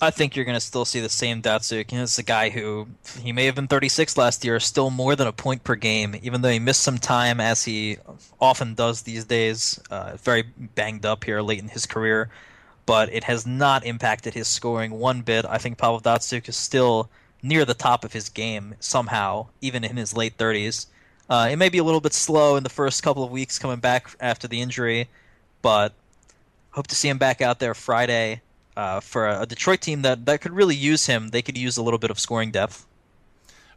I 0.00 0.10
think 0.10 0.36
you're 0.36 0.44
going 0.44 0.56
to 0.56 0.60
still 0.60 0.84
see 0.84 1.00
the 1.00 1.08
same 1.08 1.40
know, 1.96 2.02
it's 2.02 2.18
a 2.18 2.22
guy 2.22 2.50
who 2.50 2.86
he 3.22 3.32
may 3.32 3.46
have 3.46 3.54
been 3.54 3.66
36 3.66 4.18
last 4.18 4.44
year, 4.44 4.60
still 4.60 4.90
more 4.90 5.16
than 5.16 5.26
a 5.26 5.32
point 5.32 5.64
per 5.64 5.74
game, 5.74 6.14
even 6.22 6.42
though 6.42 6.50
he 6.50 6.58
missed 6.58 6.82
some 6.82 6.98
time 6.98 7.40
as 7.40 7.64
he 7.64 7.96
often 8.38 8.74
does 8.74 9.02
these 9.02 9.24
days. 9.24 9.80
Uh, 9.90 10.16
very 10.18 10.42
banged 10.42 11.06
up 11.06 11.24
here 11.24 11.40
late 11.40 11.60
in 11.60 11.68
his 11.68 11.86
career, 11.86 12.28
but 12.84 13.10
it 13.10 13.24
has 13.24 13.46
not 13.46 13.86
impacted 13.86 14.34
his 14.34 14.48
scoring 14.48 14.90
one 14.90 15.22
bit. 15.22 15.46
I 15.48 15.56
think 15.56 15.78
Pavel 15.78 16.00
Datsyuk 16.00 16.46
is 16.46 16.56
still 16.56 17.08
near 17.42 17.64
the 17.64 17.72
top 17.72 18.04
of 18.04 18.12
his 18.12 18.28
game 18.28 18.74
somehow, 18.80 19.46
even 19.62 19.82
in 19.82 19.96
his 19.96 20.14
late 20.14 20.36
30s. 20.36 20.86
Uh, 21.30 21.48
it 21.50 21.56
may 21.56 21.70
be 21.70 21.78
a 21.78 21.84
little 21.84 22.02
bit 22.02 22.12
slow 22.12 22.56
in 22.56 22.64
the 22.64 22.68
first 22.68 23.02
couple 23.02 23.24
of 23.24 23.30
weeks 23.30 23.58
coming 23.58 23.80
back 23.80 24.14
after 24.20 24.46
the 24.46 24.60
injury, 24.60 25.08
but 25.62 25.94
hope 26.76 26.86
to 26.88 26.94
see 26.94 27.08
him 27.08 27.18
back 27.18 27.40
out 27.40 27.58
there 27.58 27.74
Friday 27.74 28.42
uh, 28.76 29.00
for 29.00 29.26
a, 29.26 29.46
Detroit 29.46 29.80
team 29.80 30.02
that, 30.02 30.26
that 30.26 30.42
could 30.42 30.52
really 30.52 30.76
use 30.76 31.06
him. 31.06 31.30
They 31.30 31.42
could 31.42 31.56
use 31.56 31.78
a 31.78 31.82
little 31.82 31.98
bit 31.98 32.10
of 32.10 32.20
scoring 32.20 32.50
depth. 32.50 32.86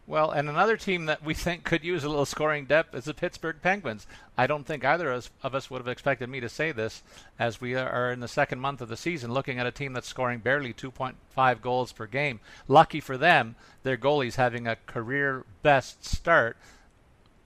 Well, 0.06 0.32
and 0.32 0.50
another 0.50 0.76
team 0.76 1.06
that 1.06 1.24
we 1.24 1.36
think 1.36 1.64
could 1.64 1.84
use 1.84 2.04
a 2.04 2.10
little 2.10 2.26
scoring 2.26 2.66
depth 2.66 2.96
is 2.96 3.06
the 3.06 3.14
Pittsburgh 3.14 3.58
Penguins. 3.62 4.08
I 4.38 4.48
don't 4.48 4.66
think 4.66 4.84
either 4.84 5.12
of 5.12 5.56
us 5.56 5.70
would 5.70 5.78
have 5.78 5.88
expected 5.88 6.28
me 6.30 6.40
to 6.40 6.50
say 6.50 6.72
this, 6.72 7.04
as 7.38 7.62
we 7.62 7.76
are 7.76 8.12
in 8.12 8.20
the 8.20 8.28
second 8.28 8.60
month 8.60 8.82
of 8.82 8.90
the 8.90 8.98
season 8.98 9.32
looking 9.32 9.60
at 9.60 9.68
a 9.68 9.72
team 9.72 9.94
that's 9.94 10.08
scoring 10.08 10.40
barely 10.40 10.74
2.5 10.74 11.62
goals 11.62 11.92
per 11.92 12.08
game. 12.08 12.40
Lucky 12.68 13.00
for 13.00 13.18
them, 13.18 13.56
their 13.84 13.98
goalie's 13.98 14.36
having 14.36 14.68
a 14.68 14.78
career 14.88 15.46
best 15.62 16.04
start, 16.04 16.58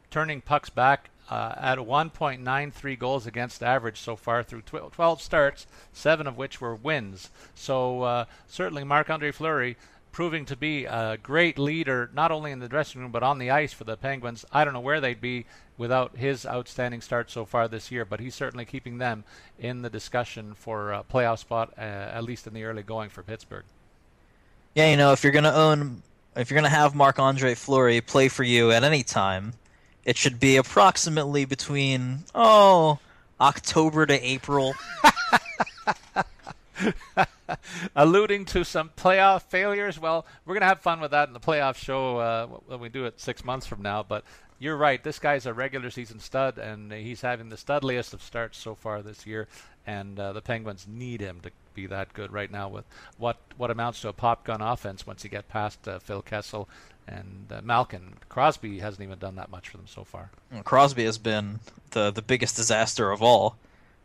turning 0.10 0.40
pucks 0.40 0.70
back 0.70 1.10
uh, 1.30 1.54
at 1.58 1.78
1.93 1.78 3.00
goals 3.00 3.26
against 3.26 3.64
average 3.64 4.00
so 4.00 4.16
far 4.16 4.44
through 4.44 4.62
12 4.62 5.22
starts, 5.22 5.68
seven 5.92 6.28
of 6.28 6.38
which 6.38 6.60
were 6.60 6.76
wins. 6.76 7.30
So 7.56 8.04
uh, 8.04 8.26
certainly 8.48 8.84
Marc 8.84 9.10
Andre 9.10 9.32
Fleury 9.32 9.78
proving 10.12 10.46
to 10.46 10.56
be 10.56 10.86
a 10.86 11.18
great 11.22 11.58
leader, 11.58 12.10
not 12.14 12.32
only 12.32 12.52
in 12.52 12.60
the 12.60 12.70
dressing 12.70 13.02
room 13.02 13.12
but 13.12 13.24
on 13.24 13.40
the 13.40 13.50
ice 13.50 13.74
for 13.74 13.84
the 13.84 13.98
Penguins. 13.98 14.46
I 14.52 14.64
don't 14.64 14.74
know 14.74 14.80
where 14.80 15.02
they'd 15.02 15.20
be 15.20 15.46
without 15.78 16.16
his 16.16 16.46
outstanding 16.46 17.02
start 17.02 17.32
so 17.32 17.46
far 17.46 17.68
this 17.68 17.92
year, 17.92 18.06
but 18.06 18.20
he's 18.20 18.36
certainly 18.36 18.64
keeping 18.64 19.00
them 19.00 19.24
in 19.60 19.82
the 19.82 19.90
discussion 19.90 20.54
for 20.54 20.94
a 20.94 21.04
playoff 21.04 21.40
spot, 21.40 21.74
uh, 21.78 21.82
at 21.82 22.24
least 22.24 22.48
in 22.48 22.54
the 22.54 22.64
early 22.64 22.84
going 22.84 23.10
for 23.10 23.24
Pittsburgh. 23.24 23.66
Yeah, 24.76 24.90
you 24.90 24.98
know, 24.98 25.12
if 25.12 25.24
you're 25.24 25.34
going 25.34 25.44
to 25.44 25.56
own, 25.56 26.02
if 26.36 26.50
you're 26.50 26.60
going 26.60 26.70
to 26.70 26.76
have 26.76 26.96
Marc 26.96 27.20
Andre 27.20 27.56
Fleury 27.56 28.02
play 28.02 28.28
for 28.28 28.44
you 28.44 28.72
at 28.72 28.84
any 28.84 29.04
time, 29.04 29.54
it 30.06 30.18
should 30.18 30.40
be 30.40 30.58
approximately 30.58 31.46
between 31.46 32.20
oh 32.36 33.00
October 33.40 34.06
to 34.06 34.26
April. 34.26 34.74
alluding 37.96 38.46
to 38.46 38.64
some 38.64 38.92
playoff 38.98 39.44
failures. 39.44 40.00
Well, 40.00 40.26
we're 40.46 40.56
going 40.56 40.62
to 40.62 40.68
have 40.68 40.82
fun 40.82 41.00
with 41.00 41.12
that 41.12 41.28
in 41.28 41.34
the 41.34 41.40
playoff 41.40 41.76
show 41.76 42.18
uh, 42.18 42.48
when 42.68 42.80
we 42.80 42.90
do 42.90 43.06
it 43.06 43.20
six 43.20 43.44
months 43.44 43.68
from 43.68 43.82
now. 43.82 44.04
But 44.04 44.24
you're 44.64 44.78
right. 44.78 45.04
This 45.04 45.20
guy's 45.20 45.46
a 45.46 45.54
regular 45.54 45.90
season 45.90 46.20
stud, 46.20 46.58
and 46.58 46.92
he's 46.92 47.20
having 47.20 47.50
the 47.50 47.58
studliest 47.58 48.14
of 48.14 48.24
starts 48.24 48.58
so 48.58 48.76
far 48.76 49.02
this 49.02 49.28
year. 49.28 49.50
And 49.86 50.18
uh, 50.18 50.32
the 50.32 50.42
Penguins 50.42 50.88
need 50.88 51.20
him 51.20 51.42
to 51.42 51.52
be 51.74 51.86
that 51.88 52.14
good 52.14 52.32
right 52.32 52.50
now 52.50 52.70
with 52.70 52.86
what 53.18 53.38
what 53.58 53.70
amounts 53.70 54.00
to 54.02 54.08
a 54.08 54.14
pop 54.14 54.46
gun 54.46 54.62
offense 54.62 55.06
once 55.06 55.24
you 55.26 55.30
get 55.30 55.50
past 55.50 55.86
uh, 55.86 56.00
Phil 56.00 56.22
Kessel 56.22 56.70
and 57.10 57.48
uh, 57.52 57.60
Malkin. 57.62 58.14
Crosby 58.30 58.80
hasn't 58.80 59.04
even 59.04 59.20
done 59.20 59.36
that 59.36 59.52
much 59.52 59.68
for 59.68 59.76
them 59.76 59.88
so 59.88 60.06
far. 60.06 60.30
Crosby 60.64 61.04
has 61.04 61.18
been 61.18 61.60
the 61.92 62.12
the 62.12 62.22
biggest 62.22 62.56
disaster 62.56 63.12
of 63.12 63.22
all. 63.22 63.58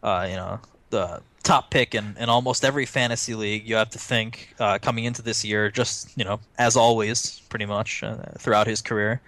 Uh, 0.02 0.26
you 0.28 0.36
know, 0.36 0.60
the 0.90 1.22
top 1.44 1.70
pick 1.70 1.94
in, 1.94 2.16
in 2.18 2.28
almost 2.28 2.64
every 2.64 2.84
fantasy 2.84 3.34
league. 3.36 3.68
You 3.68 3.76
have 3.76 3.90
to 3.90 3.98
think 3.98 4.54
uh, 4.58 4.78
coming 4.80 5.04
into 5.04 5.22
this 5.22 5.44
year, 5.44 5.70
just 5.70 6.18
you 6.18 6.24
know, 6.24 6.40
as 6.58 6.76
always, 6.76 7.42
pretty 7.48 7.66
much 7.66 8.02
uh, 8.02 8.16
throughout 8.38 8.66
his 8.66 8.82
career. 8.82 9.20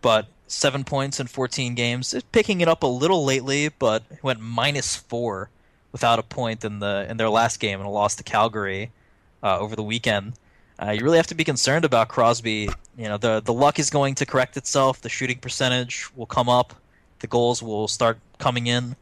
But 0.00 0.26
seven 0.46 0.84
points 0.84 1.20
in 1.20 1.26
14 1.26 1.74
games, 1.74 2.14
picking 2.32 2.60
it 2.60 2.68
up 2.68 2.82
a 2.82 2.86
little 2.86 3.24
lately, 3.24 3.68
but 3.68 4.04
went 4.22 4.40
minus 4.40 4.96
four 4.96 5.50
without 5.92 6.18
a 6.18 6.22
point 6.22 6.64
in 6.64 6.80
the 6.80 7.06
in 7.08 7.16
their 7.16 7.30
last 7.30 7.60
game 7.60 7.78
and 7.80 7.86
a 7.86 7.90
loss 7.90 8.14
to 8.16 8.22
Calgary 8.22 8.90
uh, 9.42 9.58
over 9.58 9.76
the 9.76 9.82
weekend. 9.82 10.34
Uh, 10.80 10.92
you 10.92 11.02
really 11.02 11.16
have 11.16 11.26
to 11.26 11.34
be 11.34 11.44
concerned 11.44 11.84
about 11.84 12.08
Crosby. 12.08 12.68
You 12.96 13.08
know, 13.08 13.16
the 13.16 13.40
the 13.40 13.52
luck 13.52 13.78
is 13.78 13.90
going 13.90 14.14
to 14.16 14.26
correct 14.26 14.56
itself. 14.56 15.00
The 15.00 15.08
shooting 15.08 15.38
percentage 15.38 16.08
will 16.14 16.26
come 16.26 16.48
up. 16.48 16.74
The 17.20 17.26
goals 17.26 17.62
will 17.62 17.88
start 17.88 18.18
coming 18.38 18.66
in. 18.68 18.94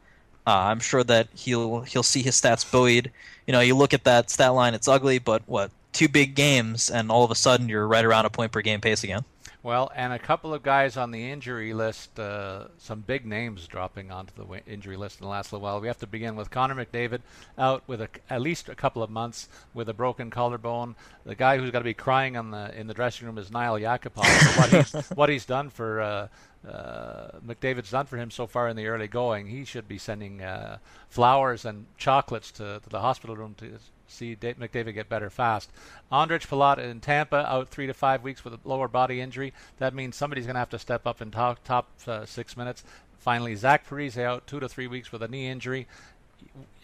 Uh, 0.46 0.70
I'm 0.70 0.80
sure 0.80 1.04
that 1.04 1.28
he'll 1.34 1.80
he'll 1.82 2.02
see 2.02 2.22
his 2.22 2.40
stats 2.40 2.68
buoyed. 2.70 3.10
You 3.46 3.52
know, 3.52 3.60
you 3.60 3.74
look 3.74 3.92
at 3.92 4.04
that 4.04 4.30
stat 4.30 4.54
line; 4.54 4.74
it's 4.74 4.88
ugly, 4.88 5.18
but 5.18 5.42
what 5.46 5.70
two 5.92 6.08
big 6.08 6.34
games, 6.34 6.90
and 6.90 7.10
all 7.10 7.24
of 7.24 7.30
a 7.30 7.34
sudden 7.34 7.68
you're 7.68 7.86
right 7.86 8.04
around 8.04 8.26
a 8.26 8.30
point 8.30 8.52
per 8.52 8.62
game 8.62 8.80
pace 8.80 9.04
again. 9.04 9.24
Well, 9.66 9.90
and 9.96 10.12
a 10.12 10.18
couple 10.20 10.54
of 10.54 10.62
guys 10.62 10.96
on 10.96 11.10
the 11.10 11.28
injury 11.28 11.74
list, 11.74 12.20
uh, 12.20 12.68
some 12.78 13.00
big 13.00 13.26
names 13.26 13.66
dropping 13.66 14.12
onto 14.12 14.32
the 14.32 14.44
w- 14.44 14.62
injury 14.64 14.96
list 14.96 15.18
in 15.18 15.24
the 15.24 15.28
last 15.28 15.52
little 15.52 15.64
while. 15.64 15.80
We 15.80 15.88
have 15.88 15.98
to 15.98 16.06
begin 16.06 16.36
with 16.36 16.52
Connor 16.52 16.76
McDavid 16.76 17.22
out 17.58 17.82
with 17.88 18.00
a, 18.00 18.08
at 18.30 18.40
least 18.40 18.68
a 18.68 18.76
couple 18.76 19.02
of 19.02 19.10
months 19.10 19.48
with 19.74 19.88
a 19.88 19.92
broken 19.92 20.30
collarbone. 20.30 20.94
The 21.24 21.34
guy 21.34 21.58
who's 21.58 21.72
got 21.72 21.80
to 21.80 21.84
be 21.84 21.94
crying 21.94 22.36
on 22.36 22.52
the 22.52 22.78
in 22.78 22.86
the 22.86 22.94
dressing 22.94 23.26
room 23.26 23.38
is 23.38 23.50
Nail 23.50 23.72
Yakupov. 23.72 24.56
what 24.56 24.70
he's 24.70 25.08
what 25.16 25.28
he's 25.28 25.44
done 25.44 25.70
for 25.70 26.00
uh, 26.00 26.28
uh, 26.64 27.30
McDavid's 27.44 27.90
done 27.90 28.06
for 28.06 28.18
him 28.18 28.30
so 28.30 28.46
far 28.46 28.68
in 28.68 28.76
the 28.76 28.86
early 28.86 29.08
going. 29.08 29.48
He 29.48 29.64
should 29.64 29.88
be 29.88 29.98
sending 29.98 30.42
uh, 30.42 30.78
flowers 31.08 31.64
and 31.64 31.86
chocolates 31.98 32.52
to, 32.52 32.78
to 32.84 32.88
the 32.88 33.00
hospital 33.00 33.36
room 33.36 33.56
to 33.58 33.80
see 34.08 34.36
McDavid 34.36 34.94
get 34.94 35.08
better 35.08 35.30
fast. 35.30 35.70
Ondrej 36.10 36.46
Palat 36.46 36.78
in 36.78 37.00
Tampa 37.00 37.46
out 37.50 37.68
three 37.68 37.86
to 37.86 37.94
five 37.94 38.22
weeks 38.22 38.44
with 38.44 38.54
a 38.54 38.60
lower 38.64 38.88
body 38.88 39.20
injury. 39.20 39.52
That 39.78 39.94
means 39.94 40.16
somebody's 40.16 40.46
going 40.46 40.54
to 40.54 40.60
have 40.60 40.70
to 40.70 40.78
step 40.78 41.06
up 41.06 41.20
in 41.20 41.30
top, 41.30 41.62
top 41.64 41.88
uh, 42.06 42.24
six 42.26 42.56
minutes. 42.56 42.84
Finally, 43.18 43.56
Zach 43.56 43.88
Parise 43.88 44.22
out 44.22 44.46
two 44.46 44.60
to 44.60 44.68
three 44.68 44.86
weeks 44.86 45.10
with 45.10 45.22
a 45.22 45.28
knee 45.28 45.48
injury. 45.48 45.86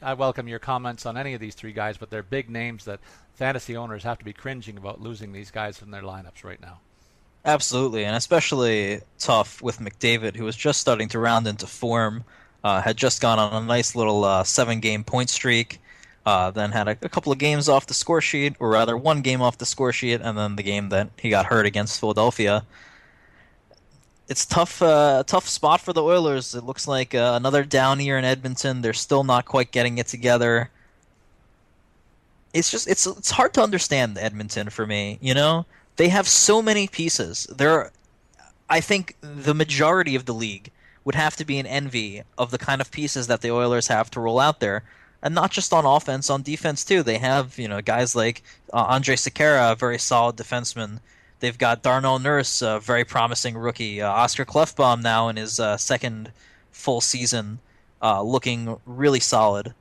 I 0.00 0.14
welcome 0.14 0.48
your 0.48 0.58
comments 0.58 1.06
on 1.06 1.16
any 1.16 1.34
of 1.34 1.40
these 1.40 1.54
three 1.54 1.72
guys, 1.72 1.96
but 1.96 2.10
they're 2.10 2.22
big 2.22 2.50
names 2.50 2.84
that 2.86 3.00
fantasy 3.34 3.76
owners 3.76 4.02
have 4.02 4.18
to 4.18 4.24
be 4.24 4.32
cringing 4.32 4.76
about 4.76 5.00
losing 5.00 5.32
these 5.32 5.50
guys 5.50 5.80
in 5.82 5.90
their 5.90 6.02
lineups 6.02 6.44
right 6.44 6.60
now. 6.60 6.80
Absolutely, 7.44 8.04
and 8.04 8.16
especially 8.16 9.00
tough 9.18 9.62
with 9.62 9.78
McDavid, 9.78 10.36
who 10.36 10.44
was 10.44 10.56
just 10.56 10.80
starting 10.80 11.08
to 11.08 11.18
round 11.18 11.46
into 11.46 11.66
form. 11.66 12.24
Uh, 12.64 12.80
had 12.80 12.96
just 12.96 13.20
gone 13.20 13.40
on 13.40 13.64
a 13.64 13.66
nice 13.66 13.96
little 13.96 14.22
uh, 14.24 14.44
seven-game 14.44 15.02
point 15.02 15.28
streak. 15.28 15.80
Uh, 16.24 16.52
then 16.52 16.70
had 16.70 16.86
a, 16.86 16.96
a, 17.02 17.08
couple 17.08 17.32
of 17.32 17.38
games 17.38 17.68
off 17.68 17.86
the 17.86 17.94
score 17.94 18.20
sheet, 18.20 18.54
or 18.60 18.70
rather 18.70 18.96
one 18.96 19.22
game 19.22 19.42
off 19.42 19.58
the 19.58 19.66
score 19.66 19.92
sheet, 19.92 20.20
and 20.20 20.38
then 20.38 20.54
the 20.54 20.62
game 20.62 20.88
that 20.90 21.10
he 21.18 21.30
got 21.30 21.46
hurt 21.46 21.66
against 21.66 21.98
Philadelphia. 21.98 22.64
It's 24.28 24.46
tough, 24.46 24.80
uh, 24.80 25.24
tough 25.26 25.48
spot 25.48 25.80
for 25.80 25.92
the 25.92 26.02
Oilers. 26.02 26.54
It 26.54 26.62
looks 26.62 26.86
like 26.86 27.12
uh, 27.12 27.32
another 27.34 27.64
down 27.64 27.98
year 27.98 28.18
in 28.18 28.24
Edmonton. 28.24 28.82
They're 28.82 28.92
still 28.92 29.24
not 29.24 29.46
quite 29.46 29.72
getting 29.72 29.98
it 29.98 30.06
together. 30.06 30.70
It's 32.54 32.70
just 32.70 32.86
it's 32.86 33.04
it's 33.04 33.32
hard 33.32 33.52
to 33.54 33.62
understand 33.62 34.16
Edmonton 34.16 34.70
for 34.70 34.86
me. 34.86 35.18
You 35.20 35.34
know, 35.34 35.66
they 35.96 36.08
have 36.08 36.28
so 36.28 36.62
many 36.62 36.86
pieces. 36.86 37.48
There, 37.50 37.90
I 38.70 38.80
think 38.80 39.16
the 39.20 39.54
majority 39.54 40.14
of 40.14 40.26
the 40.26 40.34
league 40.34 40.70
would 41.04 41.16
have 41.16 41.34
to 41.36 41.44
be 41.44 41.58
an 41.58 41.66
envy 41.66 42.22
of 42.38 42.52
the 42.52 42.58
kind 42.58 42.80
of 42.80 42.92
pieces 42.92 43.26
that 43.26 43.40
the 43.40 43.50
Oilers 43.50 43.88
have 43.88 44.08
to 44.12 44.20
roll 44.20 44.38
out 44.38 44.60
there 44.60 44.84
and 45.22 45.34
not 45.34 45.50
just 45.50 45.72
on 45.72 45.86
offense, 45.86 46.28
on 46.28 46.42
defense 46.42 46.84
too. 46.84 47.02
They 47.02 47.18
have 47.18 47.58
you 47.58 47.68
know 47.68 47.80
guys 47.80 48.14
like 48.14 48.42
uh, 48.72 48.94
Andrej 48.94 49.28
Sekera, 49.28 49.72
a 49.72 49.76
very 49.76 49.98
solid 49.98 50.36
defenseman. 50.36 51.00
They've 51.40 51.58
got 51.58 51.82
Darnell 51.82 52.18
Nurse, 52.18 52.62
a 52.62 52.78
very 52.80 53.04
promising 53.04 53.56
rookie. 53.56 54.00
Uh, 54.00 54.08
Oscar 54.08 54.44
Klefbom 54.44 55.02
now 55.02 55.28
in 55.28 55.36
his 55.36 55.58
uh, 55.58 55.76
second 55.76 56.32
full 56.70 57.00
season, 57.00 57.58
uh, 58.00 58.22
looking 58.22 58.78
really 58.86 59.20
solid. 59.20 59.74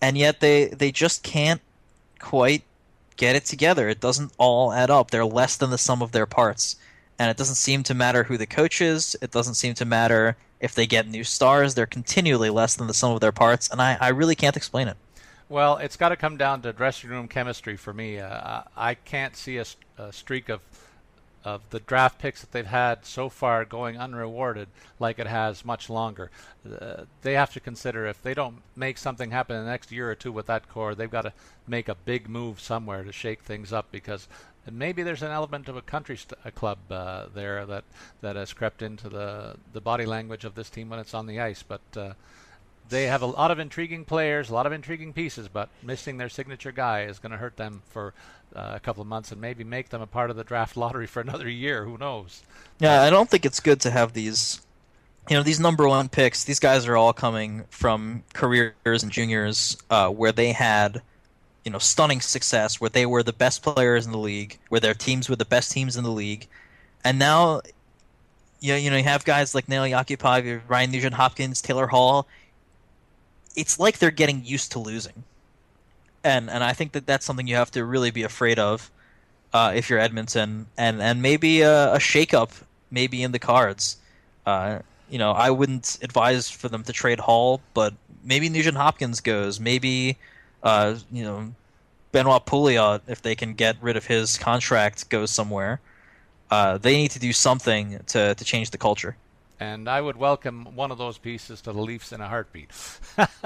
And 0.00 0.18
yet 0.18 0.40
they 0.40 0.66
they 0.66 0.90
just 0.90 1.22
can't 1.22 1.60
quite 2.18 2.62
get 3.16 3.36
it 3.36 3.44
together. 3.44 3.88
It 3.88 4.00
doesn't 4.00 4.32
all 4.38 4.72
add 4.72 4.90
up. 4.90 5.10
They're 5.10 5.24
less 5.24 5.56
than 5.56 5.70
the 5.70 5.78
sum 5.78 6.02
of 6.02 6.12
their 6.12 6.26
parts. 6.26 6.76
And 7.22 7.30
it 7.30 7.36
doesn't 7.36 7.54
seem 7.54 7.84
to 7.84 7.94
matter 7.94 8.24
who 8.24 8.36
the 8.36 8.46
coach 8.46 8.80
is. 8.80 9.16
It 9.22 9.30
doesn't 9.30 9.54
seem 9.54 9.74
to 9.74 9.84
matter 9.84 10.36
if 10.58 10.74
they 10.74 10.88
get 10.88 11.06
new 11.06 11.22
stars, 11.22 11.76
they're 11.76 11.86
continually 11.86 12.50
less 12.50 12.74
than 12.74 12.88
the 12.88 12.94
sum 12.94 13.12
of 13.12 13.20
their 13.20 13.30
parts, 13.30 13.68
and 13.68 13.80
I, 13.80 13.96
I 14.00 14.08
really 14.08 14.34
can't 14.34 14.56
explain 14.56 14.88
it. 14.88 14.96
Well, 15.48 15.76
it's 15.76 15.96
got 15.96 16.08
to 16.08 16.16
come 16.16 16.36
down 16.36 16.62
to 16.62 16.72
dressing 16.72 17.10
room 17.10 17.28
chemistry 17.28 17.76
for 17.76 17.92
me. 17.92 18.18
Uh, 18.18 18.62
I 18.76 18.94
can't 18.94 19.36
see 19.36 19.58
a, 19.58 19.64
a, 19.98 20.12
streak 20.12 20.48
of 20.48 20.60
of 21.44 21.60
the 21.70 21.80
draft 21.80 22.20
picks 22.20 22.40
that 22.40 22.52
they've 22.52 22.66
had 22.66 23.04
so 23.04 23.28
far 23.28 23.64
going 23.64 23.98
unrewarded 23.98 24.68
like 24.98 25.18
it 25.18 25.26
has 25.26 25.64
much 25.64 25.90
longer. 25.90 26.30
Uh, 26.64 27.02
they 27.22 27.34
have 27.34 27.52
to 27.52 27.60
consider 27.60 28.06
if 28.06 28.22
they 28.22 28.34
don't 28.34 28.62
make 28.76 28.96
something 28.96 29.32
happen 29.32 29.56
in 29.56 29.64
the 29.64 29.70
next 29.70 29.90
year 29.90 30.10
or 30.10 30.14
two 30.14 30.30
with 30.30 30.46
that 30.46 30.68
core, 30.68 30.94
they've 30.94 31.10
got 31.10 31.22
to 31.22 31.32
make 31.66 31.88
a 31.88 31.94
big 31.94 32.28
move 32.28 32.60
somewhere 32.60 33.02
to 33.02 33.12
shake 33.12 33.42
things 33.42 33.72
up 33.72 33.90
because 33.90 34.28
and 34.66 34.78
maybe 34.78 35.02
there's 35.02 35.22
an 35.22 35.30
element 35.30 35.68
of 35.68 35.76
a 35.76 35.82
country 35.82 36.16
st- 36.16 36.38
a 36.44 36.50
club 36.50 36.78
uh, 36.90 37.26
there 37.34 37.66
that 37.66 37.84
that 38.20 38.36
has 38.36 38.52
crept 38.52 38.82
into 38.82 39.08
the 39.08 39.56
the 39.72 39.80
body 39.80 40.06
language 40.06 40.44
of 40.44 40.54
this 40.54 40.70
team 40.70 40.88
when 40.88 40.98
it's 40.98 41.14
on 41.14 41.26
the 41.26 41.40
ice. 41.40 41.62
But 41.62 41.80
uh, 41.96 42.12
they 42.88 43.04
have 43.04 43.22
a 43.22 43.26
lot 43.26 43.50
of 43.50 43.58
intriguing 43.58 44.04
players, 44.04 44.50
a 44.50 44.54
lot 44.54 44.66
of 44.66 44.72
intriguing 44.72 45.12
pieces, 45.12 45.48
but 45.48 45.68
missing 45.82 46.18
their 46.18 46.28
signature 46.28 46.72
guy 46.72 47.02
is 47.04 47.18
going 47.18 47.32
to 47.32 47.38
hurt 47.38 47.56
them 47.56 47.82
for 47.88 48.14
uh, 48.54 48.72
a 48.74 48.80
couple 48.80 49.00
of 49.00 49.08
months 49.08 49.32
and 49.32 49.40
maybe 49.40 49.64
make 49.64 49.88
them 49.88 50.02
a 50.02 50.06
part 50.06 50.30
of 50.30 50.36
the 50.36 50.44
draft 50.44 50.76
lottery 50.76 51.06
for 51.06 51.20
another 51.20 51.48
year. 51.48 51.84
Who 51.84 51.98
knows? 51.98 52.42
Yeah, 52.78 53.02
I 53.02 53.10
don't 53.10 53.28
think 53.28 53.44
it's 53.44 53.60
good 53.60 53.80
to 53.80 53.90
have 53.90 54.12
these. 54.12 54.60
You 55.30 55.36
know, 55.36 55.44
these 55.44 55.60
number 55.60 55.86
one 55.86 56.08
picks, 56.08 56.42
these 56.42 56.58
guys 56.58 56.86
are 56.88 56.96
all 56.96 57.12
coming 57.12 57.64
from 57.70 58.24
careers 58.34 59.04
and 59.04 59.12
juniors 59.12 59.76
uh, 59.88 60.08
where 60.08 60.32
they 60.32 60.50
had 60.50 61.00
you 61.64 61.70
know 61.70 61.78
stunning 61.78 62.20
success 62.20 62.80
where 62.80 62.90
they 62.90 63.06
were 63.06 63.22
the 63.22 63.32
best 63.32 63.62
players 63.62 64.06
in 64.06 64.12
the 64.12 64.18
league, 64.18 64.58
where 64.68 64.80
their 64.80 64.94
teams 64.94 65.28
were 65.28 65.36
the 65.36 65.44
best 65.44 65.72
teams 65.72 65.96
in 65.96 66.04
the 66.04 66.10
league, 66.10 66.46
and 67.04 67.18
now 67.18 67.60
you 68.60 68.72
know, 68.72 68.76
you 68.76 68.90
know 68.90 68.96
you 68.96 69.04
have 69.04 69.24
guys 69.24 69.54
like 69.54 69.68
Nail 69.68 69.82
Yakupov, 69.82 70.62
Ryan 70.68 70.90
Nugent 70.90 71.14
Hopkins, 71.14 71.60
Taylor 71.60 71.86
Hall. 71.86 72.26
It's 73.54 73.78
like 73.78 73.98
they're 73.98 74.10
getting 74.10 74.44
used 74.44 74.72
to 74.72 74.78
losing, 74.78 75.24
and 76.24 76.50
and 76.50 76.64
I 76.64 76.72
think 76.72 76.92
that 76.92 77.06
that's 77.06 77.26
something 77.26 77.46
you 77.46 77.56
have 77.56 77.70
to 77.72 77.84
really 77.84 78.10
be 78.10 78.22
afraid 78.22 78.58
of 78.58 78.90
uh, 79.52 79.72
if 79.74 79.90
you're 79.90 79.98
Edmonton, 79.98 80.66
and 80.76 81.02
and 81.02 81.22
maybe 81.22 81.60
a, 81.60 81.94
a 81.94 81.98
shakeup 81.98 82.50
maybe 82.90 83.22
in 83.22 83.32
the 83.32 83.38
cards. 83.38 83.96
Uh, 84.46 84.80
you 85.08 85.18
know, 85.18 85.32
I 85.32 85.50
wouldn't 85.50 85.98
advise 86.02 86.48
for 86.48 86.68
them 86.68 86.82
to 86.84 86.92
trade 86.92 87.20
Hall, 87.20 87.60
but 87.74 87.94
maybe 88.24 88.48
Nugent 88.48 88.76
Hopkins 88.76 89.20
goes. 89.20 89.60
Maybe 89.60 90.16
uh, 90.62 90.96
you 91.10 91.24
know, 91.24 91.52
Benoit 92.12 92.44
Pouliot, 92.44 93.02
if 93.08 93.22
they 93.22 93.34
can 93.34 93.54
get 93.54 93.76
rid 93.80 93.96
of 93.96 94.06
his 94.06 94.38
contract, 94.38 95.08
goes 95.08 95.30
somewhere. 95.30 95.80
Uh, 96.50 96.76
they 96.78 96.96
need 96.96 97.10
to 97.12 97.18
do 97.18 97.32
something 97.32 97.98
to, 98.08 98.34
to 98.34 98.44
change 98.44 98.70
the 98.70 98.78
culture. 98.78 99.16
And 99.58 99.88
I 99.88 100.00
would 100.00 100.16
welcome 100.16 100.74
one 100.74 100.90
of 100.90 100.98
those 100.98 101.18
pieces 101.18 101.60
to 101.62 101.72
the 101.72 101.80
Leafs 101.80 102.10
in 102.12 102.20
a 102.20 102.28
heartbeat. 102.28 102.72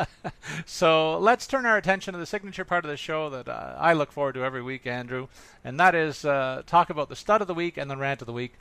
so 0.66 1.18
let's 1.18 1.46
turn 1.46 1.66
our 1.66 1.76
attention 1.76 2.14
to 2.14 2.18
the 2.18 2.24
signature 2.24 2.64
part 2.64 2.86
of 2.86 2.90
the 2.90 2.96
show 2.96 3.28
that 3.30 3.48
uh, 3.48 3.76
I 3.78 3.92
look 3.92 4.10
forward 4.10 4.32
to 4.36 4.42
every 4.42 4.62
week, 4.62 4.86
Andrew, 4.86 5.28
and 5.62 5.78
that 5.78 5.94
is 5.94 6.24
uh, 6.24 6.62
talk 6.66 6.88
about 6.88 7.10
the 7.10 7.16
stud 7.16 7.42
of 7.42 7.48
the 7.48 7.54
week 7.54 7.76
and 7.76 7.90
the 7.90 7.98
rant 7.98 8.22
of 8.22 8.26
the 8.26 8.32
week. 8.32 8.54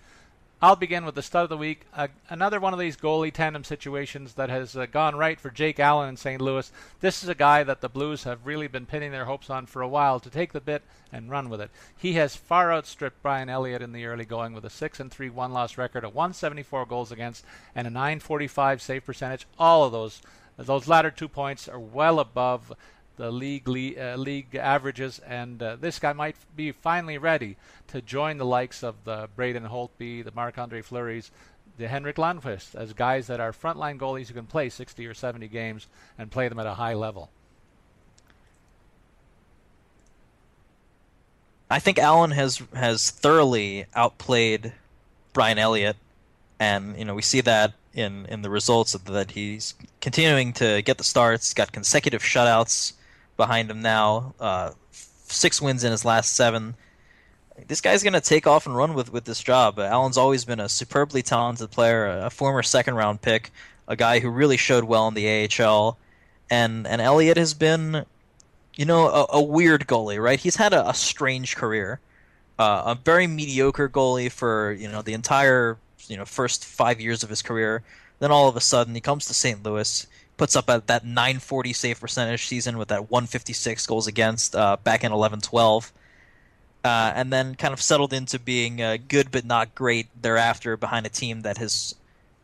I'll 0.62 0.78
begin 0.78 1.04
with 1.04 1.16
the 1.16 1.22
stud 1.22 1.44
of 1.44 1.50
the 1.50 1.58
week. 1.58 1.86
Uh, 1.94 2.08
another 2.30 2.62
one 2.62 2.72
of 2.72 2.80
these 2.80 2.96
goalie 2.96 3.34
tandem 3.34 3.66
situations 3.66 4.36
that 4.36 4.50
has 4.50 4.76
uh, 4.76 4.86
gone 4.86 5.18
right 5.18 5.38
for 5.38 5.50
Jake 5.50 5.82
Allen 5.82 6.08
in 6.08 6.16
St. 6.16 6.42
Louis. 6.42 6.72
This 7.02 7.24
is 7.24 7.30
a 7.30 7.36
guy 7.36 7.64
that 7.64 7.82
the 7.82 7.90
Blues 7.90 8.24
have 8.24 8.46
really 8.46 8.68
been 8.68 8.86
pinning 8.86 9.12
their 9.12 9.26
hopes 9.26 9.50
on 9.50 9.66
for 9.66 9.82
a 9.82 9.88
while 9.88 10.22
to 10.22 10.30
take 10.30 10.54
the 10.54 10.62
bit 10.62 10.84
and 11.12 11.30
run 11.30 11.50
with 11.50 11.60
it. 11.60 11.72
He 11.98 12.14
has 12.14 12.38
far 12.38 12.72
outstripped 12.72 13.22
Brian 13.22 13.50
Elliott 13.50 13.82
in 13.82 13.92
the 13.92 14.06
early 14.06 14.24
going 14.24 14.54
with 14.54 14.64
a 14.64 14.70
6 14.70 15.00
and 15.02 15.12
3 15.12 15.30
one 15.30 15.52
loss 15.52 15.78
record, 15.78 16.06
a 16.06 16.10
174 16.10 16.86
goals 16.86 17.12
against, 17.12 17.44
and 17.76 17.86
a 17.86 17.90
945 17.90 18.82
save 18.82 19.06
percentage. 19.06 19.46
All 19.60 19.84
of 19.84 19.92
those 19.92 20.22
those 20.58 20.88
latter 20.88 21.12
two 21.12 21.28
points 21.28 21.68
are 21.68 21.78
well 21.78 22.18
above 22.18 22.72
the 23.18 23.32
league 23.32 23.68
league, 23.68 23.98
uh, 23.98 24.16
league 24.16 24.56
averages, 24.56 25.20
and 25.20 25.62
uh, 25.62 25.76
this 25.76 26.00
guy 26.00 26.14
might 26.14 26.36
be 26.56 26.72
finally 26.72 27.18
ready 27.18 27.58
to 27.88 28.02
join 28.02 28.38
the 28.38 28.46
likes 28.46 28.84
of 28.84 28.96
the 29.04 29.30
Braden 29.36 29.66
Holtby, 29.66 30.24
the 30.24 30.32
Marc-Andre 30.34 30.82
Fleury's, 30.82 31.32
the 31.78 31.88
Henrik 31.88 32.16
Lundqvist 32.16 32.76
as 32.76 32.94
guys 32.94 33.28
that 33.28 33.40
are 33.40 33.52
frontline 33.52 33.98
goalies 33.98 34.28
who 34.28 34.34
can 34.34 34.46
play 34.46 34.70
60 34.70 35.06
or 35.06 35.14
70 35.14 35.48
games 35.48 35.88
and 36.18 36.32
play 36.32 36.48
them 36.48 36.60
at 36.60 36.66
a 36.66 36.76
high 36.76 36.94
level. 36.94 37.30
I 41.70 41.80
think 41.80 41.98
Allen 41.98 42.32
has 42.32 42.62
has 42.76 43.10
thoroughly 43.10 43.86
outplayed 43.96 44.74
Brian 45.34 45.58
Elliott, 45.58 45.98
and 46.60 46.98
you 46.98 47.06
know 47.06 47.16
we 47.16 47.24
see 47.24 47.42
that 47.42 47.74
in 47.94 48.28
in 48.28 48.44
the 48.44 48.52
results 48.52 48.94
that 48.94 49.32
he's 49.32 49.74
continuing 50.00 50.54
to 50.54 50.84
get 50.84 51.00
the 51.00 51.04
starts. 51.04 51.56
Got 51.56 51.72
consecutive 51.72 52.22
shutouts 52.22 52.94
behind 53.38 53.70
him 53.70 53.82
now. 53.82 54.34
Uh, 54.40 54.72
six 54.92 55.62
wins 55.62 55.84
in 55.84 55.92
his 55.92 56.06
last 56.06 56.36
seven. 56.36 56.76
This 57.68 57.82
guy's 57.82 58.04
going 58.04 58.14
to 58.14 58.22
take 58.22 58.48
off 58.48 58.66
and 58.66 58.76
run 58.76 58.94
with 58.94 59.12
with 59.12 59.26
this 59.26 59.42
job. 59.42 59.80
Allen's 59.80 60.18
always 60.18 60.46
been 60.46 60.60
a 60.60 60.70
superbly 60.70 61.22
talented 61.22 61.72
player, 61.72 62.08
a 62.08 62.30
former 62.30 62.64
second 62.64 62.96
round 62.96 63.22
pick, 63.22 63.52
a 63.88 63.96
guy 63.96 64.20
who 64.20 64.30
really 64.30 64.58
showed 64.58 64.84
well 64.84 65.08
in 65.08 65.14
the 65.14 65.50
AHL, 65.62 65.98
and 66.50 66.86
and 66.86 67.02
Elliott 67.02 67.38
has 67.38 67.54
been 67.54 68.06
you 68.76 68.86
know, 68.86 69.08
a, 69.08 69.26
a 69.34 69.42
weird 69.42 69.88
goalie, 69.88 70.22
right? 70.22 70.40
He's 70.40 70.56
had 70.56 70.74
a, 70.74 70.90
a 70.90 70.94
strange 70.94 71.56
career. 71.56 72.00
Uh, 72.58 72.96
a 72.96 72.96
very 72.96 73.28
mediocre 73.28 73.90
goalie 73.90 74.32
for 74.32 74.72
you 74.74 74.88
know 74.90 75.02
the 75.02 75.14
entire 75.14 75.78
you 76.08 76.16
know 76.16 76.26
first 76.26 76.64
five 76.64 77.02
years 77.02 77.24
of 77.24 77.30
his 77.30 77.42
career. 77.42 77.84
Then 78.20 78.32
all 78.32 78.48
of 78.48 78.56
a 78.56 78.62
sudden 78.62 78.96
he 78.96 79.02
comes 79.02 79.26
to 79.26 79.34
St. 79.34 79.62
Louis, 79.64 80.08
puts 80.38 80.56
up 80.56 80.70
at 80.70 80.88
that 80.88 81.06
940 81.06 81.74
save 81.74 82.00
percentage 82.00 82.48
season 82.48 82.78
with 82.78 82.90
that 82.90 83.10
156 83.10 83.86
goals 83.88 84.08
against 84.08 84.56
uh, 84.56 84.78
back 84.84 85.04
in 85.04 85.12
11-12. 85.12 85.92
Uh, 86.84 87.12
and 87.16 87.34
then 87.34 87.56
kind 87.56 87.74
of 87.74 87.82
settled 87.82 88.14
into 88.14 88.38
being 88.38 88.80
uh, 88.80 88.98
good 89.08 89.32
but 89.32 89.44
not 89.44 89.74
great 89.74 90.08
thereafter 90.22 90.78
behind 90.78 91.06
a 91.06 91.10
team 91.10 91.42
that 91.42 91.58
has 91.58 91.96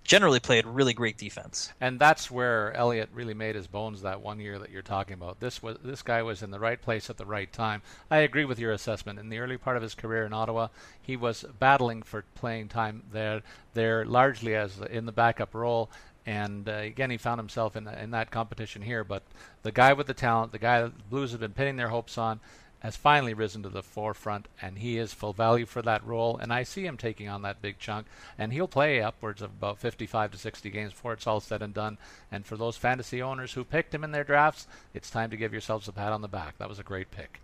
generally 0.04 0.40
played 0.40 0.66
really 0.66 0.94
great 0.94 1.18
defense. 1.18 1.72
And 1.80 2.00
that's 2.00 2.32
where 2.32 2.74
Elliott 2.74 3.10
really 3.14 3.34
made 3.34 3.56
his 3.56 3.68
bones 3.68 4.02
that 4.02 4.22
one 4.22 4.40
year 4.40 4.58
that 4.60 4.72
you're 4.72 4.82
talking 4.82 5.14
about. 5.14 5.40
This 5.40 5.62
was 5.62 5.78
this 5.84 6.02
guy 6.02 6.24
was 6.24 6.42
in 6.42 6.52
the 6.52 6.60
right 6.60 6.82
place 6.82 7.10
at 7.10 7.18
the 7.18 7.26
right 7.26 7.52
time. 7.52 7.82
I 8.10 8.18
agree 8.18 8.46
with 8.46 8.60
your 8.60 8.72
assessment. 8.72 9.20
In 9.20 9.30
the 9.30 9.40
early 9.40 9.58
part 9.58 9.78
of 9.78 9.84
his 9.84 9.96
career 9.96 10.26
in 10.26 10.34
Ottawa, 10.34 10.68
he 11.02 11.16
was 11.16 11.46
battling 11.60 12.02
for 12.02 12.24
playing 12.36 12.70
time 12.70 13.04
there 13.12 13.42
there 13.74 14.06
largely 14.06 14.56
as 14.56 14.80
in 14.80 15.06
the 15.06 15.12
backup 15.12 15.54
role. 15.54 15.90
And 16.26 16.70
uh, 16.70 16.74
again, 16.74 17.10
he 17.10 17.18
found 17.18 17.40
himself 17.40 17.76
in 17.76 17.88
in 17.88 18.12
that 18.12 18.32
competition 18.32 18.82
here. 18.82 19.04
But 19.04 19.24
the 19.64 19.72
guy 19.72 19.94
with 19.94 20.08
the 20.08 20.14
talent, 20.14 20.52
the 20.52 20.60
guy 20.60 20.82
that 20.82 20.96
the 20.96 21.04
Blues 21.04 21.32
have 21.32 21.40
been 21.40 21.54
pinning 21.54 21.78
their 21.78 21.90
hopes 21.90 22.18
on, 22.18 22.40
has 22.82 22.96
finally 22.96 23.34
risen 23.34 23.62
to 23.62 23.70
the 23.70 23.84
forefront, 23.84 24.48
and 24.60 24.80
he 24.80 24.98
is 24.98 25.14
full 25.14 25.34
value 25.34 25.68
for 25.68 25.84
that 25.84 26.06
role. 26.06 26.38
And 26.38 26.52
I 26.52 26.64
see 26.64 26.86
him 26.86 26.98
taking 26.98 27.30
on 27.30 27.44
that 27.44 27.62
big 27.62 27.78
chunk, 27.78 28.08
and 28.40 28.52
he'll 28.52 28.68
play 28.68 29.02
upwards 29.02 29.42
of 29.42 29.52
about 29.52 29.78
55 29.78 30.32
to 30.32 30.38
60 30.38 30.70
games 30.72 30.92
before 30.92 31.14
it's 31.14 31.28
all 31.28 31.40
said 31.40 31.62
and 31.62 31.76
done. 31.76 32.00
And 32.32 32.44
for 32.44 32.58
those 32.58 32.78
fantasy 32.78 33.22
owners 33.22 33.54
who 33.54 33.64
picked 33.64 33.94
him 33.94 34.04
in 34.04 34.12
their 34.12 34.24
drafts, 34.24 34.68
it's 34.96 35.12
time 35.12 35.30
to 35.30 35.38
give 35.38 35.52
yourselves 35.52 35.88
a 35.88 35.92
pat 35.92 36.12
on 36.12 36.22
the 36.22 36.28
back. 36.28 36.58
That 36.58 36.70
was 36.70 36.80
a 36.80 36.84
great 36.84 37.12
pick. 37.12 37.40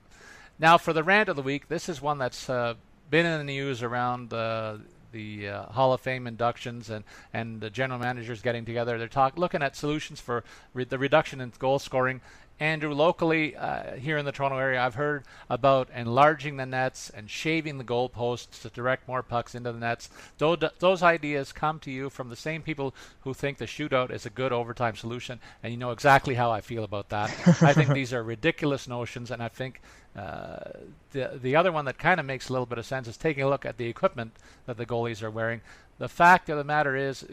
Now, 0.58 0.80
for 0.80 0.92
the 0.92 1.04
rant 1.04 1.30
of 1.30 1.36
the 1.36 1.44
week, 1.44 1.68
this 1.68 1.88
is 1.88 2.02
one 2.02 2.18
that's 2.18 2.50
uh, 2.50 2.74
been 3.12 3.28
in 3.28 3.38
the 3.38 3.44
news 3.44 3.84
around 3.84 4.34
uh, 4.34 4.78
the 5.12 5.48
uh, 5.48 5.64
Hall 5.68 5.94
of 5.94 6.02
Fame 6.02 6.28
inductions 6.28 6.90
and 6.90 7.04
and 7.34 7.62
the 7.62 7.70
general 7.70 8.00
managers 8.00 8.42
getting 8.42 8.66
together. 8.66 8.98
They're 8.98 9.08
talk 9.08 9.38
looking 9.38 9.62
at 9.62 9.76
solutions 9.76 10.20
for 10.20 10.44
re- 10.74 10.84
the 10.84 10.98
reduction 10.98 11.42
in 11.42 11.52
goal 11.58 11.80
scoring 11.80 12.22
Andrew, 12.60 12.92
locally 12.92 13.56
uh, 13.56 13.96
here 13.98 14.18
in 14.18 14.26
the 14.26 14.32
Toronto 14.32 14.58
area, 14.58 14.82
I've 14.82 14.96
heard 14.96 15.26
about 15.48 15.90
enlarging 15.94 16.58
the 16.58 16.66
nets 16.66 17.12
and 17.12 17.30
shaving 17.30 17.78
the 17.78 17.84
goalposts 17.84 18.62
to 18.62 18.70
direct 18.70 19.08
more 19.08 19.22
pucks 19.22 19.54
into 19.54 19.72
the 19.72 19.80
nets. 19.80 20.10
Those, 20.40 20.58
those 20.80 21.04
ideas 21.04 21.52
come 21.52 21.80
to 21.82 21.92
you 21.92 22.10
from 22.10 22.30
the 22.30 22.36
same 22.36 22.64
people 22.64 22.96
who 23.22 23.36
think 23.36 23.60
the 23.60 23.66
shootout 23.66 24.10
is 24.10 24.26
a 24.26 24.32
good 24.32 24.52
overtime 24.52 24.96
solution, 24.96 25.40
and 25.62 25.72
you 25.72 25.78
know 25.78 25.92
exactly 25.92 26.34
how 26.34 26.50
I 26.50 26.62
feel 26.62 26.84
about 26.84 27.10
that. 27.10 27.30
I 27.62 27.74
think 27.74 27.90
these 27.94 28.12
are 28.12 28.24
ridiculous 28.24 28.88
notions, 28.88 29.30
and 29.30 29.44
I 29.44 29.50
think 29.50 29.82
uh, 30.16 30.72
the 31.12 31.40
the 31.40 31.56
other 31.56 31.72
one 31.72 31.86
that 31.86 32.00
kind 32.00 32.20
of 32.20 32.26
makes 32.26 32.50
a 32.50 32.54
little 32.54 32.66
bit 32.66 32.80
of 32.80 32.86
sense 32.88 33.08
is 33.08 33.18
taking 33.18 33.44
a 33.44 33.50
look 33.50 33.66
at 33.66 33.78
the 33.78 33.86
equipment 33.86 34.32
that 34.66 34.78
the 34.78 34.86
goalies 34.86 35.22
are 35.22 35.30
wearing. 35.30 35.62
The 36.00 36.10
fact 36.10 36.50
of 36.50 36.58
the 36.58 36.64
matter 36.64 36.96
is, 36.96 37.24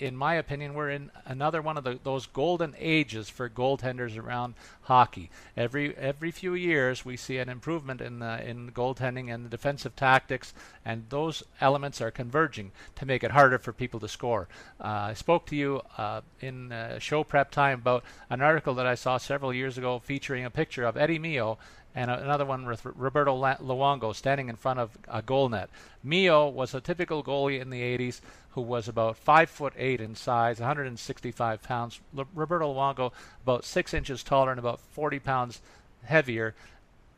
in 0.00 0.16
my 0.16 0.34
opinion, 0.34 0.72
we're 0.72 0.90
in 0.90 1.10
another 1.26 1.60
one 1.60 1.76
of 1.76 1.84
the, 1.84 1.98
those 2.02 2.26
golden 2.26 2.74
ages 2.78 3.28
for 3.28 3.50
goaltenders 3.50 4.18
around 4.18 4.54
hockey. 4.82 5.30
Every 5.56 5.94
every 5.96 6.30
few 6.30 6.54
years, 6.54 7.04
we 7.04 7.16
see 7.16 7.36
an 7.36 7.50
improvement 7.50 8.00
in 8.00 8.18
the, 8.18 8.48
in 8.48 8.72
goaltending 8.72 9.32
and 9.32 9.44
the 9.44 9.50
defensive 9.50 9.94
tactics, 9.94 10.54
and 10.84 11.04
those 11.10 11.42
elements 11.60 12.00
are 12.00 12.10
converging 12.10 12.72
to 12.96 13.06
make 13.06 13.22
it 13.22 13.32
harder 13.32 13.58
for 13.58 13.72
people 13.72 14.00
to 14.00 14.08
score. 14.08 14.48
Uh, 14.80 15.10
I 15.10 15.14
spoke 15.14 15.46
to 15.46 15.56
you 15.56 15.82
uh, 15.98 16.22
in 16.40 16.72
uh, 16.72 16.98
show 16.98 17.22
prep 17.22 17.50
time 17.50 17.80
about 17.80 18.02
an 18.30 18.40
article 18.40 18.74
that 18.74 18.86
I 18.86 18.94
saw 18.94 19.18
several 19.18 19.52
years 19.52 19.76
ago 19.76 19.98
featuring 19.98 20.44
a 20.46 20.50
picture 20.50 20.84
of 20.84 20.96
Eddie 20.96 21.18
Mio 21.18 21.58
and 21.94 22.10
another 22.10 22.44
one 22.44 22.66
with 22.66 22.84
Roberto 22.84 23.36
Luongo 23.36 24.14
standing 24.14 24.48
in 24.48 24.56
front 24.56 24.78
of 24.78 24.96
a 25.08 25.22
goal 25.22 25.48
net. 25.48 25.70
Mio 26.04 26.48
was 26.48 26.74
a 26.74 26.80
typical 26.80 27.22
goalie 27.22 27.60
in 27.60 27.70
the 27.70 27.82
80s 27.82 28.20
who 28.50 28.60
was 28.60 28.88
about 28.88 29.16
five 29.16 29.50
foot 29.50 29.72
eight 29.76 30.00
in 30.00 30.14
size, 30.14 30.60
165 30.60 31.62
pounds. 31.62 32.00
Roberto 32.34 32.72
Luongo 32.72 33.12
about 33.42 33.64
six 33.64 33.94
inches 33.94 34.22
taller 34.22 34.50
and 34.50 34.58
about 34.58 34.80
40 34.80 35.18
pounds 35.18 35.60
heavier. 36.04 36.54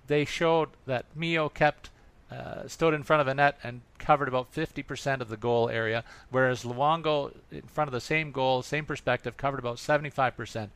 They 0.07 0.25
showed 0.25 0.70
that 0.87 1.05
Mio 1.14 1.49
kept 1.49 1.91
uh, 2.33 2.66
stood 2.66 2.95
in 2.95 3.03
front 3.03 3.20
of 3.20 3.29
a 3.29 3.35
net 3.35 3.59
and 3.62 3.83
covered 3.99 4.29
about 4.29 4.53
50% 4.55 5.20
of 5.20 5.29
the 5.29 5.37
goal 5.37 5.68
area, 5.68 6.03
whereas 6.31 6.64
Luongo, 6.64 7.33
in 7.51 7.62
front 7.62 7.89
of 7.89 7.93
the 7.93 8.01
same 8.01 8.33
goal, 8.33 8.62
same 8.62 8.87
perspective, 8.87 9.37
covered 9.37 9.59
about 9.59 9.77
75%. 9.77 10.68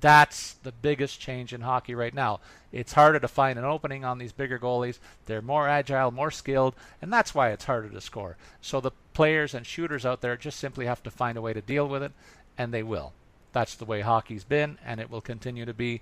That's 0.00 0.54
the 0.54 0.72
biggest 0.72 1.20
change 1.20 1.54
in 1.54 1.60
hockey 1.60 1.94
right 1.94 2.12
now. 2.12 2.40
It's 2.74 2.94
harder 2.94 3.20
to 3.20 3.28
find 3.28 3.56
an 3.56 3.64
opening 3.64 4.04
on 4.04 4.18
these 4.18 4.32
bigger 4.32 4.58
goalies. 4.58 4.98
They're 5.26 5.40
more 5.40 5.68
agile, 5.68 6.10
more 6.10 6.32
skilled, 6.32 6.74
and 7.00 7.12
that's 7.12 7.34
why 7.34 7.50
it's 7.50 7.66
harder 7.66 7.88
to 7.88 8.00
score. 8.00 8.36
So 8.60 8.80
the 8.80 8.90
players 9.12 9.54
and 9.54 9.64
shooters 9.64 10.04
out 10.04 10.20
there 10.20 10.36
just 10.36 10.58
simply 10.58 10.86
have 10.86 11.02
to 11.04 11.10
find 11.10 11.38
a 11.38 11.40
way 11.40 11.52
to 11.52 11.60
deal 11.60 11.88
with 11.88 12.02
it, 12.02 12.10
and 12.58 12.74
they 12.74 12.82
will. 12.82 13.12
That's 13.52 13.76
the 13.76 13.84
way 13.84 14.00
hockey's 14.00 14.42
been, 14.42 14.78
and 14.84 14.98
it 14.98 15.08
will 15.08 15.20
continue 15.20 15.64
to 15.64 15.72
be. 15.72 16.00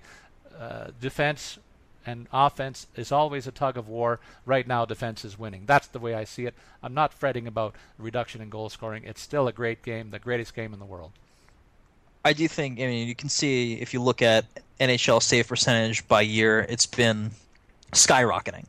Uh, 0.59 0.87
defense 0.99 1.59
and 2.07 2.27
offense 2.33 2.87
is 2.95 3.11
always 3.11 3.45
a 3.45 3.51
tug 3.51 3.77
of 3.77 3.87
war. 3.87 4.19
Right 4.43 4.67
now, 4.67 4.83
defense 4.83 5.23
is 5.23 5.37
winning. 5.37 5.65
That's 5.67 5.87
the 5.87 5.99
way 5.99 6.15
I 6.15 6.23
see 6.23 6.47
it. 6.47 6.55
I'm 6.81 6.95
not 6.95 7.13
fretting 7.13 7.45
about 7.45 7.75
reduction 7.99 8.41
in 8.41 8.49
goal 8.49 8.69
scoring. 8.69 9.03
It's 9.05 9.21
still 9.21 9.47
a 9.47 9.53
great 9.53 9.83
game, 9.83 10.09
the 10.09 10.17
greatest 10.17 10.55
game 10.55 10.73
in 10.73 10.79
the 10.79 10.85
world. 10.85 11.11
I 12.25 12.33
do 12.33 12.47
think. 12.47 12.79
I 12.79 12.85
mean, 12.85 13.07
you 13.07 13.15
can 13.15 13.29
see 13.29 13.73
if 13.73 13.93
you 13.93 14.01
look 14.01 14.21
at 14.21 14.45
NHL 14.79 15.21
save 15.21 15.47
percentage 15.47 16.07
by 16.07 16.21
year, 16.21 16.65
it's 16.69 16.85
been 16.85 17.31
skyrocketing, 17.91 18.65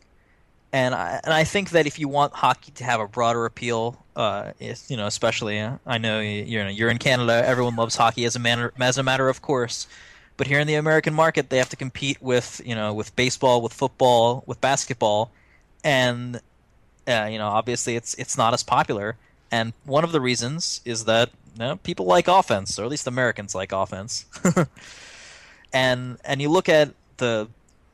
and 0.73 0.95
I, 0.95 1.21
and 1.23 1.33
I 1.33 1.45
think 1.45 1.71
that 1.71 1.87
if 1.87 1.99
you 1.99 2.09
want 2.09 2.33
hockey 2.33 2.73
to 2.73 2.85
have 2.85 3.01
a 3.01 3.07
broader 3.07 3.47
appeal, 3.47 4.05
uh, 4.17 4.53
if, 4.59 4.91
you 4.91 4.97
know, 4.97 5.07
especially 5.07 5.61
uh, 5.61 5.77
I 5.87 5.99
know 5.99 6.21
you're 6.21 6.69
you're 6.69 6.91
in 6.91 6.99
Canada, 6.99 7.43
everyone 7.47 7.77
loves 7.77 7.97
hockey 7.97 8.25
as 8.25 8.35
a 8.35 8.41
matter 8.41 8.73
as 8.81 8.99
a 8.99 9.03
matter 9.03 9.29
of 9.29 9.41
course, 9.41 9.87
but 10.37 10.47
here 10.49 10.59
in 10.59 10.67
the 10.67 10.75
American 10.75 11.15
market, 11.15 11.51
they 11.51 11.59
have 11.59 11.69
to 11.71 11.77
compete 11.77 12.21
with 12.21 12.61
you 12.65 12.75
know 12.75 12.93
with 12.93 13.15
baseball, 13.15 13.63
with 13.63 13.73
football, 13.73 14.43
with 14.47 14.61
basketball, 14.61 15.31
and 15.85 16.41
uh, 17.07 17.29
you 17.31 17.39
know 17.39 17.49
obviously 17.49 17.95
it's 17.95 18.15
it's 18.15 18.37
not 18.37 18.53
as 18.53 18.63
popular. 18.65 19.17
And 19.55 19.73
one 19.85 20.03
of 20.03 20.11
the 20.11 20.21
reasons 20.21 20.81
is 20.85 21.05
that 21.05 21.31
no, 21.57 21.77
people 21.77 22.07
like 22.07 22.27
offense, 22.27 22.77
or 22.77 22.83
at 22.83 22.91
least 22.91 23.07
Americans 23.07 23.55
like 23.55 23.71
offense. 23.71 24.27
and 25.73 26.19
and 26.25 26.43
you 26.43 26.49
look 26.49 26.69
at 26.69 26.93
the 27.19 27.47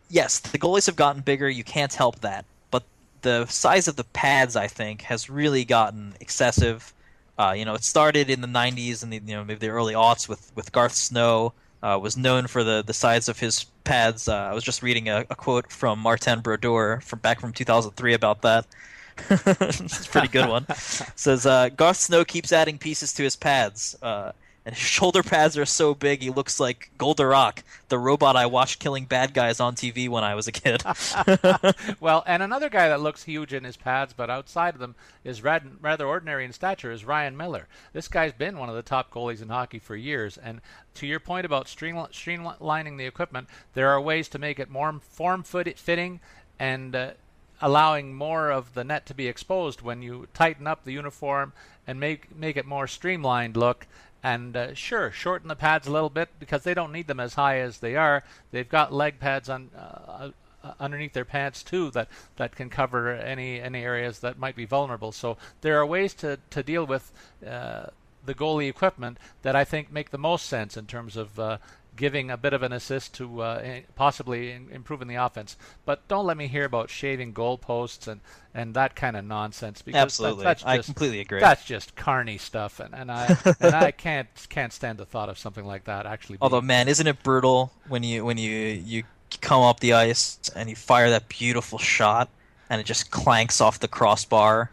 yes, 0.08 0.38
the 0.38 0.58
goalies 0.58 0.86
have 0.86 0.96
gotten 0.96 1.20
bigger. 1.20 1.50
You 1.50 1.62
can't 1.62 1.92
help 1.92 2.20
that, 2.20 2.46
but 2.70 2.84
the 3.20 3.44
size 3.44 3.88
of 3.88 3.96
the 3.96 4.04
pads, 4.04 4.56
I 4.56 4.68
think, 4.68 5.02
has 5.02 5.28
really 5.28 5.66
gotten 5.66 6.14
excessive. 6.18 6.94
Uh, 7.38 7.52
you 7.54 7.66
know, 7.66 7.74
it 7.74 7.84
started 7.84 8.30
in 8.30 8.40
the 8.40 8.48
'90s 8.48 9.02
and 9.02 9.12
the, 9.12 9.16
you 9.18 9.34
know 9.36 9.44
maybe 9.44 9.61
the 9.61 9.68
early 9.68 9.92
aughts 9.92 10.30
with 10.30 10.50
with 10.56 10.72
Garth 10.72 10.94
Snow. 10.94 11.52
Uh, 11.82 11.98
was 11.98 12.14
known 12.14 12.46
for 12.46 12.62
the, 12.62 12.82
the 12.84 12.92
size 12.92 13.26
of 13.26 13.38
his 13.38 13.64
pads. 13.84 14.28
Uh, 14.28 14.34
I 14.34 14.52
was 14.52 14.64
just 14.64 14.82
reading 14.82 15.08
a, 15.08 15.24
a, 15.30 15.34
quote 15.34 15.72
from 15.72 15.98
Martin 15.98 16.40
Brodeur 16.40 17.00
from 17.00 17.20
back 17.20 17.40
from 17.40 17.54
2003 17.54 18.12
about 18.12 18.42
that. 18.42 18.66
it's 19.30 20.06
a 20.06 20.10
pretty 20.10 20.28
good 20.28 20.48
one. 20.48 20.66
Says 21.16 21.46
uh, 21.46 21.68
Garth 21.70 21.96
Snow 21.96 22.24
keeps 22.24 22.52
adding 22.52 22.78
pieces 22.78 23.12
to 23.14 23.22
his 23.22 23.36
pads, 23.36 23.96
uh, 24.02 24.32
and 24.64 24.74
his 24.74 24.84
shoulder 24.86 25.22
pads 25.22 25.56
are 25.58 25.66
so 25.66 25.94
big 25.94 26.22
he 26.22 26.30
looks 26.30 26.60
like 26.60 26.90
Goldorak, 26.98 27.62
the 27.88 27.98
robot 27.98 28.36
I 28.36 28.46
watched 28.46 28.78
killing 28.78 29.04
bad 29.04 29.34
guys 29.34 29.60
on 29.60 29.74
TV 29.74 30.08
when 30.08 30.24
I 30.24 30.34
was 30.34 30.48
a 30.48 30.52
kid. 30.52 30.82
well, 32.00 32.22
and 32.26 32.42
another 32.42 32.68
guy 32.68 32.88
that 32.88 33.00
looks 33.00 33.24
huge 33.24 33.52
in 33.52 33.64
his 33.64 33.76
pads, 33.76 34.12
but 34.12 34.30
outside 34.30 34.74
of 34.74 34.80
them 34.80 34.94
is 35.24 35.42
rather 35.42 36.06
ordinary 36.06 36.44
in 36.44 36.52
stature, 36.52 36.92
is 36.92 37.04
Ryan 37.04 37.36
Miller. 37.36 37.68
This 37.92 38.08
guy's 38.08 38.32
been 38.32 38.58
one 38.58 38.68
of 38.68 38.74
the 38.74 38.82
top 38.82 39.12
goalies 39.12 39.42
in 39.42 39.48
hockey 39.48 39.78
for 39.78 39.96
years, 39.96 40.36
and 40.38 40.60
to 40.94 41.06
your 41.06 41.20
point 41.20 41.46
about 41.46 41.66
streamlining 41.66 42.98
the 42.98 43.06
equipment, 43.06 43.48
there 43.74 43.90
are 43.90 44.00
ways 44.00 44.28
to 44.28 44.38
make 44.38 44.58
it 44.58 44.70
more 44.70 45.00
form-fitting 45.00 46.20
and 46.58 46.94
uh, 46.94 47.10
allowing 47.61 48.14
more 48.14 48.50
of 48.50 48.74
the 48.74 48.84
net 48.84 49.06
to 49.06 49.14
be 49.14 49.26
exposed 49.26 49.82
when 49.82 50.02
you 50.02 50.26
tighten 50.32 50.66
up 50.66 50.84
the 50.84 50.92
uniform 50.92 51.52
and 51.86 52.00
make 52.00 52.34
make 52.34 52.56
it 52.56 52.66
more 52.66 52.86
streamlined 52.86 53.56
look 53.56 53.86
and 54.22 54.56
uh, 54.56 54.74
sure, 54.74 55.11
shorten 55.11 55.48
the 55.48 55.56
pads 55.56 55.86
a 55.86 55.92
little 55.92 56.11
bit 56.11 56.28
because 56.38 56.62
they 56.62 56.74
don't 56.74 56.92
need 56.92 57.06
them 57.06 57.20
as 57.20 57.34
high 57.34 57.58
as 57.58 57.78
they 57.78 57.96
are. 57.96 58.22
They've 58.50 58.68
got 58.68 58.92
leg 58.92 59.18
pads 59.18 59.48
on 59.48 59.70
uh, 59.76 60.30
uh, 60.62 60.74
underneath 60.78 61.14
their 61.14 61.24
pants 61.24 61.62
too 61.62 61.90
that 61.92 62.08
that 62.36 62.54
can 62.54 62.68
cover 62.68 63.11
any 63.11 63.61
any 63.61 63.82
areas 63.82 64.20
that 64.20 64.38
might 64.38 64.56
be 64.56 64.66
vulnerable. 64.66 65.12
So 65.12 65.38
there 65.62 65.78
are 65.78 65.86
ways 65.86 66.12
to 66.14 66.38
to 66.50 66.62
deal 66.62 66.84
with 66.84 67.12
uh, 67.46 67.86
the 68.24 68.34
goalie 68.34 68.68
equipment 68.68 69.18
that 69.42 69.56
I 69.56 69.64
think 69.64 69.90
make 69.90 70.11
the 70.11 70.18
most 70.18 70.46
sense 70.46 70.76
in 70.76 70.86
terms 70.86 71.16
of 71.16 71.38
uh, 71.38 71.58
giving 71.97 72.30
a 72.30 72.36
bit 72.36 72.53
of 72.53 72.62
an 72.62 72.72
assist 72.72 73.14
to 73.14 73.43
uh, 73.43 73.80
possibly 73.95 74.53
in, 74.53 74.68
improving 74.70 75.09
the 75.09 75.16
offense. 75.16 75.57
But 75.84 76.07
don't 76.09 76.26
let 76.26 76.36
me 76.36 76.47
hear 76.47 76.64
about 76.64 76.91
shaving 76.91 77.34
goalposts 77.34 78.09
and, 78.09 78.20
and 78.55 78.74
that 78.74 78.97
kind 78.97 79.16
of 79.16 79.24
nonsense. 79.24 79.82
Because 79.82 80.01
Absolutely, 80.01 80.45
that, 80.45 80.59
that's 80.59 80.62
just, 80.62 80.68
I 80.68 80.78
completely 80.82 81.20
agree. 81.20 81.41
That's 81.41 81.64
just 81.64 81.97
carny 81.97 82.38
stuff, 82.38 82.80
and, 82.80 82.95
and 82.95 83.11
I 83.11 83.36
and 83.61 83.74
I 83.74 83.91
can't 83.91 84.28
can't 84.49 84.72
stand 84.72 84.99
the 84.99 85.07
thought 85.07 85.28
of 85.28 85.38
something 85.38 85.64
like 85.64 85.84
that 85.84 86.07
actually. 86.07 86.36
Being... 86.36 86.43
Although, 86.43 86.62
man, 86.62 86.88
isn't 86.88 87.07
it 87.07 87.22
brutal 87.22 87.72
when 87.88 88.03
you 88.03 88.24
when 88.24 88.38
you 88.38 88.51
you 88.51 89.05
come 89.41 89.62
up 89.62 89.80
the 89.80 89.93
ice 89.93 90.38
and 90.57 90.68
you 90.68 90.76
fire 90.76 91.11
that 91.11 91.28
beautiful 91.28 91.78
shot 91.78 92.28
and 92.68 92.80
it 92.80 92.84
just 92.84 93.11
clanks 93.11 93.61
off 93.61 93.78
the 93.80 93.88
crossbar 93.88 94.70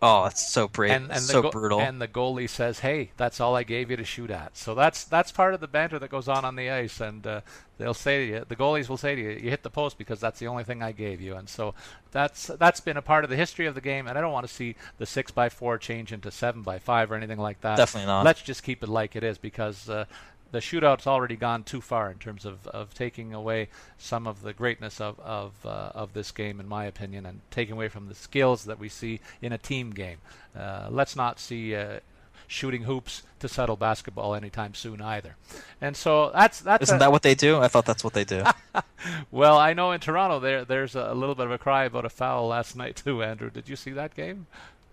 Oh, 0.00 0.26
it's 0.26 0.48
so 0.48 0.68
brave. 0.68 0.92
And, 0.92 1.10
and 1.10 1.20
so 1.20 1.42
go- 1.42 1.50
brutal. 1.50 1.80
And 1.80 2.00
the 2.00 2.06
goalie 2.06 2.48
says, 2.48 2.80
"Hey, 2.80 3.10
that's 3.16 3.40
all 3.40 3.56
I 3.56 3.64
gave 3.64 3.90
you 3.90 3.96
to 3.96 4.04
shoot 4.04 4.30
at." 4.30 4.56
So 4.56 4.74
that's 4.74 5.02
that's 5.04 5.32
part 5.32 5.54
of 5.54 5.60
the 5.60 5.66
banter 5.66 5.98
that 5.98 6.08
goes 6.08 6.28
on 6.28 6.44
on 6.44 6.54
the 6.54 6.70
ice, 6.70 7.00
and 7.00 7.26
uh, 7.26 7.40
they'll 7.78 7.94
say 7.94 8.24
to 8.24 8.32
you, 8.32 8.44
the 8.46 8.54
goalies 8.54 8.88
will 8.88 8.96
say 8.96 9.16
to 9.16 9.20
you, 9.20 9.30
"You 9.30 9.50
hit 9.50 9.64
the 9.64 9.70
post 9.70 9.98
because 9.98 10.20
that's 10.20 10.38
the 10.38 10.46
only 10.46 10.62
thing 10.62 10.82
I 10.84 10.92
gave 10.92 11.20
you." 11.20 11.34
And 11.34 11.48
so 11.48 11.74
that's 12.12 12.46
that's 12.46 12.80
been 12.80 12.96
a 12.96 13.02
part 13.02 13.24
of 13.24 13.30
the 13.30 13.36
history 13.36 13.66
of 13.66 13.74
the 13.74 13.80
game, 13.80 14.06
and 14.06 14.16
I 14.16 14.20
don't 14.20 14.32
want 14.32 14.46
to 14.46 14.52
see 14.54 14.76
the 14.98 15.06
six 15.06 15.32
by 15.32 15.48
four 15.48 15.78
change 15.78 16.12
into 16.12 16.30
seven 16.30 16.62
by 16.62 16.78
five 16.78 17.10
or 17.10 17.16
anything 17.16 17.38
like 17.40 17.60
that. 17.62 17.76
Definitely 17.76 18.06
not. 18.06 18.24
Let's 18.24 18.42
just 18.42 18.62
keep 18.62 18.84
it 18.84 18.88
like 18.88 19.16
it 19.16 19.24
is 19.24 19.36
because 19.36 19.88
uh, 19.88 20.04
the 20.50 20.60
shootout's 20.60 21.06
already 21.06 21.36
gone 21.36 21.62
too 21.62 21.80
far 21.80 22.10
in 22.10 22.18
terms 22.18 22.44
of, 22.44 22.66
of 22.68 22.94
taking 22.94 23.34
away 23.34 23.68
some 23.98 24.26
of 24.26 24.42
the 24.42 24.52
greatness 24.52 25.00
of 25.00 25.18
of, 25.20 25.54
uh, 25.64 25.92
of 25.94 26.12
this 26.12 26.30
game, 26.30 26.60
in 26.60 26.68
my 26.68 26.84
opinion, 26.84 27.26
and 27.26 27.40
taking 27.50 27.74
away 27.74 27.88
from 27.88 28.08
the 28.08 28.14
skills 28.14 28.64
that 28.64 28.78
we 28.78 28.88
see 28.88 29.20
in 29.42 29.52
a 29.52 29.58
team 29.58 29.90
game. 29.90 30.18
Uh, 30.56 30.88
let's 30.90 31.14
not 31.14 31.38
see 31.38 31.74
uh, 31.74 32.00
shooting 32.46 32.82
hoops 32.82 33.22
to 33.38 33.48
settle 33.48 33.76
basketball 33.76 34.34
anytime 34.34 34.74
soon 34.74 35.00
either. 35.00 35.36
And 35.80 35.96
so 35.96 36.30
that's 36.30 36.60
that's 36.60 36.84
isn't 36.84 36.96
a, 36.96 36.98
that 36.98 37.12
what 37.12 37.22
they 37.22 37.34
do? 37.34 37.58
I 37.58 37.68
thought 37.68 37.84
that's 37.84 38.02
what 38.02 38.14
they 38.14 38.24
do. 38.24 38.42
well, 39.30 39.58
I 39.58 39.74
know 39.74 39.92
in 39.92 40.00
Toronto 40.00 40.40
there 40.40 40.64
there's 40.64 40.96
a, 40.96 41.08
a 41.10 41.14
little 41.14 41.34
bit 41.34 41.46
of 41.46 41.52
a 41.52 41.58
cry 41.58 41.84
about 41.84 42.04
a 42.04 42.08
foul 42.10 42.48
last 42.48 42.74
night 42.74 42.96
too. 42.96 43.22
Andrew, 43.22 43.50
did 43.50 43.68
you 43.68 43.76
see 43.76 43.90
that 43.92 44.14
game? 44.14 44.46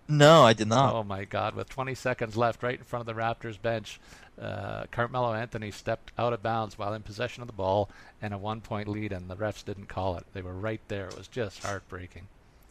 No, 0.08 0.44
I 0.44 0.52
did 0.52 0.68
not. 0.68 0.94
Oh 0.94 1.02
my 1.02 1.24
God! 1.24 1.54
With 1.54 1.68
20 1.68 1.94
seconds 1.94 2.36
left, 2.36 2.62
right 2.62 2.78
in 2.78 2.84
front 2.84 3.08
of 3.08 3.14
the 3.14 3.20
Raptors 3.20 3.60
bench, 3.60 4.00
uh, 4.40 4.84
Carmelo 4.90 5.34
Anthony 5.34 5.70
stepped 5.70 6.12
out 6.18 6.32
of 6.32 6.42
bounds 6.42 6.78
while 6.78 6.92
in 6.94 7.02
possession 7.02 7.42
of 7.42 7.46
the 7.46 7.52
ball 7.52 7.88
and 8.20 8.32
a 8.32 8.38
one-point 8.38 8.88
lead, 8.88 9.12
and 9.12 9.28
the 9.28 9.36
refs 9.36 9.64
didn't 9.64 9.88
call 9.88 10.16
it. 10.16 10.24
They 10.32 10.42
were 10.42 10.54
right 10.54 10.80
there. 10.88 11.06
It 11.06 11.16
was 11.16 11.28
just 11.28 11.64
heartbreaking. 11.64 12.28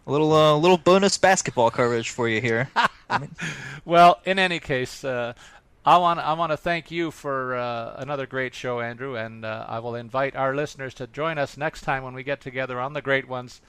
A 0.08 0.12
little, 0.12 0.34
uh, 0.34 0.56
little 0.56 0.78
bonus 0.78 1.18
basketball 1.18 1.72
coverage 1.72 2.12
for 2.12 2.30
you 2.30 2.40
here. 2.40 2.70
well, 3.86 4.22
in 4.24 4.38
any 4.38 4.60
case, 4.60 5.04
uh, 5.04 5.34
I 5.84 5.98
want 5.98 6.20
I 6.20 6.34
want 6.34 6.52
to 6.52 6.58
thank 6.58 6.90
you 6.90 7.12
for 7.12 7.56
uh, 7.56 7.96
another 7.98 8.26
great 8.26 8.56
show, 8.56 8.80
Andrew, 8.80 9.16
and 9.16 9.46
uh, 9.46 9.66
I 9.68 9.80
will 9.80 9.96
invite 9.96 10.36
our 10.36 10.56
listeners 10.56 10.96
to 10.96 11.08
join 11.08 11.38
us 11.38 11.58
next 11.58 11.82
time 11.82 12.04
when 12.04 12.16
we 12.16 12.24
get 12.24 12.42
together 12.42 12.80
on 12.80 12.94
the 12.94 13.04
Great 13.04 13.28
Ones, 13.28 13.62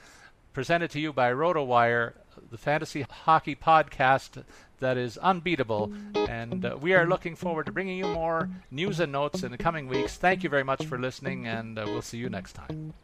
presented 0.56 0.90
to 0.90 0.98
you 0.98 1.12
by 1.12 1.30
RotoWire, 1.30 2.14
the 2.50 2.56
fantasy 2.56 3.02
hockey 3.02 3.54
podcast 3.54 4.42
that 4.80 4.96
is 4.96 5.18
unbeatable. 5.18 5.92
And 6.14 6.64
uh, 6.64 6.78
we 6.80 6.94
are 6.94 7.04
looking 7.04 7.36
forward 7.36 7.66
to 7.66 7.72
bringing 7.72 7.98
you 7.98 8.06
more 8.06 8.48
news 8.70 8.98
and 8.98 9.12
notes 9.12 9.42
in 9.42 9.50
the 9.50 9.58
coming 9.58 9.86
weeks. 9.86 10.16
Thank 10.16 10.42
you 10.42 10.48
very 10.48 10.64
much 10.64 10.86
for 10.86 10.98
listening, 10.98 11.46
and 11.46 11.78
uh, 11.78 11.84
we'll 11.84 12.00
see 12.00 12.16
you 12.16 12.30
next 12.30 12.54
time. 12.54 12.94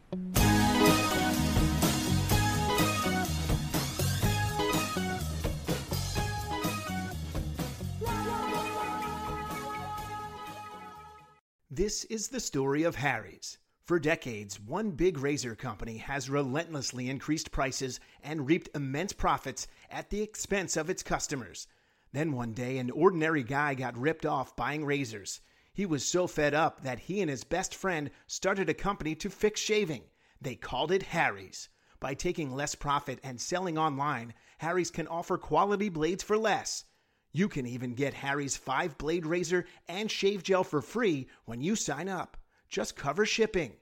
This 11.69 12.03
is 12.05 12.29
the 12.29 12.39
story 12.39 12.81
of 12.81 12.95
Harry's. 12.95 13.59
For 13.85 13.99
decades, 13.99 14.61
one 14.61 14.91
big 14.91 15.17
razor 15.17 15.55
company 15.55 15.97
has 15.97 16.29
relentlessly 16.29 17.09
increased 17.09 17.51
prices 17.51 17.99
and 18.23 18.47
reaped 18.47 18.69
immense 18.73 19.11
profits 19.11 19.67
at 19.89 20.09
the 20.09 20.21
expense 20.21 20.77
of 20.77 20.89
its 20.89 21.03
customers. 21.03 21.67
Then 22.13 22.31
one 22.31 22.53
day, 22.53 22.77
an 22.77 22.91
ordinary 22.91 23.43
guy 23.43 23.73
got 23.73 23.97
ripped 23.97 24.25
off 24.25 24.55
buying 24.55 24.85
razors. 24.85 25.41
He 25.73 25.85
was 25.85 26.05
so 26.05 26.27
fed 26.27 26.53
up 26.53 26.83
that 26.83 26.99
he 26.99 27.19
and 27.19 27.29
his 27.29 27.43
best 27.43 27.75
friend 27.75 28.09
started 28.25 28.69
a 28.69 28.73
company 28.73 29.15
to 29.15 29.29
fix 29.29 29.59
shaving. 29.59 30.03
They 30.39 30.55
called 30.55 30.93
it 30.93 31.03
Harry's. 31.03 31.67
By 31.99 32.13
taking 32.13 32.55
less 32.55 32.75
profit 32.75 33.19
and 33.21 33.41
selling 33.41 33.77
online, 33.77 34.33
Harry's 34.59 34.91
can 34.91 35.07
offer 35.09 35.37
quality 35.37 35.89
blades 35.89 36.23
for 36.23 36.37
less. 36.37 36.85
You 37.33 37.49
can 37.49 37.65
even 37.65 37.95
get 37.95 38.13
Harry's 38.13 38.55
5 38.55 38.97
blade 38.97 39.25
razor 39.25 39.65
and 39.89 40.09
shave 40.09 40.41
gel 40.41 40.63
for 40.63 40.81
free 40.81 41.27
when 41.43 41.59
you 41.59 41.75
sign 41.75 42.07
up. 42.07 42.37
Just 42.73 42.95
cover 42.95 43.23
shipping. 43.23 43.73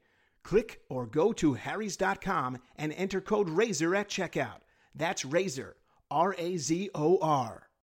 Click 0.43 0.81
or 0.89 1.05
go 1.05 1.31
to 1.31 1.53
harrys.com 1.53 2.57
and 2.75 2.91
enter 2.91 3.21
code 3.21 3.47
RAZOR 3.47 3.95
at 3.95 4.09
checkout. 4.09 4.59
That's 4.93 5.23
RAZOR, 5.23 5.75
R 6.11 6.35
A 6.37 6.57
Z 6.57 6.89
O 6.93 7.17
R. 7.21 7.69